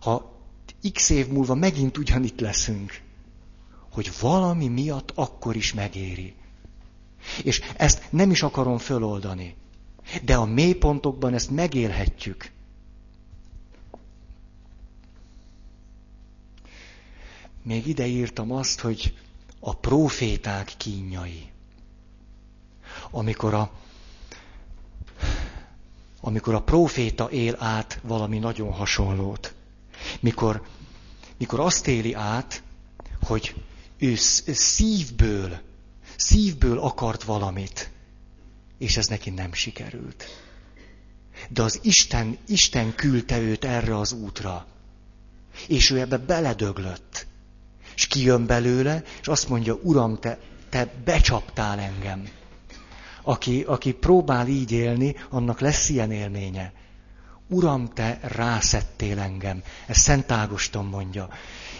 ha 0.00 0.40
x 0.92 1.10
év 1.10 1.28
múlva 1.28 1.54
megint 1.54 1.98
ugyanitt 1.98 2.40
leszünk. 2.40 3.00
Hogy 3.92 4.10
valami 4.20 4.68
miatt 4.68 5.12
akkor 5.14 5.56
is 5.56 5.74
megéri. 5.74 6.34
És 7.42 7.60
ezt 7.76 8.02
nem 8.10 8.30
is 8.30 8.42
akarom 8.42 8.78
föloldani. 8.78 9.56
De 10.22 10.36
a 10.36 10.44
mélypontokban 10.44 11.34
ezt 11.34 11.50
megélhetjük. 11.50 12.50
Még 17.62 17.86
ide 17.86 18.06
írtam 18.06 18.52
azt, 18.52 18.80
hogy 18.80 19.18
a 19.60 19.74
proféták 19.76 20.72
kínjai. 20.76 21.50
Amikor 23.10 23.54
a, 23.54 23.70
amikor 26.20 26.54
a 26.54 26.62
proféta 26.62 27.30
él 27.30 27.56
át 27.58 28.00
valami 28.02 28.38
nagyon 28.38 28.72
hasonlót. 28.72 29.54
Mikor, 30.20 30.66
mikor 31.36 31.60
azt 31.60 31.86
éli 31.86 32.12
át, 32.14 32.62
hogy 33.22 33.54
ő 33.98 34.14
szívből, 34.46 35.60
szívből 36.16 36.78
akart 36.78 37.22
valamit 37.22 37.90
és 38.78 38.96
ez 38.96 39.06
neki 39.06 39.30
nem 39.30 39.52
sikerült. 39.52 40.24
De 41.48 41.62
az 41.62 41.78
Isten, 41.82 42.38
Isten 42.46 42.94
küldte 42.94 43.38
őt 43.38 43.64
erre 43.64 43.98
az 43.98 44.12
útra. 44.12 44.66
És 45.68 45.90
ő 45.90 46.00
ebbe 46.00 46.16
beledöglött. 46.16 47.26
És 47.94 48.06
kijön 48.06 48.46
belőle, 48.46 49.02
és 49.20 49.28
azt 49.28 49.48
mondja, 49.48 49.74
Uram, 49.74 50.18
te, 50.18 50.38
te 50.68 50.92
becsaptál 51.04 51.78
engem. 51.78 52.28
Aki, 53.22 53.62
aki 53.62 53.92
próbál 53.92 54.48
így 54.48 54.72
élni, 54.72 55.16
annak 55.30 55.60
lesz 55.60 55.88
ilyen 55.88 56.12
élménye. 56.12 56.72
Uram, 57.48 57.88
te 57.88 58.18
rászettél 58.22 59.18
engem. 59.18 59.62
Ez 59.86 59.98
Szent 59.98 60.30
Ágoston 60.30 60.84
mondja. 60.84 61.28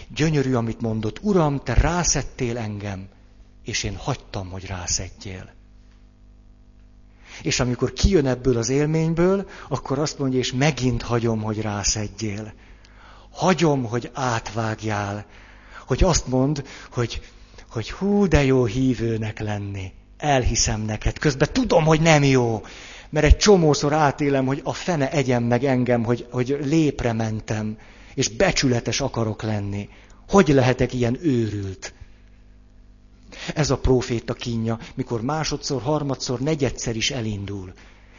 Gyönyörű, 0.07 0.53
amit 0.53 0.81
mondott. 0.81 1.19
Uram, 1.21 1.59
te 1.63 1.73
rászettél 1.73 2.57
engem, 2.57 3.07
és 3.63 3.83
én 3.83 3.95
hagytam, 3.95 4.49
hogy 4.49 4.65
rászedjél. 4.65 5.54
És 7.41 7.59
amikor 7.59 7.93
kijön 7.93 8.25
ebből 8.25 8.57
az 8.57 8.69
élményből, 8.69 9.47
akkor 9.69 9.99
azt 9.99 10.19
mondja, 10.19 10.39
és 10.39 10.53
megint 10.53 11.01
hagyom, 11.01 11.41
hogy 11.41 11.61
rászedjél. 11.61 12.53
Hagyom, 13.31 13.83
hogy 13.83 14.09
átvágjál. 14.13 15.25
Hogy 15.87 16.03
azt 16.03 16.27
mond, 16.27 16.67
hogy, 16.91 17.21
hogy 17.69 17.91
hú, 17.91 18.27
de 18.27 18.43
jó 18.43 18.65
hívőnek 18.65 19.39
lenni. 19.39 19.91
Elhiszem 20.17 20.81
neked. 20.81 21.19
Közben 21.19 21.49
tudom, 21.51 21.83
hogy 21.83 22.01
nem 22.01 22.23
jó. 22.23 22.61
Mert 23.09 23.25
egy 23.25 23.37
csomószor 23.37 23.93
átélem, 23.93 24.45
hogy 24.45 24.61
a 24.63 24.73
fene 24.73 25.11
egyen 25.11 25.43
meg 25.43 25.63
engem, 25.63 26.03
hogy, 26.03 26.27
hogy 26.31 26.57
lépre 26.63 27.13
mentem, 27.13 27.77
és 28.13 28.27
becsületes 28.27 29.01
akarok 29.01 29.43
lenni. 29.43 29.89
Hogy 30.27 30.47
lehetek 30.47 30.93
ilyen 30.93 31.17
őrült? 31.21 31.93
Ez 33.55 33.69
a 33.69 33.77
proféta 33.77 34.33
kínja, 34.33 34.79
mikor 34.95 35.21
másodszor, 35.21 35.81
harmadszor, 35.81 36.39
negyedszer 36.39 36.95
is 36.95 37.11
elindul. 37.11 37.73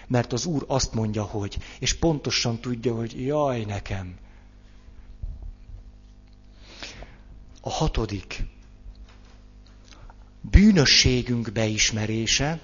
Mert 0.07 0.33
az 0.33 0.47
Úr 0.47 0.65
azt 0.69 0.95
mondja, 0.95 1.23
hogy, 1.23 1.59
és 1.79 1.95
pontosan 1.95 2.61
tudja, 2.61 2.95
hogy 2.95 3.25
jaj 3.25 3.65
nekem. 3.65 4.15
A 7.61 7.71
hatodik. 7.71 8.45
Bűnösségünk 10.41 11.53
beismerése 11.53 12.61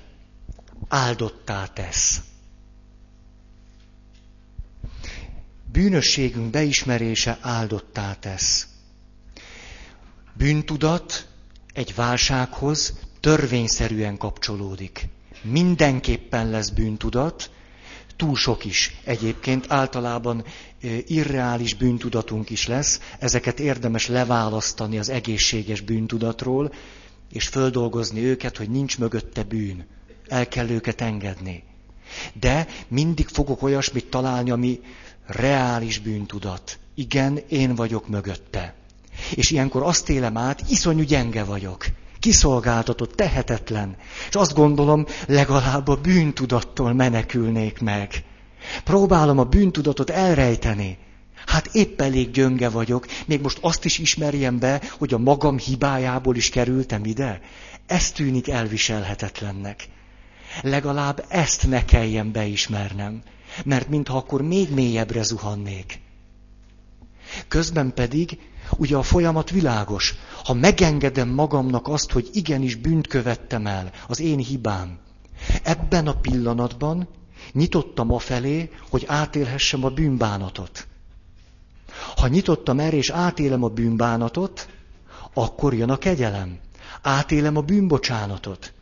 áldottá 0.89 1.67
tesz. 1.67 2.21
Bűnösségünk 5.73 6.51
beismerése 6.51 7.39
áldottá 7.41 8.15
tesz. 8.15 8.67
Bűntudat 10.35 11.32
egy 11.73 11.95
válsághoz 11.95 12.93
törvényszerűen 13.21 14.17
kapcsolódik. 14.17 15.09
Mindenképpen 15.43 16.51
lesz 16.51 16.69
bűntudat, 16.69 17.51
túl 18.17 18.37
sok 18.37 18.65
is 18.65 18.97
egyébként, 19.05 19.65
általában 19.69 20.45
irreális 21.07 21.75
bűntudatunk 21.75 22.51
is 22.51 22.67
lesz, 22.67 23.01
ezeket 23.19 23.61
érdemes 23.61 24.09
leválasztani 24.09 24.99
az 24.99 25.09
egészséges 25.09 25.81
bűntudatról, 25.81 26.73
és 27.33 27.49
földolgozni 27.49 28.21
őket, 28.25 28.57
hogy 28.57 28.71
nincs 28.71 28.99
mögötte 28.99 29.43
bűn. 29.43 29.87
El 30.29 30.49
kell 30.49 30.69
őket 30.69 31.01
engedni. 31.01 31.63
De 32.41 32.67
mindig 32.89 33.29
fogok 33.29 33.63
olyasmit 33.63 34.07
találni, 34.07 34.51
ami 34.51 34.81
reális 35.27 35.99
bűntudat. 35.99 36.79
Igen, 36.95 37.39
én 37.49 37.75
vagyok 37.75 38.09
mögötte. 38.09 38.75
És 39.31 39.51
ilyenkor 39.51 39.83
azt 39.83 40.09
élem 40.09 40.37
át, 40.37 40.63
iszonyú 40.69 41.03
gyenge 41.03 41.45
vagyok. 41.45 41.87
kiszolgáltatott, 42.19 43.15
tehetetlen. 43.15 43.97
És 44.29 44.35
azt 44.35 44.55
gondolom, 44.55 45.07
legalább 45.27 45.89
a 45.89 45.97
bűntudattól 45.97 46.93
menekülnék 46.93 47.81
meg. 47.81 48.25
Próbálom 48.85 49.39
a 49.39 49.45
bűntudatot 49.45 50.11
elrejteni. 50.11 50.99
Hát 51.47 51.67
épp 51.73 52.01
elég 52.01 52.31
gyönge 52.31 52.69
vagyok, 52.69 53.07
még 53.27 53.41
most 53.41 53.59
azt 53.61 53.85
is 53.85 53.99
ismerjem 53.99 54.59
be, 54.59 54.83
hogy 54.99 55.15
a 55.15 55.19
magam 55.19 55.59
hibájából 55.59 56.37
is 56.37 56.49
kerültem 56.49 57.05
ide. 57.05 57.41
Ez 57.87 58.11
tűnik 58.11 58.49
elviselhetetlennek. 58.49 59.89
Legalább 60.63 61.25
ezt 61.29 61.69
ne 61.69 61.85
kelljen 61.85 62.33
beismernem, 62.33 63.23
mert 63.65 63.89
mintha 63.89 64.17
akkor 64.17 64.43
még 64.43 64.71
mélyebbre 64.71 65.23
zuhannék. 65.23 66.01
Közben 67.49 67.95
pedig, 67.95 68.39
ugye 68.77 68.97
a 68.97 69.03
folyamat 69.03 69.51
világos, 69.51 70.15
ha 70.45 70.53
megengedem 70.53 71.29
magamnak 71.29 71.89
azt, 71.89 72.13
hogy 72.13 72.29
igenis 72.33 72.75
bűnt 72.75 73.07
követtem 73.07 73.67
el, 73.67 73.91
az 74.09 74.21
én 74.21 74.39
hibám, 74.39 74.99
ebben 75.63 76.07
a 76.07 76.15
pillanatban 76.15 77.09
nyitottam 77.53 78.13
afelé, 78.13 78.71
hogy 78.91 79.05
átélhessem 79.07 79.85
a 79.85 79.89
bűnbánatot. 79.89 80.87
Ha 82.17 82.29
nyitottam 82.29 82.81
erre 82.81 82.97
és 82.97 83.11
átélem 83.11 83.63
a 83.63 83.69
bűnbánatot, 83.69 84.69
akkor 85.35 85.75
jön 85.75 85.91
a 85.91 85.97
kegyelem. 85.97 86.59
Átélem 87.03 87.57
a 87.57 87.61
bűnbocsánatot. 87.61 88.73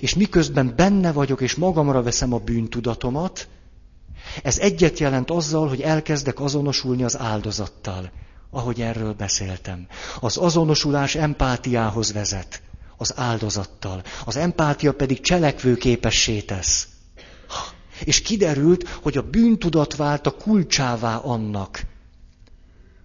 És 0.00 0.14
miközben 0.14 0.72
benne 0.76 1.12
vagyok, 1.12 1.40
és 1.40 1.54
magamra 1.54 2.02
veszem 2.02 2.32
a 2.32 2.38
bűntudatomat, 2.38 3.48
ez 4.42 4.58
egyet 4.58 4.98
jelent 4.98 5.30
azzal, 5.30 5.68
hogy 5.68 5.80
elkezdek 5.80 6.40
azonosulni 6.40 7.04
az 7.04 7.18
áldozattal, 7.18 8.10
ahogy 8.54 8.80
erről 8.80 9.12
beszéltem. 9.12 9.86
Az 10.20 10.36
azonosulás 10.36 11.14
empátiához 11.14 12.12
vezet, 12.12 12.62
az 12.96 13.12
áldozattal. 13.16 14.02
Az 14.24 14.36
empátia 14.36 14.92
pedig 14.92 15.20
cselekvő 15.20 15.76
képessé 15.76 16.40
tesz. 16.40 16.88
És 18.04 18.22
kiderült, 18.22 18.88
hogy 18.88 19.16
a 19.16 19.22
bűntudat 19.22 19.96
vált 19.96 20.26
a 20.26 20.30
kulcsává 20.36 21.16
annak, 21.16 21.82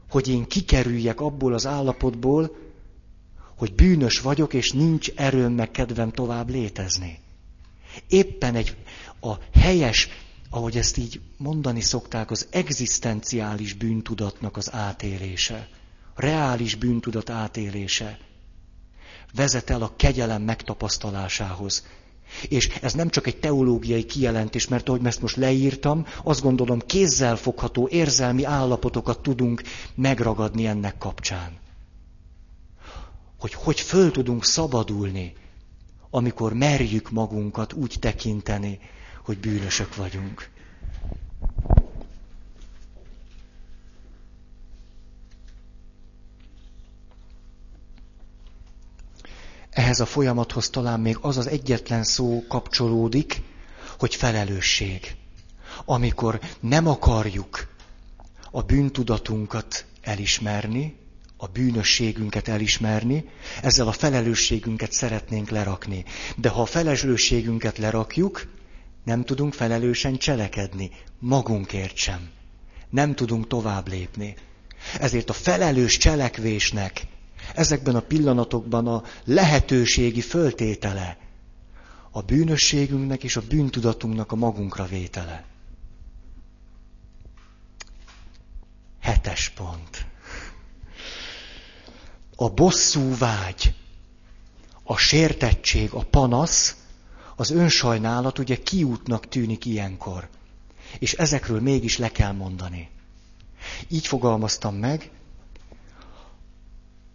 hogy 0.09 0.27
én 0.27 0.47
kikerüljek 0.47 1.21
abból 1.21 1.53
az 1.53 1.65
állapotból, 1.65 2.55
hogy 3.57 3.73
bűnös 3.73 4.19
vagyok, 4.19 4.53
és 4.53 4.71
nincs 4.71 5.09
erőm 5.15 5.53
meg 5.53 5.71
kedvem 5.71 6.11
tovább 6.11 6.49
létezni. 6.49 7.19
Éppen 8.07 8.55
egy 8.55 8.75
a 9.21 9.33
helyes, 9.59 10.09
ahogy 10.49 10.77
ezt 10.77 10.97
így 10.97 11.21
mondani 11.37 11.81
szokták, 11.81 12.31
az 12.31 12.47
egzisztenciális 12.49 13.73
bűntudatnak 13.73 14.57
az 14.57 14.73
átélése, 14.73 15.67
reális 16.15 16.75
bűntudat 16.75 17.29
átélése 17.29 18.17
vezet 19.33 19.69
el 19.69 19.81
a 19.81 19.93
kegyelem 19.95 20.41
megtapasztalásához. 20.41 21.85
És 22.47 22.67
ez 22.81 22.93
nem 22.93 23.09
csak 23.09 23.27
egy 23.27 23.39
teológiai 23.39 24.05
kijelentés, 24.05 24.67
mert 24.67 24.89
ahogy 24.89 25.05
ezt 25.05 25.21
most 25.21 25.35
leírtam, 25.35 26.05
azt 26.23 26.41
gondolom 26.41 26.79
kézzel 26.79 27.35
fogható 27.35 27.87
érzelmi 27.91 28.43
állapotokat 28.43 29.19
tudunk 29.19 29.61
megragadni 29.95 30.65
ennek 30.67 30.97
kapcsán. 30.97 31.57
Hogy 33.39 33.53
hogy 33.53 33.79
föl 33.79 34.11
tudunk 34.11 34.45
szabadulni, 34.45 35.33
amikor 36.09 36.53
merjük 36.53 37.11
magunkat 37.11 37.73
úgy 37.73 37.95
tekinteni, 37.99 38.79
hogy 39.29 39.39
bűnösök 39.39 39.95
vagyunk. 39.95 40.49
Ehhez 49.69 49.99
a 49.99 50.05
folyamathoz 50.05 50.69
talán 50.69 50.99
még 50.99 51.17
az 51.21 51.37
az 51.37 51.47
egyetlen 51.47 52.03
szó 52.03 52.43
kapcsolódik, 52.47 53.41
hogy 53.99 54.15
felelősség. 54.15 55.15
Amikor 55.85 56.39
nem 56.59 56.87
akarjuk 56.87 57.67
a 58.51 58.61
bűntudatunkat 58.61 59.85
elismerni, 60.01 60.95
a 61.37 61.47
bűnösségünket 61.47 62.47
elismerni, 62.47 63.29
ezzel 63.61 63.87
a 63.87 63.91
felelősségünket 63.91 64.91
szeretnénk 64.91 65.49
lerakni. 65.49 66.05
De 66.35 66.49
ha 66.49 66.61
a 66.61 66.65
felelősségünket 66.65 67.77
lerakjuk, 67.77 68.57
nem 69.09 69.23
tudunk 69.23 69.53
felelősen 69.53 70.17
cselekedni, 70.17 70.91
magunkért 71.19 71.95
sem. 71.95 72.29
Nem 72.89 73.15
tudunk 73.15 73.47
tovább 73.47 73.87
lépni. 73.87 74.35
Ezért 74.99 75.29
a 75.29 75.33
felelős 75.33 75.97
cselekvésnek 75.97 77.01
ezekben 77.55 77.95
a 77.95 77.99
pillanatokban 77.99 78.87
a 78.87 79.03
lehetőségi 79.25 80.21
föltétele 80.21 81.17
a 82.11 82.21
bűnösségünknek 82.21 83.23
és 83.23 83.35
a 83.35 83.41
bűntudatunknak 83.49 84.31
a 84.31 84.35
magunkra 84.35 84.85
vétele. 84.85 85.45
Hetes 89.01 89.49
pont. 89.49 90.05
A 92.35 92.49
bosszú 92.49 93.17
vágy, 93.17 93.73
a 94.83 94.97
sértettség, 94.97 95.91
a 95.93 96.03
panasz, 96.03 96.78
az 97.39 97.49
önsajnálat 97.51 98.39
ugye 98.39 98.55
kiútnak 98.55 99.27
tűnik 99.27 99.65
ilyenkor. 99.65 100.29
És 100.99 101.13
ezekről 101.13 101.61
mégis 101.61 101.97
le 101.97 102.11
kell 102.11 102.31
mondani. 102.31 102.89
Így 103.87 104.07
fogalmaztam 104.07 104.75
meg, 104.75 105.11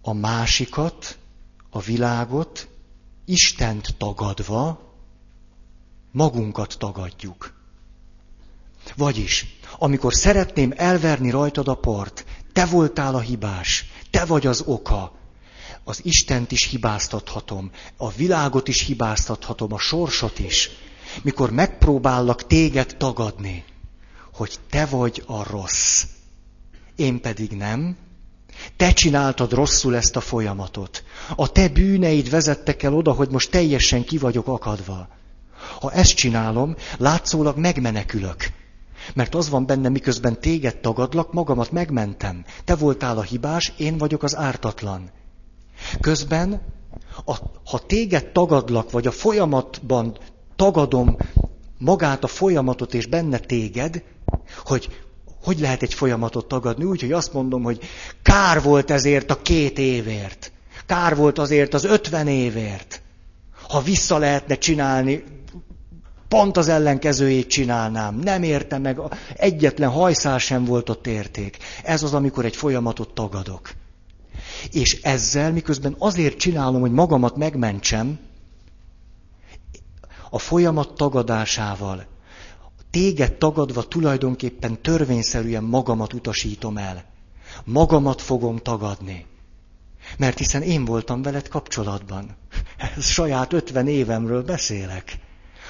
a 0.03 0.13
másikat, 0.13 1.19
a 1.71 1.81
világot, 1.81 2.69
Istent 3.25 3.97
tagadva, 3.97 4.93
magunkat 6.13 6.77
tagadjuk. 6.79 7.55
Vagyis, 8.97 9.59
amikor 9.79 10.15
szeretném 10.15 10.73
elverni 10.77 11.31
rajtad 11.31 11.69
a 11.69 11.75
port, 11.75 12.25
te 12.53 12.67
voltál 12.67 13.15
a 13.15 13.21
hibás, 13.21 13.85
te 14.11 14.25
vagy 14.25 14.47
az 14.47 14.63
oka, 14.67 15.13
az 15.85 16.01
Istent 16.03 16.53
is 16.53 16.69
hibáztathatom, 16.69 17.71
a 17.97 18.11
világot 18.11 18.69
is 18.69 18.83
hibáztathatom, 18.83 19.73
a 19.73 19.79
sorsot 19.79 20.39
is. 20.39 20.71
Mikor 21.23 21.51
megpróbállak 21.51 22.47
téged 22.47 22.97
tagadni, 22.99 23.65
hogy 24.33 24.59
te 24.71 24.87
vagy 24.87 25.23
a 25.27 25.43
rossz, 25.51 26.05
én 26.97 27.21
pedig 27.21 27.51
nem, 27.51 27.97
te 28.77 28.93
csináltad 28.93 29.53
rosszul 29.53 29.97
ezt 29.97 30.17
a 30.17 30.21
folyamatot. 30.21 31.05
A 31.37 31.53
te 31.53 31.69
bűneid 31.69 32.31
vezettek 32.31 32.83
el 32.83 32.95
oda, 32.95 33.13
hogy 33.13 33.29
most 33.31 33.51
teljesen 33.51 34.05
ki 34.05 34.19
vagyok 34.19 34.47
akadva. 34.47 35.09
Ha 35.81 35.93
ezt 35.93 36.15
csinálom, 36.15 36.77
látszólag 36.99 37.57
megmenekülök. 37.57 38.51
Mert 39.15 39.35
az 39.35 39.49
van 39.49 39.67
benne, 39.67 39.89
miközben 39.89 40.41
téged 40.41 40.77
tagadlak, 40.77 41.33
magamat 41.33 41.71
megmentem. 41.71 42.45
Te 42.65 42.75
voltál 42.75 43.19
a 43.19 43.23
hibás, 43.23 43.73
én 43.77 43.99
vagyok 43.99 44.23
az 44.23 44.37
ártatlan. 44.37 45.11
Közben, 46.01 46.61
a, 47.25 47.37
ha 47.65 47.79
téged 47.87 48.27
tagadlak, 48.27 48.91
vagy 48.91 49.07
a 49.07 49.11
folyamatban 49.11 50.19
tagadom 50.57 51.17
magát 51.79 52.25
a 52.25 52.27
folyamatot 52.27 52.95
és 52.95 53.07
benne 53.07 53.39
téged, 53.39 54.03
hogy 54.65 54.89
hogy 55.45 55.59
lehet 55.59 55.83
egy 55.83 55.95
folyamatot 55.95 56.49
tagadni? 56.49 56.85
Úgy, 56.85 57.01
hogy 57.01 57.13
azt 57.13 57.33
mondom, 57.33 57.63
hogy 57.63 57.79
kár 58.23 58.63
volt 58.63 58.91
ezért 58.91 59.31
a 59.31 59.43
két 59.43 59.79
évért. 59.79 60.53
Kár 60.87 61.17
volt 61.17 61.39
azért 61.39 61.75
az 61.75 61.85
ötven 61.85 62.27
évért. 62.27 63.03
Ha 63.69 63.81
vissza 63.81 64.19
lehetne 64.19 64.55
csinálni, 64.55 65.25
pont 66.29 66.57
az 66.57 66.69
ellenkezőjét 66.69 67.49
csinálnám. 67.49 68.15
Nem 68.15 68.43
érte 68.43 68.79
meg, 68.79 69.01
egyetlen 69.37 69.91
hajszál 69.91 70.39
sem 70.39 70.65
volt 70.65 70.89
ott 70.89 71.07
érték. 71.07 71.57
Ez 71.83 72.03
az, 72.03 72.15
amikor 72.15 72.45
egy 72.45 72.57
folyamatot 72.57 73.15
tagadok. 73.15 73.71
És 74.71 75.01
ezzel, 75.03 75.53
miközben 75.53 75.95
azért 75.99 76.39
csinálom, 76.39 76.81
hogy 76.81 76.93
magamat 76.93 77.37
megmentsem, 77.37 78.19
a 80.31 80.39
folyamat 80.39 80.95
tagadásával 80.95 82.07
téged 82.95 83.33
tagadva 83.33 83.83
tulajdonképpen 83.83 84.83
törvényszerűen 84.83 85.65
magamat 85.65 86.13
utasítom 86.13 86.77
el. 86.77 87.05
Magamat 87.65 88.21
fogom 88.21 88.57
tagadni. 88.57 89.27
Mert 90.19 90.39
hiszen 90.39 90.63
én 90.63 90.85
voltam 90.85 91.23
veled 91.23 91.49
kapcsolatban. 91.49 92.37
Ez 92.97 93.07
saját 93.07 93.53
ötven 93.53 93.89
évemről 93.89 94.43
beszélek. 94.43 95.19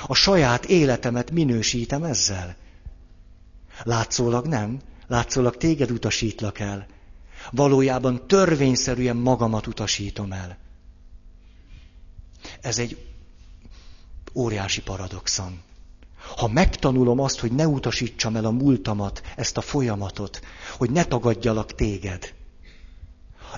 A 0.07 0.15
saját 0.15 0.65
életemet 0.65 1.31
minősítem 1.31 2.03
ezzel. 2.03 2.57
Látszólag 3.83 4.47
nem. 4.47 4.81
Látszólag 5.07 5.57
téged 5.57 5.91
utasítlak 5.91 6.59
el. 6.59 6.87
Valójában 7.51 8.27
törvényszerűen 8.27 9.17
magamat 9.17 9.67
utasítom 9.67 10.33
el. 10.33 10.59
Ez 12.61 12.79
egy 12.79 13.07
óriási 14.35 14.83
paradoxon. 14.83 15.61
Ha 16.37 16.49
megtanulom 16.49 17.21
azt, 17.21 17.41
hogy 17.41 17.53
ne 17.53 17.67
utasítsam 17.67 18.37
el 18.37 18.45
a 18.45 18.51
múltamat, 18.51 19.23
ezt 19.37 19.57
a 19.57 19.61
folyamatot, 19.61 20.41
hogy 20.77 20.91
ne 20.91 21.05
tagadjalak 21.05 21.75
téged, 21.75 22.35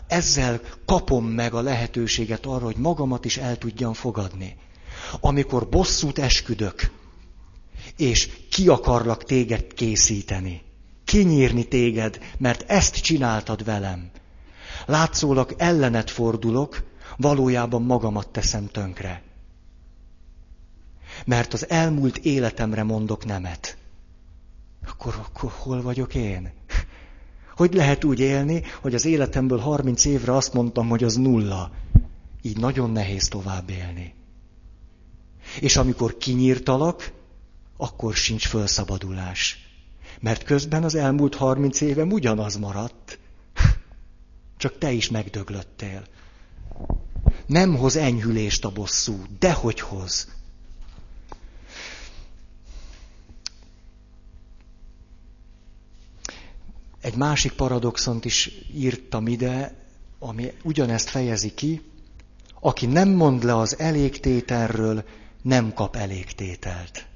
Ezzel 0.06 0.60
kapom 0.84 1.26
meg 1.26 1.54
a 1.54 1.60
lehetőséget 1.60 2.46
arra, 2.46 2.64
hogy 2.64 2.76
magamat 2.76 3.24
is 3.24 3.36
el 3.36 3.58
tudjam 3.58 3.92
fogadni. 3.92 4.56
Amikor 5.20 5.68
bosszút 5.68 6.18
esküdök, 6.18 6.90
és 7.96 8.30
ki 8.50 8.68
akarlak 8.68 9.24
téged 9.24 9.74
készíteni, 9.74 10.62
kinyírni 11.06 11.68
téged, 11.68 12.18
mert 12.38 12.70
ezt 12.70 12.96
csináltad 12.96 13.64
velem. 13.64 14.10
Látszólag 14.86 15.54
ellenet 15.58 16.10
fordulok, 16.10 16.82
valójában 17.16 17.82
magamat 17.82 18.28
teszem 18.28 18.66
tönkre. 18.66 19.22
Mert 21.24 21.52
az 21.52 21.68
elmúlt 21.70 22.18
életemre 22.18 22.82
mondok 22.82 23.24
nemet. 23.24 23.76
Akkor, 24.86 25.14
akkor 25.26 25.52
hol 25.56 25.82
vagyok 25.82 26.14
én? 26.14 26.52
Hogy 27.56 27.74
lehet 27.74 28.04
úgy 28.04 28.20
élni, 28.20 28.62
hogy 28.80 28.94
az 28.94 29.04
életemből 29.04 29.58
30 29.58 30.04
évre 30.04 30.32
azt 30.32 30.52
mondtam, 30.52 30.88
hogy 30.88 31.04
az 31.04 31.14
nulla. 31.14 31.70
Így 32.42 32.56
nagyon 32.58 32.90
nehéz 32.90 33.28
tovább 33.28 33.70
élni. 33.70 34.14
És 35.60 35.76
amikor 35.76 36.16
kinyírtalak, 36.16 37.12
akkor 37.76 38.14
sincs 38.14 38.46
fölszabadulás. 38.46 39.65
Mert 40.20 40.42
közben 40.44 40.84
az 40.84 40.94
elmúlt 40.94 41.34
30 41.34 41.80
évem 41.80 42.10
ugyanaz 42.10 42.56
maradt. 42.56 43.18
Csak 44.56 44.78
te 44.78 44.90
is 44.92 45.10
megdöglöttél. 45.10 46.06
Nem 47.46 47.76
hoz 47.76 47.96
enyhülést 47.96 48.64
a 48.64 48.70
bosszú, 48.70 49.22
de 49.38 49.52
hogy 49.52 49.80
hoz. 49.80 50.28
Egy 57.00 57.16
másik 57.16 57.52
paradoxont 57.52 58.24
is 58.24 58.50
írtam 58.74 59.26
ide, 59.26 59.74
ami 60.18 60.52
ugyanezt 60.62 61.08
fejezi 61.08 61.54
ki. 61.54 61.82
Aki 62.60 62.86
nem 62.86 63.08
mond 63.08 63.44
le 63.44 63.56
az 63.56 63.78
elégtételről, 63.78 65.04
nem 65.42 65.72
kap 65.72 65.96
elégtételt. 65.96 67.06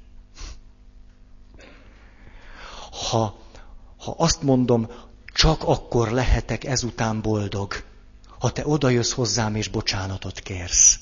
Ha, 2.91 3.39
ha 3.99 4.15
azt 4.17 4.43
mondom, 4.43 4.89
csak 5.35 5.63
akkor 5.63 6.11
lehetek 6.11 6.65
ezután 6.65 7.21
boldog, 7.21 7.83
ha 8.39 8.51
te 8.51 8.67
odajössz 8.67 9.13
hozzám 9.13 9.55
és 9.55 9.69
bocsánatot 9.69 10.41
kérsz. 10.41 10.99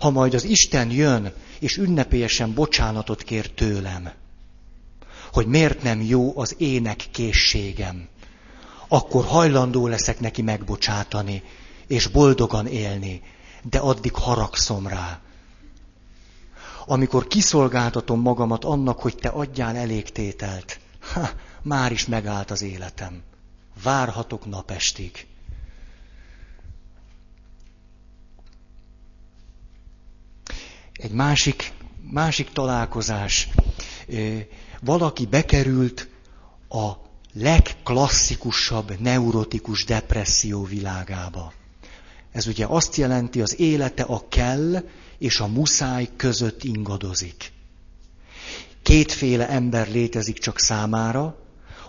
Ha 0.00 0.10
majd 0.10 0.34
az 0.34 0.44
Isten 0.44 0.90
jön, 0.90 1.32
és 1.58 1.76
ünnepélyesen 1.76 2.54
bocsánatot 2.54 3.22
kér 3.22 3.50
tőlem, 3.50 4.12
hogy 5.32 5.46
miért 5.46 5.82
nem 5.82 6.02
jó 6.02 6.38
az 6.38 6.54
ének 6.58 7.06
készségem, 7.10 8.08
akkor 8.88 9.24
hajlandó 9.24 9.86
leszek 9.86 10.20
neki 10.20 10.42
megbocsátani, 10.42 11.42
és 11.86 12.06
boldogan 12.06 12.66
élni, 12.66 13.22
de 13.62 13.78
addig 13.78 14.14
haragszom 14.14 14.86
rá. 14.86 15.20
Amikor 16.86 17.26
kiszolgáltatom 17.26 18.20
magamat 18.20 18.64
annak, 18.64 19.00
hogy 19.00 19.16
te 19.16 19.28
adjál 19.28 19.76
elégtételt, 19.76 20.80
ha, 21.12 21.30
már 21.62 21.92
is 21.92 22.06
megállt 22.06 22.50
az 22.50 22.62
életem. 22.62 23.22
Várhatok 23.82 24.46
napestig. 24.46 25.26
Egy 30.92 31.12
másik, 31.12 31.72
másik 32.10 32.52
találkozás. 32.52 33.48
Valaki 34.80 35.26
bekerült 35.26 36.08
a 36.68 36.92
legklasszikusabb 37.32 39.00
neurotikus 39.00 39.84
depresszió 39.84 40.64
világába. 40.64 41.52
Ez 42.32 42.46
ugye 42.46 42.66
azt 42.66 42.96
jelenti, 42.96 43.40
az 43.40 43.60
élete 43.60 44.02
a 44.02 44.28
kell 44.28 44.82
és 45.24 45.40
a 45.40 45.46
muszáj 45.46 46.08
között 46.16 46.64
ingadozik. 46.64 47.52
Kétféle 48.82 49.48
ember 49.48 49.88
létezik 49.88 50.38
csak 50.38 50.58
számára, 50.58 51.36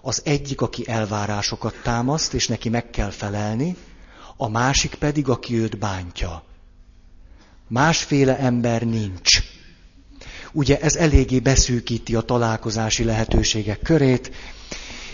az 0.01 0.21
egyik, 0.23 0.61
aki 0.61 0.88
elvárásokat 0.88 1.75
támaszt, 1.83 2.33
és 2.33 2.47
neki 2.47 2.69
meg 2.69 2.89
kell 2.89 3.09
felelni, 3.09 3.75
a 4.38 4.47
másik 4.49 4.95
pedig, 4.95 5.29
aki 5.29 5.55
őt 5.55 5.77
bántja. 5.77 6.43
Másféle 7.67 8.38
ember 8.38 8.81
nincs. 8.81 9.43
Ugye 10.51 10.79
ez 10.79 10.95
eléggé 10.95 11.39
beszűkíti 11.39 12.15
a 12.15 12.21
találkozási 12.21 13.03
lehetőségek 13.03 13.81
körét, 13.81 14.31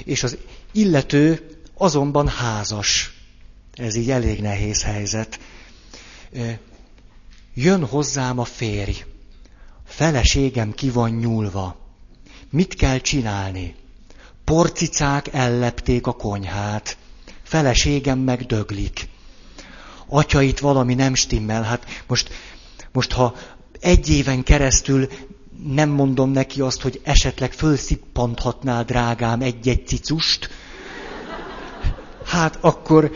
és 0.04 0.24
az 0.24 0.38
illető 0.72 1.56
azonban 1.74 2.28
házas. 2.28 3.14
Ez 3.74 3.96
így 3.96 4.12
elég 4.12 4.42
nehéz 4.42 4.84
helyzet. 4.84 5.40
Jön 7.54 7.86
hozzám 7.86 8.40
a 8.40 8.44
férj. 8.44 9.04
Feleségem 9.86 10.72
ki 10.72 10.90
van 10.90 11.10
nyúlva. 11.10 11.76
Mit 12.50 12.74
kell 12.74 12.98
csinálni? 12.98 13.76
Porcicák 14.44 15.34
ellepték 15.34 16.08
a 16.08 16.12
konyhát. 16.12 16.98
Feleségem 17.44 18.20
meg 18.20 18.46
döglik. 18.46 19.08
Atya, 20.08 20.42
itt 20.42 20.60
valami 20.60 20.94
nem 20.94 21.14
stimmel. 21.16 21.64
Hát 21.64 21.86
most, 22.08 22.30
most 22.92 23.12
ha 23.12 23.36
egy 23.80 24.10
éven 24.10 24.44
keresztül 24.44 25.08
nem 25.64 25.90
mondom 25.90 26.32
neki 26.32 26.62
azt, 26.62 26.82
hogy 26.82 27.02
esetleg 27.04 27.54
fölszippanthatnál, 27.54 28.84
drágám, 28.84 29.42
egy-egy 29.42 29.88
cicust, 29.88 30.50
hát 32.26 32.58
akkor 32.62 33.12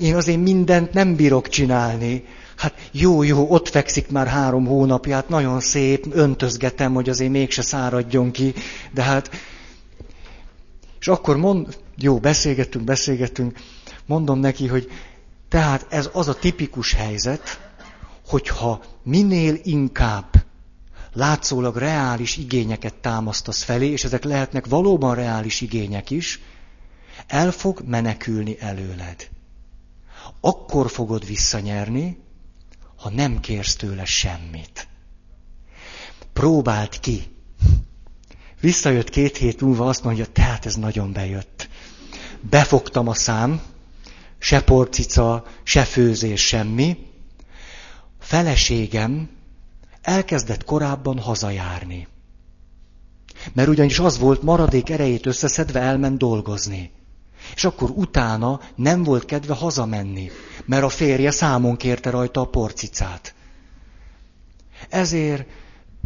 én 0.00 0.14
azért 0.14 0.40
mindent 0.40 0.92
nem 0.92 1.16
bírok 1.16 1.48
csinálni. 1.48 2.24
Hát 2.58 2.88
jó, 2.92 3.22
jó, 3.22 3.50
ott 3.50 3.68
fekszik 3.68 4.10
már 4.10 4.26
három 4.26 4.66
hónapját, 4.66 5.28
nagyon 5.28 5.60
szép, 5.60 6.06
öntözgetem, 6.10 6.94
hogy 6.94 7.08
azért 7.08 7.30
mégse 7.30 7.62
száradjon 7.62 8.30
ki, 8.30 8.54
de 8.92 9.02
hát... 9.02 9.30
És 11.00 11.08
akkor 11.08 11.36
mond, 11.36 11.78
jó, 11.96 12.18
beszélgettünk, 12.18 12.84
beszélgettünk, 12.84 13.58
mondom 14.06 14.38
neki, 14.38 14.66
hogy 14.66 14.90
tehát 15.48 15.86
ez 15.88 16.10
az 16.12 16.28
a 16.28 16.34
tipikus 16.34 16.92
helyzet, 16.92 17.60
hogyha 18.26 18.82
minél 19.02 19.58
inkább 19.62 20.44
látszólag 21.12 21.76
reális 21.76 22.36
igényeket 22.36 22.94
támasztasz 22.94 23.62
felé, 23.62 23.86
és 23.86 24.04
ezek 24.04 24.24
lehetnek 24.24 24.66
valóban 24.66 25.14
reális 25.14 25.60
igények 25.60 26.10
is, 26.10 26.40
el 27.26 27.50
fog 27.50 27.82
menekülni 27.86 28.56
előled. 28.60 29.28
Akkor 30.40 30.90
fogod 30.90 31.26
visszanyerni, 31.26 32.26
ha 32.98 33.10
nem 33.10 33.40
kérsz 33.40 33.76
tőle 33.76 34.04
semmit. 34.04 34.88
Próbált 36.32 37.00
ki. 37.00 37.22
Visszajött 38.60 39.10
két 39.10 39.36
hét 39.36 39.60
múlva, 39.60 39.88
azt 39.88 40.04
mondja, 40.04 40.26
tehát 40.26 40.66
ez 40.66 40.74
nagyon 40.74 41.12
bejött. 41.12 41.68
Befogtam 42.40 43.08
a 43.08 43.14
szám, 43.14 43.62
se 44.38 44.62
porcica, 44.62 45.44
se 45.62 45.84
főzés, 45.84 46.46
semmi. 46.46 47.06
Feleségem 48.20 49.30
elkezdett 50.02 50.64
korábban 50.64 51.18
hazajárni. 51.18 52.08
Mert 53.52 53.68
ugyanis 53.68 53.98
az 53.98 54.18
volt, 54.18 54.42
maradék 54.42 54.90
erejét 54.90 55.26
összeszedve 55.26 55.80
elment 55.80 56.18
dolgozni. 56.18 56.90
És 57.54 57.64
akkor 57.64 57.90
utána 57.90 58.60
nem 58.74 59.02
volt 59.02 59.24
kedve 59.24 59.54
hazamenni, 59.54 60.30
mert 60.64 60.84
a 60.84 60.88
férje 60.88 61.30
számon 61.30 61.76
kérte 61.76 62.10
rajta 62.10 62.40
a 62.40 62.44
porcicát. 62.44 63.34
Ezért 64.88 65.46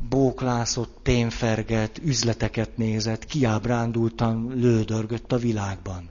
bóklászott, 0.09 0.99
témferget, 1.03 2.01
üzleteket 2.05 2.76
nézett, 2.76 3.26
kiábrándultan 3.26 4.53
lődörgött 4.55 5.32
a 5.32 5.36
világban. 5.36 6.11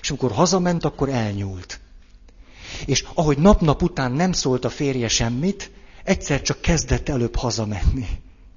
És 0.00 0.10
amikor 0.10 0.32
hazament, 0.32 0.84
akkor 0.84 1.08
elnyúlt. 1.08 1.80
És 2.86 3.04
ahogy 3.14 3.38
nap-nap 3.38 3.82
után 3.82 4.12
nem 4.12 4.32
szólt 4.32 4.64
a 4.64 4.68
férje 4.68 5.08
semmit, 5.08 5.70
egyszer 6.04 6.42
csak 6.42 6.60
kezdett 6.60 7.08
előbb 7.08 7.36
hazamenni. 7.36 8.06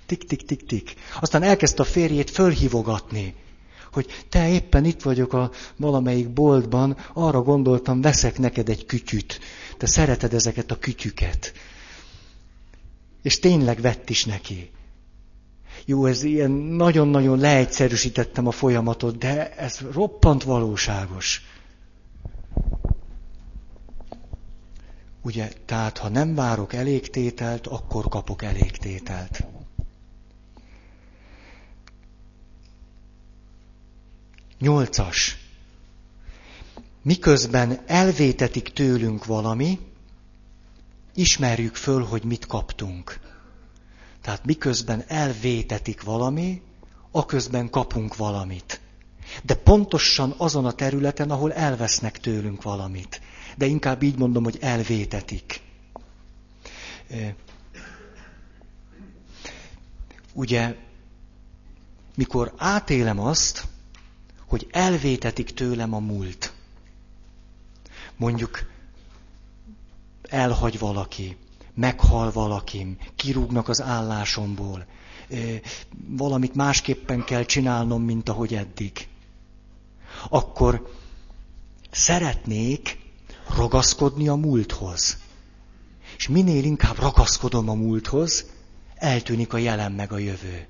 Tik-tik-tik-tik. 0.06 0.96
Aztán 1.20 1.44
elkezdte 1.44 1.82
a 1.82 1.86
férjét 1.86 2.30
fölhívogatni 2.30 3.36
hogy 3.92 4.26
te 4.30 4.50
éppen 4.50 4.86
itt 4.86 5.02
vagyok 5.02 5.34
a 5.34 5.52
valamelyik 5.78 6.30
boltban, 6.30 6.98
arra 7.14 7.42
gondoltam, 7.42 8.02
veszek 8.02 8.38
neked 8.38 8.70
egy 8.70 8.86
kütyüt. 8.86 9.40
Te 9.78 9.86
szereted 9.86 10.34
ezeket 10.34 10.72
a 10.72 10.80
kütyüket. 10.80 11.54
És 13.22 13.40
tényleg 13.40 13.82
vett 13.82 14.10
is 14.10 14.26
neki. 14.26 14.72
Jó, 15.86 16.06
ez 16.06 16.24
ilyen 16.24 16.52
nagyon-nagyon 16.52 17.40
leegyszerűsítettem 17.40 18.48
a 18.48 18.52
folyamatot, 18.52 19.18
de 19.18 19.56
ez 19.56 19.80
roppant 19.92 20.44
valóságos. 20.44 21.42
Ugye, 25.22 25.52
tehát 25.66 25.98
ha 25.98 26.10
nem 26.10 26.36
várok 26.36 26.74
elégtételt, 26.74 27.68
akkor 27.68 28.08
kapok 28.08 28.44
elégtételt. 28.44 29.44
Nyolcas. 34.60 35.38
miközben 37.02 37.80
elvétetik 37.88 38.74
tőlünk 38.74 39.26
valami, 39.26 39.80
ismerjük 41.14 41.76
föl, 41.76 42.04
hogy 42.04 42.24
mit 42.24 42.46
kaptunk. 42.46 43.20
Tehát 44.22 44.46
miközben 44.46 45.04
elvétetik 45.08 46.04
valami, 46.04 46.62
aközben 47.12 47.70
kapunk 47.70 48.16
valamit. 48.16 48.80
De 49.44 49.56
pontosan 49.56 50.34
azon 50.38 50.66
a 50.66 50.72
területen, 50.72 51.32
ahol 51.32 51.54
elvesznek 51.54 52.20
tőlünk 52.20 52.64
valamit. 52.64 53.22
De 53.58 53.66
inkább 53.66 54.02
így 54.02 54.18
mondom, 54.18 54.44
hogy 54.44 54.58
elvétetik. 54.62 55.62
Ugye, 60.34 60.76
mikor 62.16 62.54
átélem 62.58 63.20
azt, 63.20 63.68
hogy 64.50 64.68
elvétetik 64.72 65.54
tőlem 65.54 65.94
a 65.94 66.00
múlt. 66.00 66.54
Mondjuk 68.18 68.66
elhagy 70.22 70.80
valaki, 70.80 71.38
meghal 71.74 72.32
valakim, 72.32 72.98
kirúgnak 73.16 73.68
az 73.68 73.82
állásomból, 73.82 74.86
valamit 76.08 76.56
másképpen 76.56 77.24
kell 77.24 77.44
csinálnom, 77.44 78.04
mint 78.04 78.30
ahogy 78.30 78.54
eddig. 78.54 79.08
Akkor 80.30 80.94
szeretnék 81.92 82.98
ragaszkodni 83.56 84.28
a 84.28 84.36
múlthoz. 84.36 85.18
És 86.18 86.28
minél 86.28 86.64
inkább 86.64 86.98
ragaszkodom 86.98 87.70
a 87.70 87.74
múlthoz, 87.74 88.46
eltűnik 88.96 89.54
a 89.54 89.58
jelen 89.58 89.92
meg 89.92 90.12
a 90.12 90.18
jövő. 90.18 90.68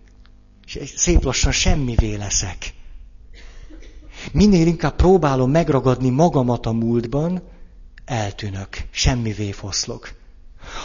És 0.66 0.94
szép 0.96 1.24
lassan 1.24 1.52
semmivé 1.52 2.16
leszek. 2.16 2.78
Minél 4.32 4.68
inkább 4.68 4.96
próbálom 4.96 5.52
megragadni 5.52 6.10
magamat 6.10 6.66
a 6.66 6.72
múltban, 6.72 7.42
eltűnök, 8.06 8.78
semmivé 8.92 9.52
foszlok. 9.52 10.14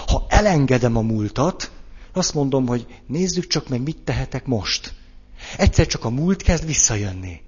Ha 0.07 0.26
elengedem 0.28 0.97
a 0.97 1.01
múltat, 1.01 1.70
azt 2.12 2.35
mondom, 2.35 2.66
hogy 2.66 2.87
nézzük 3.07 3.47
csak 3.47 3.68
meg, 3.68 3.82
mit 3.82 3.99
tehetek 4.05 4.47
most. 4.47 4.95
Egyszer 5.57 5.87
csak 5.87 6.05
a 6.05 6.11
múlt 6.11 6.43
kezd 6.43 6.66
visszajönni. 6.66 7.43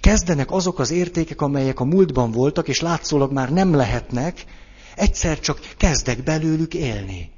Kezdenek 0.00 0.50
azok 0.50 0.78
az 0.78 0.90
értékek, 0.90 1.40
amelyek 1.40 1.80
a 1.80 1.84
múltban 1.84 2.30
voltak, 2.30 2.68
és 2.68 2.80
látszólag 2.80 3.32
már 3.32 3.52
nem 3.52 3.74
lehetnek, 3.74 4.44
egyszer 4.96 5.40
csak 5.40 5.60
kezdek 5.76 6.22
belőlük 6.22 6.74
élni. 6.74 7.30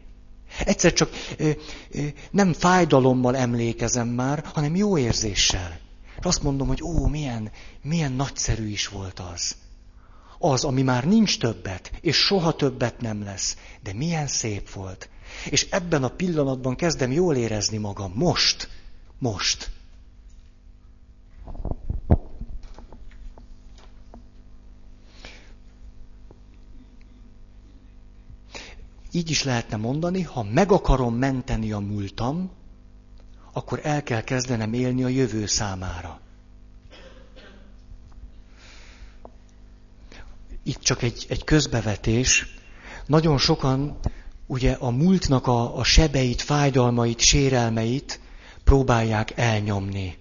Egyszer 0.64 0.92
csak 0.92 1.10
ö, 1.36 1.50
ö, 1.90 2.02
nem 2.30 2.52
fájdalommal 2.52 3.36
emlékezem 3.36 4.08
már, 4.08 4.44
hanem 4.54 4.76
jó 4.76 4.98
érzéssel. 4.98 5.83
És 6.18 6.24
azt 6.24 6.42
mondom, 6.42 6.68
hogy 6.68 6.82
ó, 6.82 7.06
milyen, 7.06 7.50
milyen 7.82 8.12
nagyszerű 8.12 8.68
is 8.68 8.88
volt 8.88 9.20
az. 9.20 9.56
Az, 10.38 10.64
ami 10.64 10.82
már 10.82 11.04
nincs 11.04 11.38
többet, 11.38 11.92
és 12.00 12.16
soha 12.16 12.52
többet 12.52 13.00
nem 13.00 13.22
lesz, 13.22 13.56
de 13.82 13.92
milyen 13.92 14.26
szép 14.26 14.70
volt. 14.70 15.08
És 15.50 15.68
ebben 15.70 16.04
a 16.04 16.08
pillanatban 16.08 16.76
kezdem 16.76 17.12
jól 17.12 17.36
érezni 17.36 17.76
magam. 17.76 18.12
Most. 18.14 18.68
Most. 19.18 19.70
Így 29.12 29.30
is 29.30 29.42
lehetne 29.42 29.76
mondani, 29.76 30.22
ha 30.22 30.42
meg 30.42 30.72
akarom 30.72 31.14
menteni 31.14 31.72
a 31.72 31.78
múltam, 31.78 32.50
akkor 33.56 33.80
el 33.82 34.02
kell 34.02 34.20
kezdenem 34.20 34.72
élni 34.72 35.04
a 35.04 35.08
jövő 35.08 35.46
számára. 35.46 36.20
Itt 40.62 40.80
csak 40.80 41.02
egy, 41.02 41.26
egy 41.28 41.44
közbevetés. 41.44 42.54
Nagyon 43.06 43.38
sokan 43.38 43.98
ugye 44.46 44.72
a 44.72 44.90
múltnak 44.90 45.46
a, 45.46 45.76
a 45.78 45.84
sebeit, 45.84 46.42
fájdalmait, 46.42 47.20
sérelmeit 47.20 48.20
próbálják 48.64 49.32
elnyomni, 49.36 50.18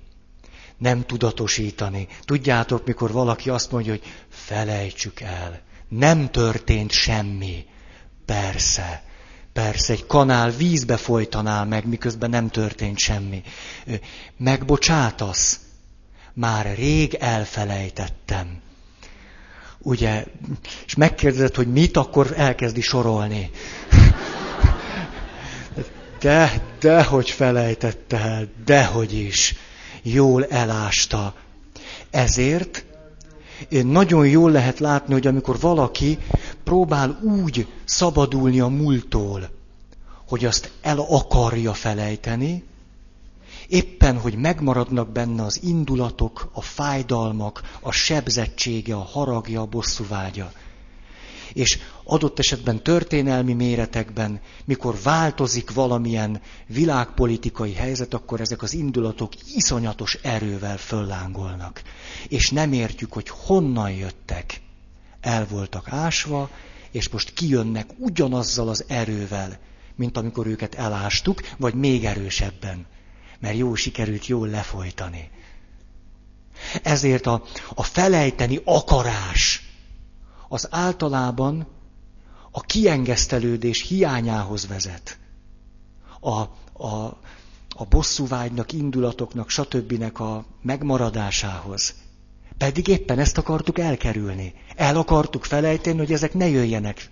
nem 0.78 1.06
tudatosítani. 1.06 2.08
Tudjátok, 2.22 2.86
mikor 2.86 3.12
valaki 3.12 3.50
azt 3.50 3.72
mondja, 3.72 3.92
hogy 3.92 4.04
felejtsük 4.30 5.20
el, 5.20 5.62
nem 5.88 6.32
történt 6.32 6.92
semmi. 6.92 7.66
Persze, 8.26 9.04
persze, 9.54 9.94
egy 9.94 10.06
kanál 10.06 10.52
vízbe 10.52 10.98
folytanál 10.98 11.66
meg, 11.66 11.88
miközben 11.88 12.30
nem 12.30 12.50
történt 12.50 12.98
semmi. 12.98 13.44
Megbocsátasz? 14.38 15.60
Már 16.34 16.76
rég 16.76 17.14
elfelejtettem. 17.14 18.62
Ugye, 19.80 20.26
és 20.86 20.96
megkérdezed, 20.96 21.56
hogy 21.56 21.72
mit, 21.72 21.98
akkor 21.98 22.34
elkezdi 22.38 22.82
sorolni. 22.82 23.50
De, 26.20 26.62
dehogy 26.80 27.30
felejtette 27.30 28.20
el, 28.20 28.48
dehogy 28.66 29.14
is. 29.14 29.56
Jól 30.02 30.46
elásta. 30.46 31.36
Ezért 32.12 32.86
nagyon 33.70 34.28
jól 34.28 34.52
lehet 34.52 34.80
látni, 34.80 35.14
hogy 35.14 35.28
amikor 35.28 35.60
valaki 35.60 36.18
próbál 36.64 37.20
úgy 37.22 37.68
szabadulni 37.86 38.60
a 38.60 38.68
múltól, 38.68 39.50
hogy 40.28 40.46
azt 40.46 40.72
el 40.82 41.00
akarja 41.00 41.74
felejteni, 41.74 42.64
éppen, 43.68 44.18
hogy 44.20 44.36
megmaradnak 44.36 45.10
benne 45.10 45.44
az 45.44 45.64
indulatok, 45.64 46.50
a 46.54 46.62
fájdalmak, 46.62 47.62
a 47.82 47.92
sebzettsége, 47.92 48.96
a 48.96 49.04
haragja, 49.04 49.62
a 49.62 49.66
bosszúvágya. 49.66 50.52
És 51.54 51.80
adott 52.04 52.40
esetben 52.40 52.84
történelmi 52.84 53.54
méretekben, 53.54 54.42
mikor 54.66 54.96
változik 55.04 55.74
valamilyen 55.74 56.42
világpolitikai 56.68 57.74
helyzet, 57.74 58.14
akkor 58.14 58.42
ezek 58.42 58.62
az 58.62 58.74
indulatok 58.74 59.34
iszonyatos 59.56 60.18
erővel 60.22 60.78
föllángolnak. 60.78 61.82
És 62.28 62.50
nem 62.50 62.74
értjük, 62.74 63.14
hogy 63.14 63.30
honnan 63.30 63.92
jöttek. 63.92 64.62
El 65.22 65.48
voltak 65.50 65.88
ásva, 65.90 66.50
és 66.92 67.10
most 67.10 67.34
kijönnek 67.34 67.90
ugyanazzal 67.98 68.70
az 68.70 68.84
erővel, 68.88 69.60
mint 69.96 70.18
amikor 70.18 70.48
őket 70.48 70.76
elástuk, 70.76 71.42
vagy 71.58 71.74
még 71.74 72.06
erősebben, 72.06 72.86
mert 73.40 73.58
jó 73.58 73.76
sikerült 73.76 74.28
jól 74.28 74.48
lefolytani. 74.48 75.30
Ezért 76.84 77.26
a, 77.26 77.44
a 77.74 77.84
felejteni 77.84 78.62
akarás 78.64 79.63
az 80.54 80.68
általában 80.72 81.68
a 82.52 82.62
kiengesztelődés 82.62 83.82
hiányához 83.88 84.68
vezet. 84.68 85.20
A, 86.20 86.40
a, 86.86 87.18
a 87.76 87.86
bosszúvágynak, 87.90 88.72
indulatoknak, 88.72 89.50
stb. 89.50 90.20
a 90.20 90.46
megmaradásához. 90.62 91.94
Pedig 92.58 92.88
éppen 92.88 93.20
ezt 93.20 93.38
akartuk 93.38 93.80
elkerülni. 93.80 94.54
El 94.76 94.98
akartuk 94.98 95.44
felejteni, 95.46 95.98
hogy 95.98 96.14
ezek 96.14 96.34
ne 96.34 96.48
jöjjenek. 96.48 97.10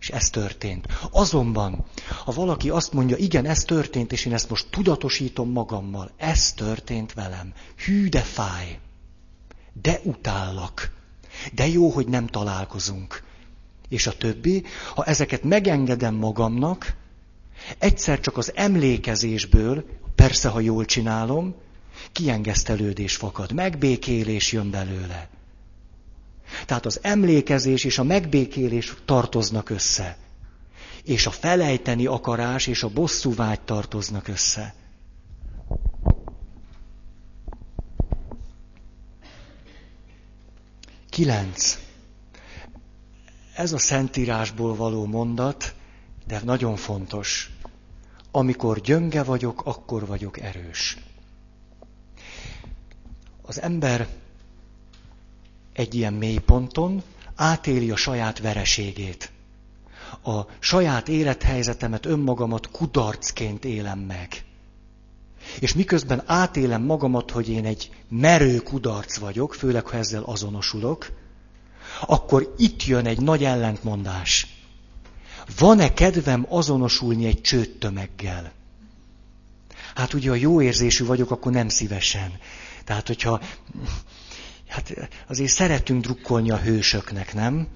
És 0.00 0.10
ez 0.10 0.30
történt. 0.30 0.86
Azonban, 1.10 1.84
ha 2.24 2.32
valaki 2.32 2.70
azt 2.70 2.92
mondja, 2.92 3.16
igen, 3.16 3.44
ez 3.44 3.62
történt, 3.62 4.12
és 4.12 4.24
én 4.24 4.32
ezt 4.32 4.50
most 4.50 4.66
tudatosítom 4.70 5.50
magammal, 5.50 6.10
ez 6.16 6.52
történt 6.52 7.12
velem. 7.12 7.52
Hű, 7.76 8.08
de 8.08 8.20
fáj. 8.20 8.78
De 9.72 10.00
utállak. 10.04 10.95
De 11.52 11.66
jó, 11.66 11.90
hogy 11.90 12.06
nem 12.06 12.26
találkozunk. 12.26 13.22
És 13.88 14.06
a 14.06 14.16
többi, 14.16 14.64
ha 14.94 15.04
ezeket 15.04 15.42
megengedem 15.42 16.14
magamnak, 16.14 16.96
egyszer 17.78 18.20
csak 18.20 18.36
az 18.36 18.52
emlékezésből, 18.54 19.84
persze, 20.14 20.48
ha 20.48 20.60
jól 20.60 20.84
csinálom, 20.84 21.54
kiengesztelődés 22.12 23.16
fakad, 23.16 23.52
megbékélés 23.52 24.52
jön 24.52 24.70
belőle. 24.70 25.28
Tehát 26.66 26.86
az 26.86 26.98
emlékezés 27.02 27.84
és 27.84 27.98
a 27.98 28.02
megbékélés 28.02 28.94
tartoznak 29.04 29.70
össze. 29.70 30.16
És 31.04 31.26
a 31.26 31.30
felejteni 31.30 32.06
akarás 32.06 32.66
és 32.66 32.82
a 32.82 32.88
bosszú 32.88 33.34
vágy 33.34 33.60
tartoznak 33.60 34.28
össze. 34.28 34.74
Kilenc. 41.16 41.78
Ez 43.54 43.72
a 43.72 43.78
Szentírásból 43.78 44.76
való 44.76 45.06
mondat, 45.06 45.74
de 46.26 46.40
nagyon 46.44 46.76
fontos. 46.76 47.50
Amikor 48.30 48.80
gyönge 48.80 49.22
vagyok, 49.22 49.62
akkor 49.64 50.06
vagyok 50.06 50.40
erős. 50.40 50.96
Az 53.42 53.60
ember 53.60 54.08
egy 55.72 55.94
ilyen 55.94 56.12
mélyponton 56.12 57.02
átéli 57.34 57.90
a 57.90 57.96
saját 57.96 58.38
vereségét. 58.38 59.32
A 60.22 60.40
saját 60.58 61.08
élethelyzetemet, 61.08 62.06
önmagamat 62.06 62.70
kudarcként 62.70 63.64
élem 63.64 63.98
meg. 63.98 64.45
És 65.58 65.74
miközben 65.74 66.22
átélem 66.26 66.82
magamat, 66.82 67.30
hogy 67.30 67.48
én 67.48 67.64
egy 67.64 67.90
merő 68.08 68.58
kudarc 68.58 69.16
vagyok, 69.16 69.54
főleg 69.54 69.86
ha 69.86 69.96
ezzel 69.96 70.22
azonosulok, 70.22 71.12
akkor 72.00 72.54
itt 72.56 72.84
jön 72.84 73.06
egy 73.06 73.20
nagy 73.20 73.44
ellentmondás. 73.44 74.46
Van-e 75.58 75.92
kedvem 75.94 76.46
azonosulni 76.48 77.26
egy 77.26 77.40
csőttömeggel? 77.40 78.52
Hát 79.94 80.12
ugye, 80.12 80.28
ha 80.28 80.34
jó 80.34 80.62
érzésű 80.62 81.04
vagyok, 81.04 81.30
akkor 81.30 81.52
nem 81.52 81.68
szívesen. 81.68 82.32
Tehát, 82.84 83.06
hogyha 83.06 83.40
hát 84.68 85.10
azért 85.26 85.50
szeretünk 85.50 86.02
drukkolni 86.02 86.50
a 86.50 86.58
hősöknek, 86.58 87.34
nem? 87.34 87.68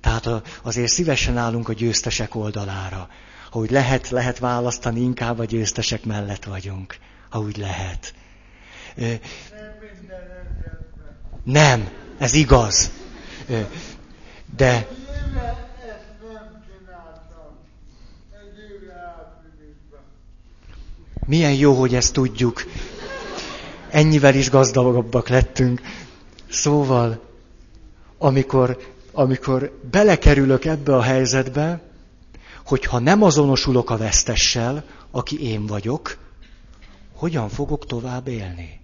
Tehát 0.00 0.28
azért 0.62 0.92
szívesen 0.92 1.36
állunk 1.36 1.68
a 1.68 1.72
győztesek 1.72 2.34
oldalára. 2.34 3.08
Ha 3.54 3.60
úgy 3.60 3.70
lehet, 3.70 4.10
lehet 4.10 4.38
választani, 4.38 5.00
inkább 5.00 5.38
a 5.38 5.44
győztesek 5.44 6.04
mellett 6.04 6.44
vagyunk. 6.44 6.96
Ha 7.30 7.38
úgy 7.38 7.56
lehet. 7.56 8.14
Nem, 11.44 11.88
ez 12.18 12.34
igaz. 12.34 12.90
De 14.56 14.86
milyen 21.26 21.54
jó, 21.54 21.74
hogy 21.74 21.94
ezt 21.94 22.12
tudjuk. 22.12 22.64
Ennyivel 23.90 24.34
is 24.34 24.50
gazdagabbak 24.50 25.28
lettünk. 25.28 25.80
Szóval, 26.50 27.24
amikor, 28.18 28.78
amikor 29.12 29.78
belekerülök 29.90 30.64
ebbe 30.64 30.96
a 30.96 31.02
helyzetbe, 31.02 31.92
hogyha 32.64 32.98
nem 32.98 33.22
azonosulok 33.22 33.90
a 33.90 33.96
vesztessel, 33.96 34.84
aki 35.10 35.42
én 35.42 35.66
vagyok, 35.66 36.18
hogyan 37.14 37.48
fogok 37.48 37.86
tovább 37.86 38.26
élni? 38.28 38.80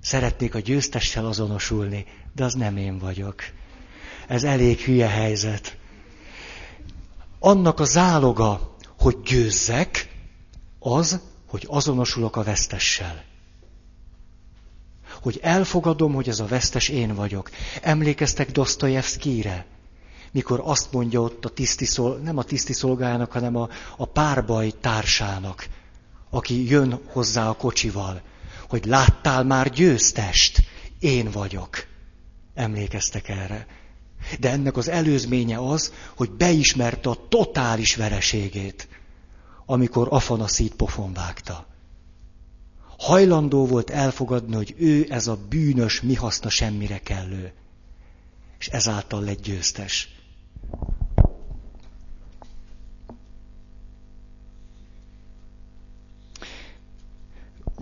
Szeretnék 0.00 0.54
a 0.54 0.58
győztessel 0.58 1.26
azonosulni, 1.26 2.06
de 2.34 2.44
az 2.44 2.54
nem 2.54 2.76
én 2.76 2.98
vagyok. 2.98 3.42
Ez 4.28 4.44
elég 4.44 4.80
hülye 4.80 5.08
helyzet. 5.08 5.76
Annak 7.38 7.80
a 7.80 7.84
záloga, 7.84 8.76
hogy 8.98 9.20
győzzek, 9.20 10.10
az, 10.78 11.20
hogy 11.46 11.66
azonosulok 11.68 12.36
a 12.36 12.42
vesztessel 12.42 13.30
hogy 15.22 15.38
elfogadom, 15.42 16.14
hogy 16.14 16.28
ez 16.28 16.40
a 16.40 16.46
vesztes 16.46 16.88
én 16.88 17.14
vagyok. 17.14 17.50
Emlékeztek 17.82 18.50
Dostoyevskire? 18.50 19.66
Mikor 20.32 20.60
azt 20.64 20.92
mondja 20.92 21.20
ott 21.20 21.44
a 21.44 21.48
tiszti 21.48 21.84
szol, 21.84 22.16
nem 22.16 22.38
a 22.38 22.42
tiszti 22.42 22.72
szolgájának, 22.72 23.32
hanem 23.32 23.56
a, 23.56 23.68
a 23.96 24.04
párbaj 24.04 24.72
társának, 24.80 25.68
aki 26.30 26.68
jön 26.68 27.00
hozzá 27.06 27.48
a 27.48 27.56
kocsival, 27.56 28.22
hogy 28.68 28.84
láttál 28.84 29.44
már 29.44 29.70
győztest, 29.70 30.62
én 30.98 31.30
vagyok. 31.30 31.86
Emlékeztek 32.54 33.28
erre? 33.28 33.66
De 34.40 34.50
ennek 34.50 34.76
az 34.76 34.88
előzménye 34.88 35.58
az, 35.58 35.92
hogy 36.16 36.30
beismerte 36.30 37.10
a 37.10 37.28
totális 37.28 37.96
vereségét, 37.96 38.88
amikor 39.66 40.06
Afanaszít 40.10 40.74
pofon 40.74 41.12
vágta 41.12 41.70
hajlandó 43.02 43.66
volt 43.66 43.90
elfogadni, 43.90 44.54
hogy 44.54 44.74
ő 44.78 45.06
ez 45.08 45.26
a 45.26 45.38
bűnös, 45.48 46.00
mi 46.00 46.14
haszna 46.14 46.50
semmire 46.50 46.98
kellő. 46.98 47.52
És 48.58 48.68
ezáltal 48.68 49.22
lett 49.22 49.42
győztes. 49.42 50.08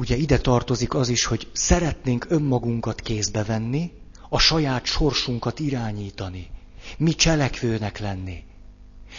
Ugye 0.01 0.16
ide 0.16 0.39
tartozik 0.39 0.95
az 0.95 1.09
is, 1.09 1.24
hogy 1.24 1.49
szeretnénk 1.53 2.26
önmagunkat 2.28 3.01
kézbe 3.01 3.45
venni, 3.45 3.93
a 4.28 4.39
saját 4.39 4.85
sorsunkat 4.85 5.59
irányítani, 5.59 6.51
mi 6.99 7.14
cselekvőnek 7.14 7.99
lenni. 7.99 8.45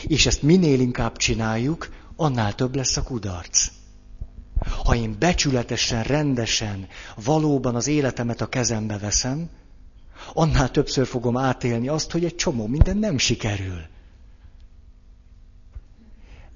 És 0.03 0.25
ezt 0.25 0.41
minél 0.41 0.79
inkább 0.79 1.17
csináljuk, 1.17 1.89
annál 2.15 2.55
több 2.55 2.75
lesz 2.75 2.97
a 2.97 3.03
kudarc. 3.03 3.67
Ha 4.83 4.95
én 4.95 5.15
becsületesen, 5.19 6.03
rendesen, 6.03 6.87
valóban 7.15 7.75
az 7.75 7.87
életemet 7.87 8.41
a 8.41 8.49
kezembe 8.49 8.97
veszem, 8.97 9.49
annál 10.33 10.71
többször 10.71 11.07
fogom 11.07 11.37
átélni 11.37 11.87
azt, 11.87 12.11
hogy 12.11 12.25
egy 12.25 12.35
csomó 12.35 12.67
minden 12.67 12.97
nem 12.97 13.17
sikerül. 13.17 13.81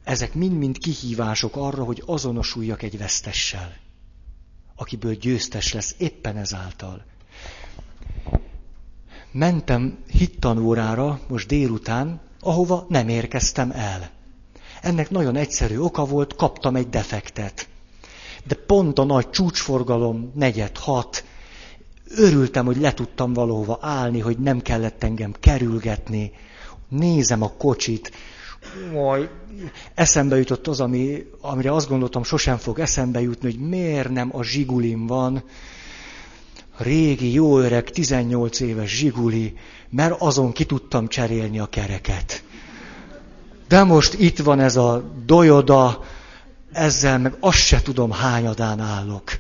Ezek 0.04 0.34
mind-mind 0.34 0.78
kihívások 0.78 1.56
arra, 1.56 1.84
hogy 1.84 2.04
azonosuljak 2.06 2.82
egy 2.82 2.98
vesztessel, 2.98 3.74
akiből 4.76 5.14
győztes 5.14 5.74
lesz 5.74 5.96
éppen 5.98 6.38
ezáltal. 6.38 7.06
Mentem 9.32 9.98
hittanórára 10.08 11.20
most 11.28 11.48
délután, 11.48 12.22
ahova 12.40 12.86
nem 12.90 13.08
érkeztem 13.10 13.72
el. 13.72 14.10
Ennek 14.82 15.10
nagyon 15.10 15.36
egyszerű 15.36 15.78
oka 15.78 16.06
volt, 16.06 16.36
kaptam 16.36 16.76
egy 16.76 16.90
defektet 16.90 17.68
de 18.48 18.56
pont 18.56 19.00
a 19.00 19.04
nagy 19.04 19.30
csúcsforgalom, 19.30 20.32
negyed, 20.36 20.78
hat, 20.78 21.24
örültem, 22.10 22.66
hogy 22.66 22.78
le 22.78 22.94
tudtam 22.94 23.34
valahova 23.34 23.78
állni, 23.82 24.20
hogy 24.20 24.38
nem 24.38 24.62
kellett 24.62 25.04
engem 25.04 25.34
kerülgetni. 25.40 26.32
Nézem 26.90 27.42
a 27.42 27.52
kocsit, 27.58 28.12
majd 28.94 29.30
eszembe 29.94 30.38
jutott 30.38 30.68
az, 30.68 30.80
ami, 30.80 31.26
amire 31.42 31.72
azt 31.74 31.90
gondoltam, 31.90 32.24
sosem 32.24 32.58
fog 32.58 32.80
eszembe 32.80 33.22
jutni, 33.22 33.52
hogy 33.52 33.60
miért 33.60 34.10
nem 34.10 34.30
a 34.34 34.44
zsigulim 34.44 35.08
van, 35.08 35.44
régi, 36.78 37.34
jó 37.34 37.60
öreg, 37.60 37.90
18 37.90 38.60
éves 38.60 38.98
zsiguli, 38.98 39.54
mert 39.90 40.22
azon 40.22 40.52
ki 40.52 40.66
tudtam 40.66 41.08
cserélni 41.08 41.60
a 41.60 41.66
kereket. 41.66 42.44
De 43.68 43.84
most 43.84 44.14
itt 44.14 44.40
van 44.40 44.60
ez 44.60 44.76
a 44.76 45.04
dojoda, 45.26 46.04
ezzel 46.72 47.20
meg 47.20 47.38
azt 47.40 47.58
se 47.58 47.82
tudom, 47.82 48.12
hányadán 48.12 48.80
állok. 48.80 49.32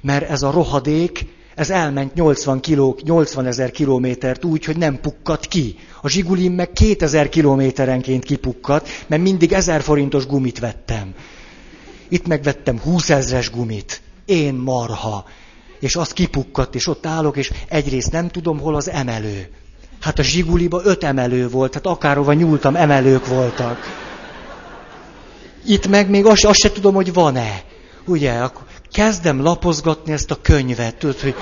Mert 0.00 0.30
ez 0.30 0.42
a 0.42 0.50
rohadék, 0.50 1.26
ez 1.54 1.70
elment 1.70 2.14
80, 2.14 2.60
kiló, 2.60 2.98
80 3.04 3.46
ezer 3.46 3.70
kilométert 3.70 4.44
úgy, 4.44 4.64
hogy 4.64 4.76
nem 4.76 5.00
pukkat 5.00 5.46
ki. 5.46 5.76
A 6.00 6.08
zsigulim 6.08 6.52
meg 6.52 6.72
2000 6.72 7.28
kilométerenként 7.28 8.24
kipukkat, 8.24 8.88
mert 9.06 9.22
mindig 9.22 9.52
1000 9.52 9.82
forintos 9.82 10.26
gumit 10.26 10.58
vettem. 10.58 11.14
Itt 12.08 12.26
megvettem 12.26 12.78
20 12.78 13.10
ezres 13.10 13.50
gumit. 13.50 14.02
Én 14.24 14.54
marha. 14.54 15.24
És 15.80 15.96
az 15.96 16.12
kipukkadt, 16.12 16.74
és 16.74 16.86
ott 16.86 17.06
állok, 17.06 17.36
és 17.36 17.52
egyrészt 17.68 18.12
nem 18.12 18.28
tudom, 18.28 18.58
hol 18.58 18.74
az 18.74 18.90
emelő. 18.90 19.48
Hát 20.00 20.18
a 20.18 20.22
zsiguliba 20.22 20.80
öt 20.84 21.04
emelő 21.04 21.48
volt, 21.48 21.74
hát 21.74 21.86
akárhova 21.86 22.32
nyúltam, 22.32 22.76
emelők 22.76 23.26
voltak. 23.26 23.78
Itt 25.66 25.88
meg 25.88 26.10
még 26.10 26.26
azt, 26.26 26.44
azt 26.44 26.58
se 26.58 26.72
tudom, 26.72 26.94
hogy 26.94 27.12
van-e. 27.12 27.62
Ugye, 28.06 28.32
akkor 28.32 28.62
kezdem 28.94 29.42
lapozgatni 29.42 30.12
ezt 30.12 30.30
a 30.30 30.40
könyvet, 30.42 30.96
tudod, 30.96 31.20
hogy... 31.20 31.34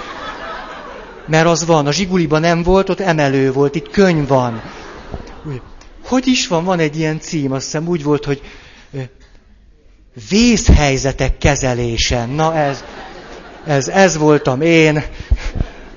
Mert 1.26 1.46
az 1.46 1.66
van, 1.66 1.86
a 1.86 1.92
zsiguliban 1.92 2.40
nem 2.40 2.62
volt, 2.62 2.88
ott 2.88 3.00
emelő 3.00 3.52
volt, 3.52 3.74
itt 3.74 3.90
könyv 3.90 4.28
van. 4.28 4.62
Hogy 6.04 6.26
is 6.26 6.46
van, 6.46 6.64
van 6.64 6.78
egy 6.78 6.98
ilyen 6.98 7.20
cím, 7.20 7.52
azt 7.52 7.64
hiszem 7.64 7.88
úgy 7.88 8.02
volt, 8.02 8.24
hogy 8.24 8.40
vészhelyzetek 10.28 11.38
kezelése. 11.38 12.26
Na 12.26 12.54
ez, 12.54 12.84
ez, 13.66 13.88
ez 13.88 14.16
voltam 14.16 14.60
én. 14.60 15.02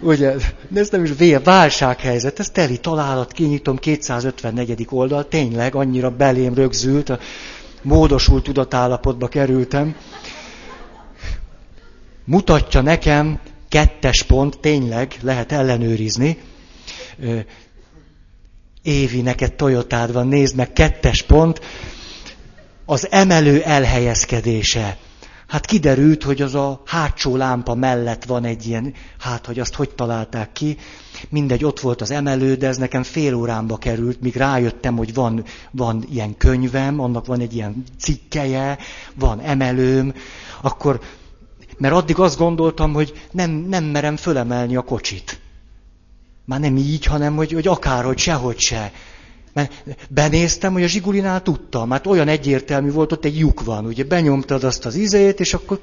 Ugye, 0.02 0.34
ez 0.74 0.90
nem 0.90 1.04
is 1.04 1.12
vé, 1.18 1.36
válsághelyzet, 1.36 2.40
ez 2.40 2.50
teli 2.50 2.78
találat, 2.78 3.32
kinyitom, 3.32 3.78
254. 3.78 4.88
oldal, 4.90 5.28
tényleg 5.28 5.76
annyira 5.76 6.10
belém 6.10 6.54
rögzült, 6.54 7.10
a 7.10 7.20
módosult 7.82 8.44
tudatállapotba 8.44 9.28
kerültem, 9.28 9.96
mutatja 12.26 12.82
nekem 12.82 13.40
kettes 13.70 14.24
pont, 14.24 14.60
tényleg 14.60 15.16
lehet 15.22 15.52
ellenőrizni. 15.52 16.38
Évi, 18.82 19.22
neked 19.22 19.54
Toyotád 19.54 20.14
van, 20.14 20.28
nézd 20.28 20.56
meg, 20.56 20.74
kettes 20.74 21.22
pont, 21.22 21.62
az 22.86 23.08
emelő 23.12 23.62
elhelyezkedése. 23.62 24.98
Hát 25.48 25.66
kiderült, 25.66 26.24
hogy 26.24 26.42
az 26.42 26.56
a 26.56 26.82
hátsó 26.86 27.36
lámpa 27.36 27.76
mellett 27.76 28.24
van 28.26 28.46
egy 28.46 28.68
ilyen, 28.68 28.94
hát 29.20 29.46
hogy 29.46 29.60
azt 29.60 29.76
hogy 29.76 29.90
találták 29.90 30.52
ki. 30.52 30.78
Mindegy, 31.30 31.66
ott 31.66 31.80
volt 31.80 32.02
az 32.02 32.12
emelő, 32.12 32.56
de 32.56 32.68
ez 32.68 32.78
nekem 32.78 33.04
fél 33.04 33.34
órámba 33.34 33.78
került, 33.78 34.22
míg 34.22 34.36
rájöttem, 34.36 34.98
hogy 34.98 35.14
van, 35.14 35.44
van 35.72 36.06
ilyen 36.12 36.38
könyvem, 36.38 37.00
annak 37.00 37.26
van 37.26 37.40
egy 37.40 37.54
ilyen 37.54 37.84
cikkeje, 38.00 38.78
van 39.16 39.40
emelőm, 39.40 40.14
akkor, 40.62 41.00
mert 41.78 41.94
addig 41.94 42.20
azt 42.20 42.38
gondoltam, 42.38 42.94
hogy 42.94 43.28
nem, 43.32 43.52
nem 43.52 43.84
merem 43.84 44.16
fölemelni 44.18 44.76
a 44.76 44.82
kocsit. 44.82 45.40
Már 46.46 46.60
nem 46.60 46.78
így, 46.78 47.06
hanem 47.06 47.36
hogy, 47.36 47.52
hogy 47.52 47.68
akárhogy, 47.68 48.18
sehogy 48.18 48.60
se. 48.60 48.92
Mert 49.54 49.74
benéztem, 50.10 50.74
hogy 50.74 50.84
a 50.84 50.88
zsigulinál 50.88 51.42
tudtam, 51.42 51.88
mert 51.88 52.08
olyan 52.08 52.28
egyértelmű 52.28 52.92
volt, 52.92 53.12
ott 53.12 53.26
egy 53.26 53.40
lyuk 53.40 53.64
van, 53.64 53.86
ugye 53.86 54.04
benyomtad 54.04 54.64
azt 54.64 54.86
az 54.86 54.96
izét, 54.96 55.40
és 55.40 55.54
akkor 55.54 55.82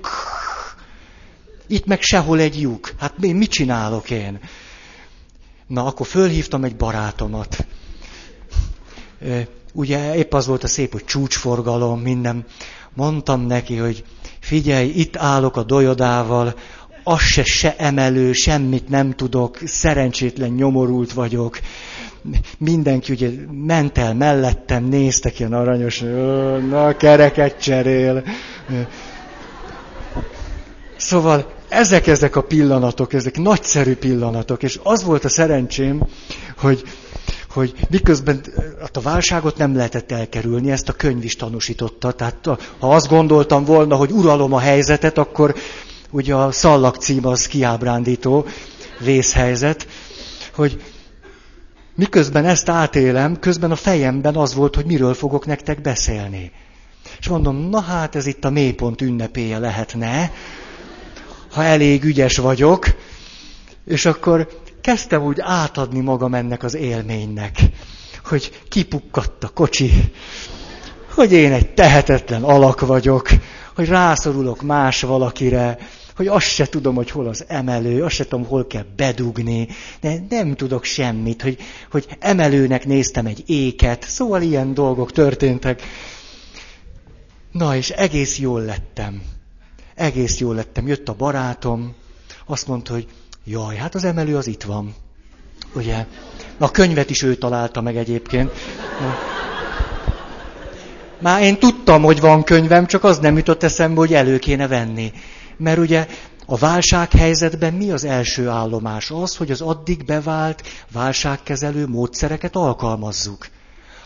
itt 1.66 1.86
meg 1.86 2.02
sehol 2.02 2.40
egy 2.40 2.60
lyuk. 2.60 2.92
Hát 2.98 3.18
mi, 3.18 3.32
mit 3.32 3.50
csinálok 3.50 4.10
én? 4.10 4.40
Na, 5.66 5.84
akkor 5.84 6.06
fölhívtam 6.06 6.64
egy 6.64 6.76
barátomat. 6.76 7.66
Ugye 9.72 10.14
épp 10.14 10.34
az 10.34 10.46
volt 10.46 10.64
a 10.64 10.68
szép, 10.68 10.92
hogy 10.92 11.04
csúcsforgalom, 11.04 12.00
minden. 12.00 12.46
Mondtam 12.94 13.40
neki, 13.40 13.76
hogy 13.76 14.04
figyelj, 14.52 14.88
itt 14.88 15.16
állok 15.16 15.56
a 15.56 15.62
dolyodával, 15.62 16.54
az 17.04 17.20
se, 17.20 17.44
se 17.44 17.76
emelő, 17.76 18.32
semmit 18.32 18.88
nem 18.88 19.12
tudok, 19.12 19.58
szerencsétlen 19.64 20.50
nyomorult 20.50 21.12
vagyok. 21.12 21.58
Mindenki 22.58 23.12
ugye 23.12 23.30
ment 23.66 23.98
el 23.98 24.14
mellettem, 24.14 24.84
néztek 24.84 25.38
ilyen 25.38 25.52
aranyos, 25.52 25.98
na 26.68 26.96
kereket 26.96 27.60
cserél. 27.60 28.22
Szóval 30.96 31.52
ezek 31.68 32.06
ezek 32.06 32.36
a 32.36 32.42
pillanatok, 32.42 33.12
ezek 33.12 33.38
nagyszerű 33.38 33.94
pillanatok, 33.94 34.62
és 34.62 34.80
az 34.82 35.04
volt 35.04 35.24
a 35.24 35.28
szerencsém, 35.28 36.02
hogy, 36.56 36.82
hogy 37.52 37.74
miközben 37.90 38.44
hát 38.80 38.96
a 38.96 39.00
válságot 39.00 39.56
nem 39.56 39.76
lehetett 39.76 40.12
elkerülni, 40.12 40.70
ezt 40.70 40.88
a 40.88 40.92
könyv 40.92 41.24
is 41.24 41.36
tanúsította. 41.36 42.12
Tehát 42.12 42.48
ha 42.78 42.94
azt 42.94 43.08
gondoltam 43.08 43.64
volna, 43.64 43.96
hogy 43.96 44.10
uralom 44.10 44.52
a 44.52 44.58
helyzetet, 44.58 45.18
akkor 45.18 45.54
ugye 46.10 46.34
a 46.34 46.52
szallag 46.52 46.96
cím 46.96 47.26
az 47.26 47.46
kiábrándító 47.46 48.46
vészhelyzet, 49.00 49.86
hogy 50.54 50.82
miközben 51.94 52.44
ezt 52.44 52.68
átélem, 52.68 53.38
közben 53.38 53.70
a 53.70 53.76
fejemben 53.76 54.36
az 54.36 54.54
volt, 54.54 54.74
hogy 54.74 54.86
miről 54.86 55.14
fogok 55.14 55.46
nektek 55.46 55.80
beszélni. 55.80 56.52
És 57.18 57.28
mondom, 57.28 57.68
na 57.68 57.80
hát 57.80 58.14
ez 58.14 58.26
itt 58.26 58.44
a 58.44 58.50
mélypont 58.50 59.00
ünnepéje 59.00 59.58
lehetne, 59.58 60.32
ha 61.52 61.64
elég 61.64 62.04
ügyes 62.04 62.36
vagyok, 62.36 62.86
és 63.84 64.06
akkor 64.06 64.61
kezdtem 64.82 65.22
úgy 65.22 65.40
átadni 65.40 66.00
magam 66.00 66.34
ennek 66.34 66.62
az 66.62 66.74
élménynek, 66.74 67.58
hogy 68.24 68.62
kipukkadt 68.68 69.44
a 69.44 69.48
kocsi, 69.48 69.90
hogy 71.14 71.32
én 71.32 71.52
egy 71.52 71.74
tehetetlen 71.74 72.42
alak 72.42 72.80
vagyok, 72.80 73.28
hogy 73.74 73.88
rászorulok 73.88 74.62
más 74.62 75.00
valakire, 75.02 75.78
hogy 76.16 76.26
azt 76.26 76.46
se 76.46 76.66
tudom, 76.66 76.94
hogy 76.94 77.10
hol 77.10 77.26
az 77.28 77.44
emelő, 77.48 78.04
azt 78.04 78.14
se 78.14 78.24
tudom, 78.24 78.46
hol 78.46 78.66
kell 78.66 78.84
bedugni, 78.96 79.68
de 80.00 80.24
nem 80.28 80.54
tudok 80.54 80.84
semmit, 80.84 81.42
hogy, 81.42 81.58
hogy 81.90 82.06
emelőnek 82.18 82.86
néztem 82.86 83.26
egy 83.26 83.42
éket, 83.46 84.04
szóval 84.08 84.42
ilyen 84.42 84.74
dolgok 84.74 85.12
történtek. 85.12 85.82
Na, 87.52 87.76
és 87.76 87.90
egész 87.90 88.38
jól 88.38 88.60
lettem. 88.62 89.22
Egész 89.94 90.38
jól 90.38 90.54
lettem. 90.54 90.86
Jött 90.86 91.08
a 91.08 91.14
barátom, 91.14 91.94
azt 92.46 92.66
mondta, 92.66 92.92
hogy 92.92 93.06
jaj, 93.44 93.76
hát 93.76 93.94
az 93.94 94.04
emelő 94.04 94.36
az 94.36 94.46
itt 94.46 94.62
van. 94.62 94.94
Ugye? 95.74 96.06
Na, 96.58 96.66
a 96.66 96.70
könyvet 96.70 97.10
is 97.10 97.22
ő 97.22 97.34
találta 97.34 97.80
meg 97.80 97.96
egyébként. 97.96 98.50
Már 101.20 101.42
én 101.42 101.58
tudtam, 101.58 102.02
hogy 102.02 102.20
van 102.20 102.44
könyvem, 102.44 102.86
csak 102.86 103.04
az 103.04 103.18
nem 103.18 103.36
jutott 103.36 103.62
eszembe, 103.62 104.00
hogy 104.00 104.14
elő 104.14 104.38
kéne 104.38 104.66
venni. 104.66 105.12
Mert 105.56 105.78
ugye 105.78 106.06
a 106.46 106.56
válsághelyzetben 106.56 107.74
mi 107.74 107.90
az 107.90 108.04
első 108.04 108.48
állomás? 108.48 109.10
Az, 109.10 109.36
hogy 109.36 109.50
az 109.50 109.60
addig 109.60 110.04
bevált 110.04 110.62
válságkezelő 110.92 111.86
módszereket 111.86 112.56
alkalmazzuk. 112.56 113.48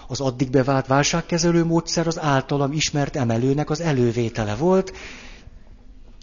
Az 0.08 0.20
addig 0.20 0.50
bevált 0.50 0.86
válságkezelő 0.86 1.64
módszer 1.64 2.06
az 2.06 2.20
általam 2.20 2.72
ismert 2.72 3.16
emelőnek 3.16 3.70
az 3.70 3.80
elővétele 3.80 4.54
volt, 4.54 4.92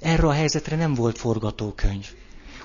erre 0.01 0.27
a 0.27 0.31
helyzetre 0.31 0.75
nem 0.75 0.93
volt 0.93 1.17
forgatókönyv. 1.17 2.05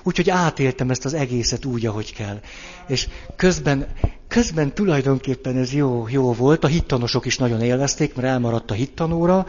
Úgyhogy 0.03 0.29
átéltem 0.29 0.89
ezt 0.89 1.05
az 1.05 1.13
egészet 1.13 1.65
úgy, 1.65 1.85
ahogy 1.85 2.13
kell. 2.13 2.39
És 2.87 3.07
közben, 3.35 3.87
közben 4.27 4.73
tulajdonképpen 4.73 5.57
ez 5.57 5.73
jó, 5.73 6.07
jó 6.09 6.33
volt. 6.33 6.63
A 6.63 6.67
hittanosok 6.67 7.25
is 7.25 7.37
nagyon 7.37 7.61
élvezték, 7.61 8.15
mert 8.15 8.27
elmaradt 8.27 8.71
a 8.71 8.73
hittanóra. 8.73 9.47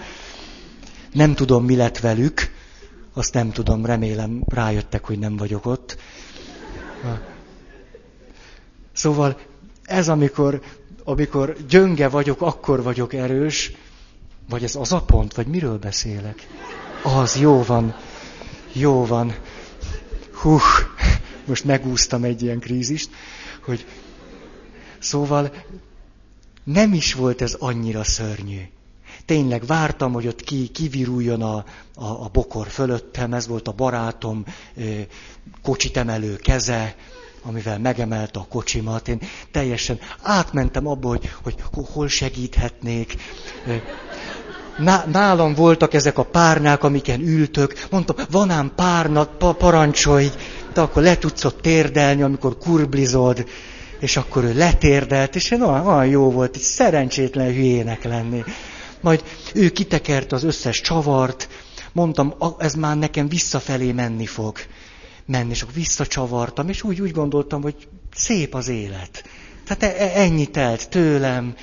Nem 1.13 1.35
tudom, 1.35 1.65
mi 1.65 1.77
lett 1.77 1.99
velük. 1.99 2.51
Azt 3.15 3.35
nem 3.35 3.53
tudom, 3.53 3.87
remélem 3.87 4.43
rájöttek, 4.47 5.05
hogy 5.05 5.19
nem 5.19 5.37
vagyok 5.37 5.67
ott. 5.67 5.97
Szóval 8.93 9.39
ez, 9.85 10.09
amikor, 10.09 10.61
amikor 11.05 11.57
gyönge 11.69 12.09
vagyok, 12.09 12.43
akkor 12.43 12.83
vagyok 12.83 13.15
erős, 13.15 13.73
vagy 14.49 14.65
ez 14.65 14.75
az 14.75 14.93
a 14.93 15.03
pont, 15.03 15.35
vagy 15.35 15.47
miről 15.47 15.79
beszélek? 15.79 16.47
Az, 17.03 17.37
jó 17.37 17.63
van, 17.63 17.95
jó 18.73 19.07
van. 19.07 19.35
Hú, 20.41 20.59
most 21.47 21.65
megúztam 21.65 22.25
egy 22.25 22.43
ilyen 22.43 22.59
krízist, 22.59 23.11
hogy 23.65 23.87
szóval 24.99 25.53
nem 26.65 26.93
is 26.93 27.15
volt 27.15 27.43
ez 27.43 27.55
annyira 27.59 28.05
szörnyű. 28.05 28.61
Tényleg 29.25 29.67
vártam, 29.67 30.13
hogy 30.13 30.27
ott 30.27 30.41
ki, 30.41 30.69
kiviruljon 30.69 31.43
a, 31.43 31.57
a, 31.57 31.65
a 32.05 32.29
bokor 32.33 32.67
fölöttem, 32.67 33.33
ez 33.35 33.47
volt 33.47 33.69
a 33.69 33.73
barátom 33.73 34.45
kocsit 35.63 35.97
emelő 35.97 36.37
keze, 36.37 36.97
amivel 37.43 37.79
megemelte 37.79 38.39
a 38.39 38.47
kocsimat. 38.49 39.09
Én 39.09 39.21
teljesen 39.51 39.99
átmentem 40.23 40.87
abba, 40.87 41.09
hogy, 41.09 41.31
hogy 41.43 41.55
hol 41.71 42.09
segíthetnék 42.09 43.17
nálam 45.13 45.55
voltak 45.55 45.95
ezek 45.95 46.19
a 46.19 46.23
párnák, 46.23 46.85
amiken 46.85 47.21
ültök. 47.21 47.87
Mondtam, 47.91 48.17
van 48.31 48.51
ám 48.51 48.73
párna, 48.77 49.25
pa, 49.25 49.53
parancsolj, 49.53 50.31
de 50.73 50.81
akkor 50.81 51.03
le 51.03 51.19
tudsz 51.19 51.45
ott 51.45 51.61
térdelni, 51.61 52.23
amikor 52.23 52.59
kurblizod. 52.59 53.45
És 54.01 54.17
akkor 54.17 54.45
ő 54.45 54.55
letérdelt, 54.55 55.35
és 55.35 55.51
én 55.51 55.63
olyan, 55.63 55.87
olyan 55.87 56.07
jó 56.07 56.31
volt, 56.31 56.57
egy 56.57 56.63
szerencsétlen 56.63 57.53
hülyének 57.53 58.05
lenni. 58.05 58.45
Majd 59.01 59.25
ő 59.55 59.69
kitekert 59.69 60.33
az 60.33 60.45
összes 60.45 60.81
csavart, 60.81 61.49
mondtam, 61.93 62.35
ez 62.59 62.75
már 62.75 62.97
nekem 62.97 63.29
visszafelé 63.29 63.93
menni 63.93 64.27
fog. 64.27 64.59
Menni, 65.27 65.51
és 65.51 65.63
akkor 65.63 65.75
visszacsavartam, 65.75 66.69
és 66.69 66.83
úgy, 66.83 67.01
úgy 67.01 67.13
gondoltam, 67.13 67.63
hogy 67.63 67.75
szép 68.15 68.55
az 68.55 68.69
élet. 68.69 69.25
Tehát 69.67 69.97
e, 69.97 70.03
e, 70.05 70.21
ennyi 70.21 70.47
telt 70.47 70.89
tőlem, 70.89 71.55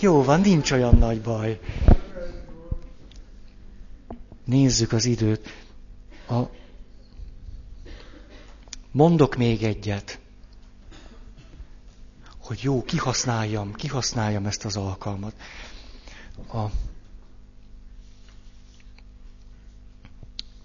jó 0.00 0.22
van, 0.22 0.40
nincs 0.40 0.70
olyan 0.70 0.96
nagy 0.98 1.20
baj. 1.20 1.58
Nézzük 4.48 4.92
az 4.92 5.04
időt. 5.04 5.48
A... 6.28 6.42
Mondok 8.90 9.36
még 9.36 9.62
egyet, 9.62 10.18
hogy 12.38 12.62
jó, 12.62 12.82
kihasználjam, 12.82 13.74
kihasználjam 13.74 14.46
ezt 14.46 14.64
az 14.64 14.76
alkalmat. 14.76 15.34
A... 16.52 16.64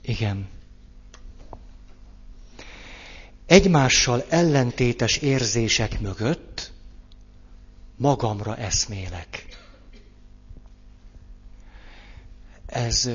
Igen. 0.02 0.50
Egymással 3.46 4.26
ellentétes 4.30 5.18
érzések 5.18 6.00
mögött 6.00 6.72
magamra 7.96 8.58
eszmélek. 8.58 9.46
Ez 12.66 13.10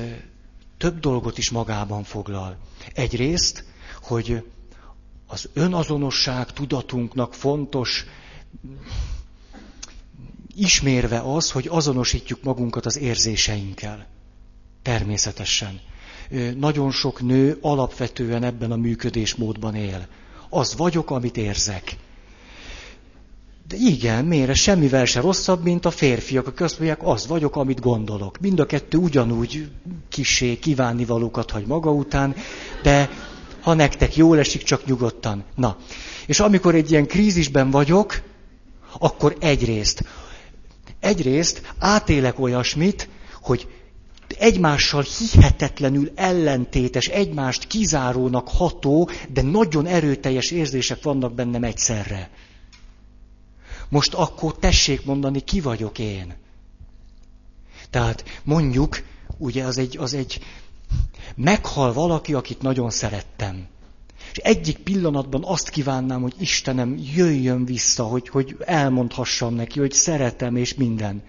több 0.79 0.99
dolgot 0.99 1.37
is 1.37 1.49
magában 1.49 2.03
foglal. 2.03 2.57
Egyrészt, 2.93 3.63
hogy 4.01 4.43
az 5.27 5.49
önazonosság 5.53 6.53
tudatunknak 6.53 7.33
fontos 7.33 8.05
ismérve 10.55 11.19
az, 11.19 11.51
hogy 11.51 11.67
azonosítjuk 11.67 12.43
magunkat 12.43 12.85
az 12.85 12.97
érzéseinkkel. 12.97 14.07
Természetesen. 14.81 15.79
Nagyon 16.55 16.91
sok 16.91 17.21
nő 17.21 17.57
alapvetően 17.61 18.43
ebben 18.43 18.71
a 18.71 18.75
működésmódban 18.75 19.75
él. 19.75 20.07
Az 20.49 20.75
vagyok, 20.75 21.11
amit 21.11 21.37
érzek. 21.37 21.97
De 23.69 23.75
igen, 23.75 24.25
miért? 24.25 24.55
semmivel 24.55 25.05
se 25.05 25.21
rosszabb, 25.21 25.63
mint 25.63 25.85
a 25.85 25.91
férfiak, 25.91 26.47
akik 26.47 26.61
azt 26.61 26.79
mondják, 26.79 26.99
az 27.03 27.27
vagyok, 27.27 27.55
amit 27.55 27.79
gondolok. 27.79 28.39
Mind 28.39 28.59
a 28.59 28.65
kettő 28.65 28.97
ugyanúgy 28.97 29.69
kisé 30.09 30.59
valókat 31.07 31.51
hagy 31.51 31.65
maga 31.65 31.91
után, 31.91 32.35
de 32.83 33.09
ha 33.61 33.73
nektek 33.73 34.15
jól 34.15 34.39
esik, 34.39 34.63
csak 34.63 34.85
nyugodtan. 34.85 35.43
Na, 35.55 35.77
és 36.25 36.39
amikor 36.39 36.75
egy 36.75 36.91
ilyen 36.91 37.07
krízisben 37.07 37.71
vagyok, 37.71 38.21
akkor 38.99 39.35
egyrészt, 39.39 40.03
egyrészt 40.99 41.73
átélek 41.79 42.39
olyasmit, 42.39 43.09
hogy 43.41 43.67
egymással 44.39 45.03
hihetetlenül 45.19 46.11
ellentétes, 46.15 47.07
egymást 47.07 47.67
kizárónak 47.67 48.47
ható, 48.47 49.09
de 49.33 49.41
nagyon 49.41 49.85
erőteljes 49.85 50.51
érzések 50.51 51.03
vannak 51.03 51.33
bennem 51.33 51.63
egyszerre. 51.63 52.29
Most 53.89 54.13
akkor 54.13 54.55
tessék 54.55 55.05
mondani, 55.05 55.39
ki 55.39 55.61
vagyok 55.61 55.99
én. 55.99 56.33
Tehát 57.89 58.23
mondjuk, 58.43 59.03
ugye 59.37 59.63
az 59.63 59.77
egy, 59.77 59.97
az 59.97 60.13
egy 60.13 60.39
meghal 61.35 61.93
valaki, 61.93 62.33
akit 62.33 62.61
nagyon 62.61 62.89
szerettem. 62.89 63.67
És 64.31 64.37
egyik 64.37 64.77
pillanatban 64.77 65.43
azt 65.45 65.69
kívánnám, 65.69 66.21
hogy 66.21 66.33
Istenem, 66.39 66.99
jöjjön 67.15 67.65
vissza, 67.65 68.03
hogy, 68.03 68.29
hogy 68.29 68.57
elmondhassam 68.65 69.53
neki, 69.53 69.79
hogy 69.79 69.91
szeretem 69.91 70.55
és 70.55 70.73
minden. 70.73 71.21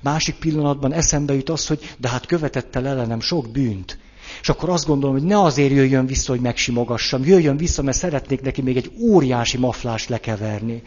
Másik 0.00 0.34
pillanatban 0.34 0.92
eszembe 0.92 1.34
jut 1.34 1.48
az, 1.48 1.66
hogy 1.66 1.94
de 1.98 2.08
hát 2.08 2.26
követett 2.26 2.76
el 2.76 2.86
ellenem 2.86 3.20
sok 3.20 3.50
bűnt. 3.50 3.98
És 4.40 4.48
akkor 4.48 4.68
azt 4.68 4.86
gondolom, 4.86 5.16
hogy 5.16 5.24
ne 5.24 5.40
azért 5.40 5.72
jöjjön 5.72 6.06
vissza, 6.06 6.32
hogy 6.32 6.40
megsimogassam, 6.40 7.24
jöjjön 7.24 7.56
vissza, 7.56 7.82
mert 7.82 7.96
szeretnék 7.96 8.40
neki 8.40 8.62
még 8.62 8.76
egy 8.76 8.92
óriási 8.98 9.58
maflást 9.58 10.08
lekeverni. 10.08 10.82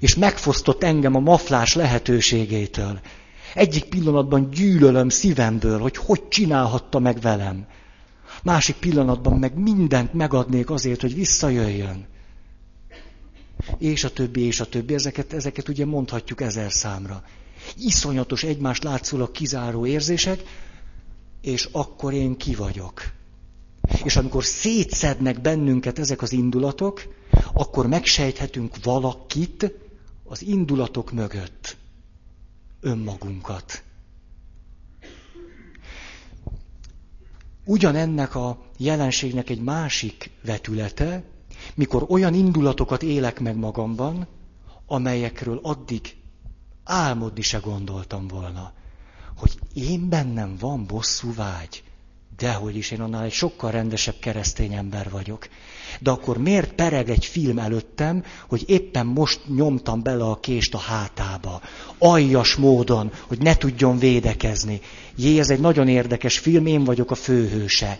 És 0.00 0.14
megfosztott 0.14 0.82
engem 0.82 1.14
a 1.14 1.20
maflás 1.20 1.74
lehetőségétől. 1.74 3.00
Egyik 3.54 3.84
pillanatban 3.84 4.50
gyűlölöm 4.50 5.08
szívemből, 5.08 5.78
hogy 5.78 5.96
hogy 5.96 6.28
csinálhatta 6.28 6.98
meg 6.98 7.20
velem. 7.20 7.66
Másik 8.42 8.76
pillanatban 8.76 9.38
meg 9.38 9.58
mindent 9.58 10.12
megadnék 10.12 10.70
azért, 10.70 11.00
hogy 11.00 11.14
visszajöjjön. 11.14 12.06
És 13.78 14.04
a 14.04 14.10
többi, 14.12 14.40
és 14.40 14.60
a 14.60 14.68
többi. 14.68 14.94
Ezeket, 14.94 15.32
ezeket 15.32 15.68
ugye 15.68 15.86
mondhatjuk 15.86 16.40
ezer 16.40 16.72
számra. 16.72 17.22
Iszonyatos 17.76 18.42
egymást 18.42 18.82
látszólag 18.84 19.30
kizáró 19.30 19.86
érzések, 19.86 20.42
és 21.40 21.68
akkor 21.72 22.12
én 22.12 22.36
ki 22.36 22.54
vagyok. 22.54 23.02
És 24.04 24.16
amikor 24.16 24.44
szétszednek 24.44 25.40
bennünket 25.40 25.98
ezek 25.98 26.22
az 26.22 26.32
indulatok, 26.32 27.02
akkor 27.52 27.86
megsejthetünk 27.86 28.74
valakit 28.82 29.72
az 30.30 30.42
indulatok 30.42 31.12
mögött. 31.12 31.76
Önmagunkat. 32.80 33.82
Ugyanennek 37.64 38.34
a 38.34 38.58
jelenségnek 38.76 39.50
egy 39.50 39.60
másik 39.62 40.30
vetülete, 40.44 41.24
mikor 41.74 42.06
olyan 42.08 42.34
indulatokat 42.34 43.02
élek 43.02 43.40
meg 43.40 43.56
magamban, 43.56 44.26
amelyekről 44.86 45.58
addig 45.62 46.16
álmodni 46.84 47.40
se 47.42 47.58
gondoltam 47.58 48.26
volna, 48.28 48.72
hogy 49.36 49.58
én 49.74 50.08
bennem 50.08 50.56
van 50.56 50.86
bosszú 50.86 51.34
vágy. 51.34 51.82
Dehogy 52.40 52.76
is, 52.76 52.90
én 52.90 53.00
annál 53.00 53.24
egy 53.24 53.32
sokkal 53.32 53.70
rendesebb 53.70 54.14
keresztény 54.20 54.74
ember 54.74 55.10
vagyok. 55.10 55.48
De 55.98 56.10
akkor 56.10 56.38
miért 56.38 56.72
pereg 56.72 57.10
egy 57.10 57.24
film 57.24 57.58
előttem, 57.58 58.24
hogy 58.48 58.62
éppen 58.66 59.06
most 59.06 59.40
nyomtam 59.54 60.02
bele 60.02 60.24
a 60.24 60.40
kést 60.40 60.74
a 60.74 60.78
hátába? 60.78 61.60
Aljas 61.98 62.54
módon, 62.54 63.12
hogy 63.26 63.38
ne 63.38 63.56
tudjon 63.56 63.98
védekezni. 63.98 64.80
Jé, 65.16 65.38
ez 65.38 65.50
egy 65.50 65.60
nagyon 65.60 65.88
érdekes 65.88 66.38
film, 66.38 66.66
én 66.66 66.84
vagyok 66.84 67.10
a 67.10 67.14
főhőse. 67.14 67.98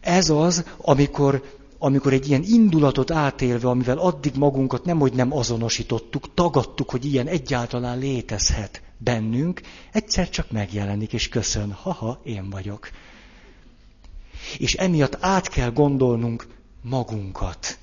Ez 0.00 0.30
az, 0.30 0.64
amikor, 0.76 1.42
amikor 1.84 2.12
egy 2.12 2.28
ilyen 2.28 2.42
indulatot 2.46 3.10
átélve, 3.10 3.68
amivel 3.68 3.98
addig 3.98 4.34
magunkat 4.36 4.84
nem, 4.84 4.98
hogy 4.98 5.12
nem 5.12 5.32
azonosítottuk, 5.32 6.34
tagadtuk, 6.34 6.90
hogy 6.90 7.04
ilyen 7.04 7.26
egyáltalán 7.26 7.98
létezhet 7.98 8.82
bennünk, 8.98 9.60
egyszer 9.92 10.28
csak 10.28 10.50
megjelenik, 10.50 11.12
és 11.12 11.28
köszön, 11.28 11.72
haha, 11.72 12.20
én 12.24 12.50
vagyok. 12.50 12.90
És 14.58 14.74
emiatt 14.74 15.16
át 15.20 15.48
kell 15.48 15.70
gondolnunk 15.70 16.46
magunkat, 16.82 17.78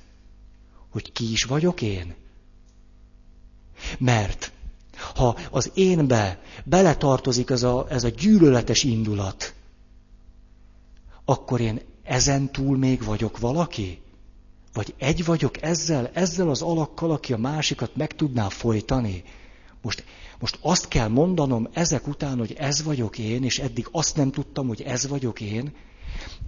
hogy 0.90 1.12
ki 1.12 1.32
is 1.32 1.44
vagyok 1.44 1.82
én. 1.82 2.16
Mert 3.98 4.52
ha 5.16 5.38
az 5.52 5.72
énbe 5.74 6.42
beletartozik 6.64 7.50
ez 7.50 7.64
a, 7.64 7.86
ez 7.90 8.04
a 8.04 8.10
gyűlöletes 8.10 8.84
indulat, 8.84 9.54
akkor 11.26 11.62
én 11.62 11.82
ezen 12.10 12.52
túl 12.52 12.78
még 12.78 13.04
vagyok 13.04 13.40
valaki? 13.40 14.02
Vagy 14.74 14.94
egy 14.98 15.26
vagyok 15.26 15.62
ezzel, 15.62 16.10
ezzel 16.14 16.50
az 16.50 16.62
alakkal, 16.62 17.12
aki 17.12 17.34
a 17.34 17.38
másikat 17.38 17.96
meg 17.96 18.16
tudná 18.16 18.50
folytani? 18.50 19.24
Most, 19.82 20.04
most 20.40 20.58
azt 20.62 20.88
kell 20.88 21.08
mondanom 21.08 21.68
ezek 21.74 22.08
után, 22.08 22.38
hogy 22.38 22.54
ez 22.58 22.84
vagyok 22.84 23.18
én, 23.18 23.44
és 23.44 23.60
eddig 23.60 23.88
azt 23.92 24.16
nem 24.16 24.32
tudtam, 24.32 24.68
hogy 24.68 24.82
ez 24.82 25.08
vagyok 25.08 25.42
én. 25.42 25.74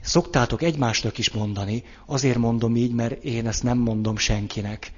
Szoktátok 0.01 0.61
egymásnak 0.61 1.17
is 1.17 1.31
mondani, 1.31 1.83
azért 2.05 2.37
mondom 2.37 2.75
így, 2.75 2.93
mert 2.93 3.23
én 3.23 3.47
ezt 3.47 3.63
nem 3.63 3.77
mondom 3.77 4.17
senkinek. 4.17 4.91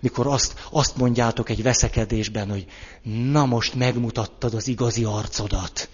Mikor 0.00 0.26
azt, 0.26 0.66
azt 0.70 0.96
mondjátok 0.96 1.48
egy 1.48 1.62
veszekedésben, 1.62 2.50
hogy 2.50 2.66
na 3.30 3.46
most 3.46 3.74
megmutattad 3.74 4.54
az 4.54 4.68
igazi 4.68 5.04
arcodat. 5.04 5.88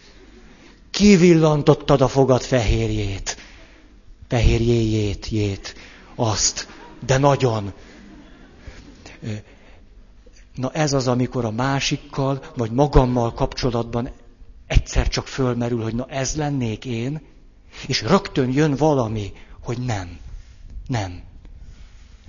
Kivillantottad 0.91 2.01
a 2.01 2.09
fogad 2.09 2.43
fehérjét. 2.43 3.37
Fehérjéjét, 4.33 5.29
jét, 5.29 5.75
azt. 6.15 6.69
De 7.07 7.19
nagyon. 7.19 7.73
Na 10.55 10.71
ez 10.71 10.93
az, 10.93 11.09
amikor 11.09 11.45
a 11.45 11.51
másikkal, 11.51 12.45
vagy 12.57 12.71
magammal 12.71 13.35
kapcsolatban 13.35 14.11
egyszer 14.67 15.09
csak 15.09 15.27
fölmerül, 15.27 15.83
hogy 15.83 15.95
na 15.95 16.07
ez 16.09 16.37
lennék 16.37 16.85
én, 16.85 17.21
és 17.87 18.03
rögtön 18.03 18.53
jön 18.53 18.75
valami, 18.75 19.33
hogy 19.63 19.79
nem, 19.79 20.19
nem. 20.87 21.23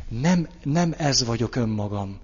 Nem, 0.07 0.47
nem 0.63 0.93
ez 0.97 1.25
vagyok 1.25 1.55
önmagam, 1.55 2.19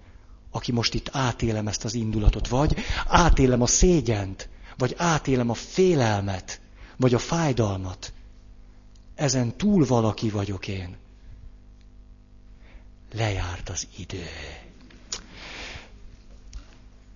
aki 0.51 0.71
most 0.71 0.93
itt 0.93 1.09
átélem 1.11 1.67
ezt 1.67 1.83
az 1.83 1.93
indulatot, 1.93 2.47
vagy 2.47 2.75
átélem 3.07 3.61
a 3.61 3.67
szégyent, 3.67 4.49
vagy 4.77 4.93
átélem 4.97 5.49
a 5.49 5.53
félelmet, 5.53 6.61
vagy 6.97 7.13
a 7.13 7.19
fájdalmat. 7.19 8.13
Ezen 9.19 9.57
túl 9.57 9.85
valaki 9.85 10.29
vagyok 10.29 10.67
én. 10.67 10.95
Lejárt 13.13 13.69
az 13.69 13.87
idő. 13.97 14.25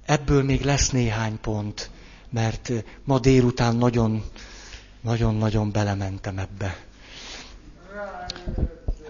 Ebből 0.06 0.44
még 0.44 0.62
lesz 0.62 0.90
néhány 0.90 1.40
pont, 1.40 1.90
mert 2.30 2.72
ma 3.04 3.20
délután 3.20 3.76
nagyon, 3.76 4.24
nagyon-nagyon 5.02 5.72
belementem 5.72 6.38
ebbe. 6.38 6.84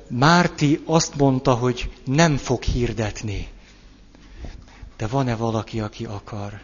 Márti 0.08 0.84
azt 0.86 1.16
mondta, 1.16 1.54
hogy 1.54 1.92
nem 2.06 2.38
fog 2.38 2.64
hirdetni. 2.64 3.48
De 4.98 5.08
van-e 5.08 5.36
valaki, 5.36 5.80
aki 5.80 6.06
akar? 6.06 6.62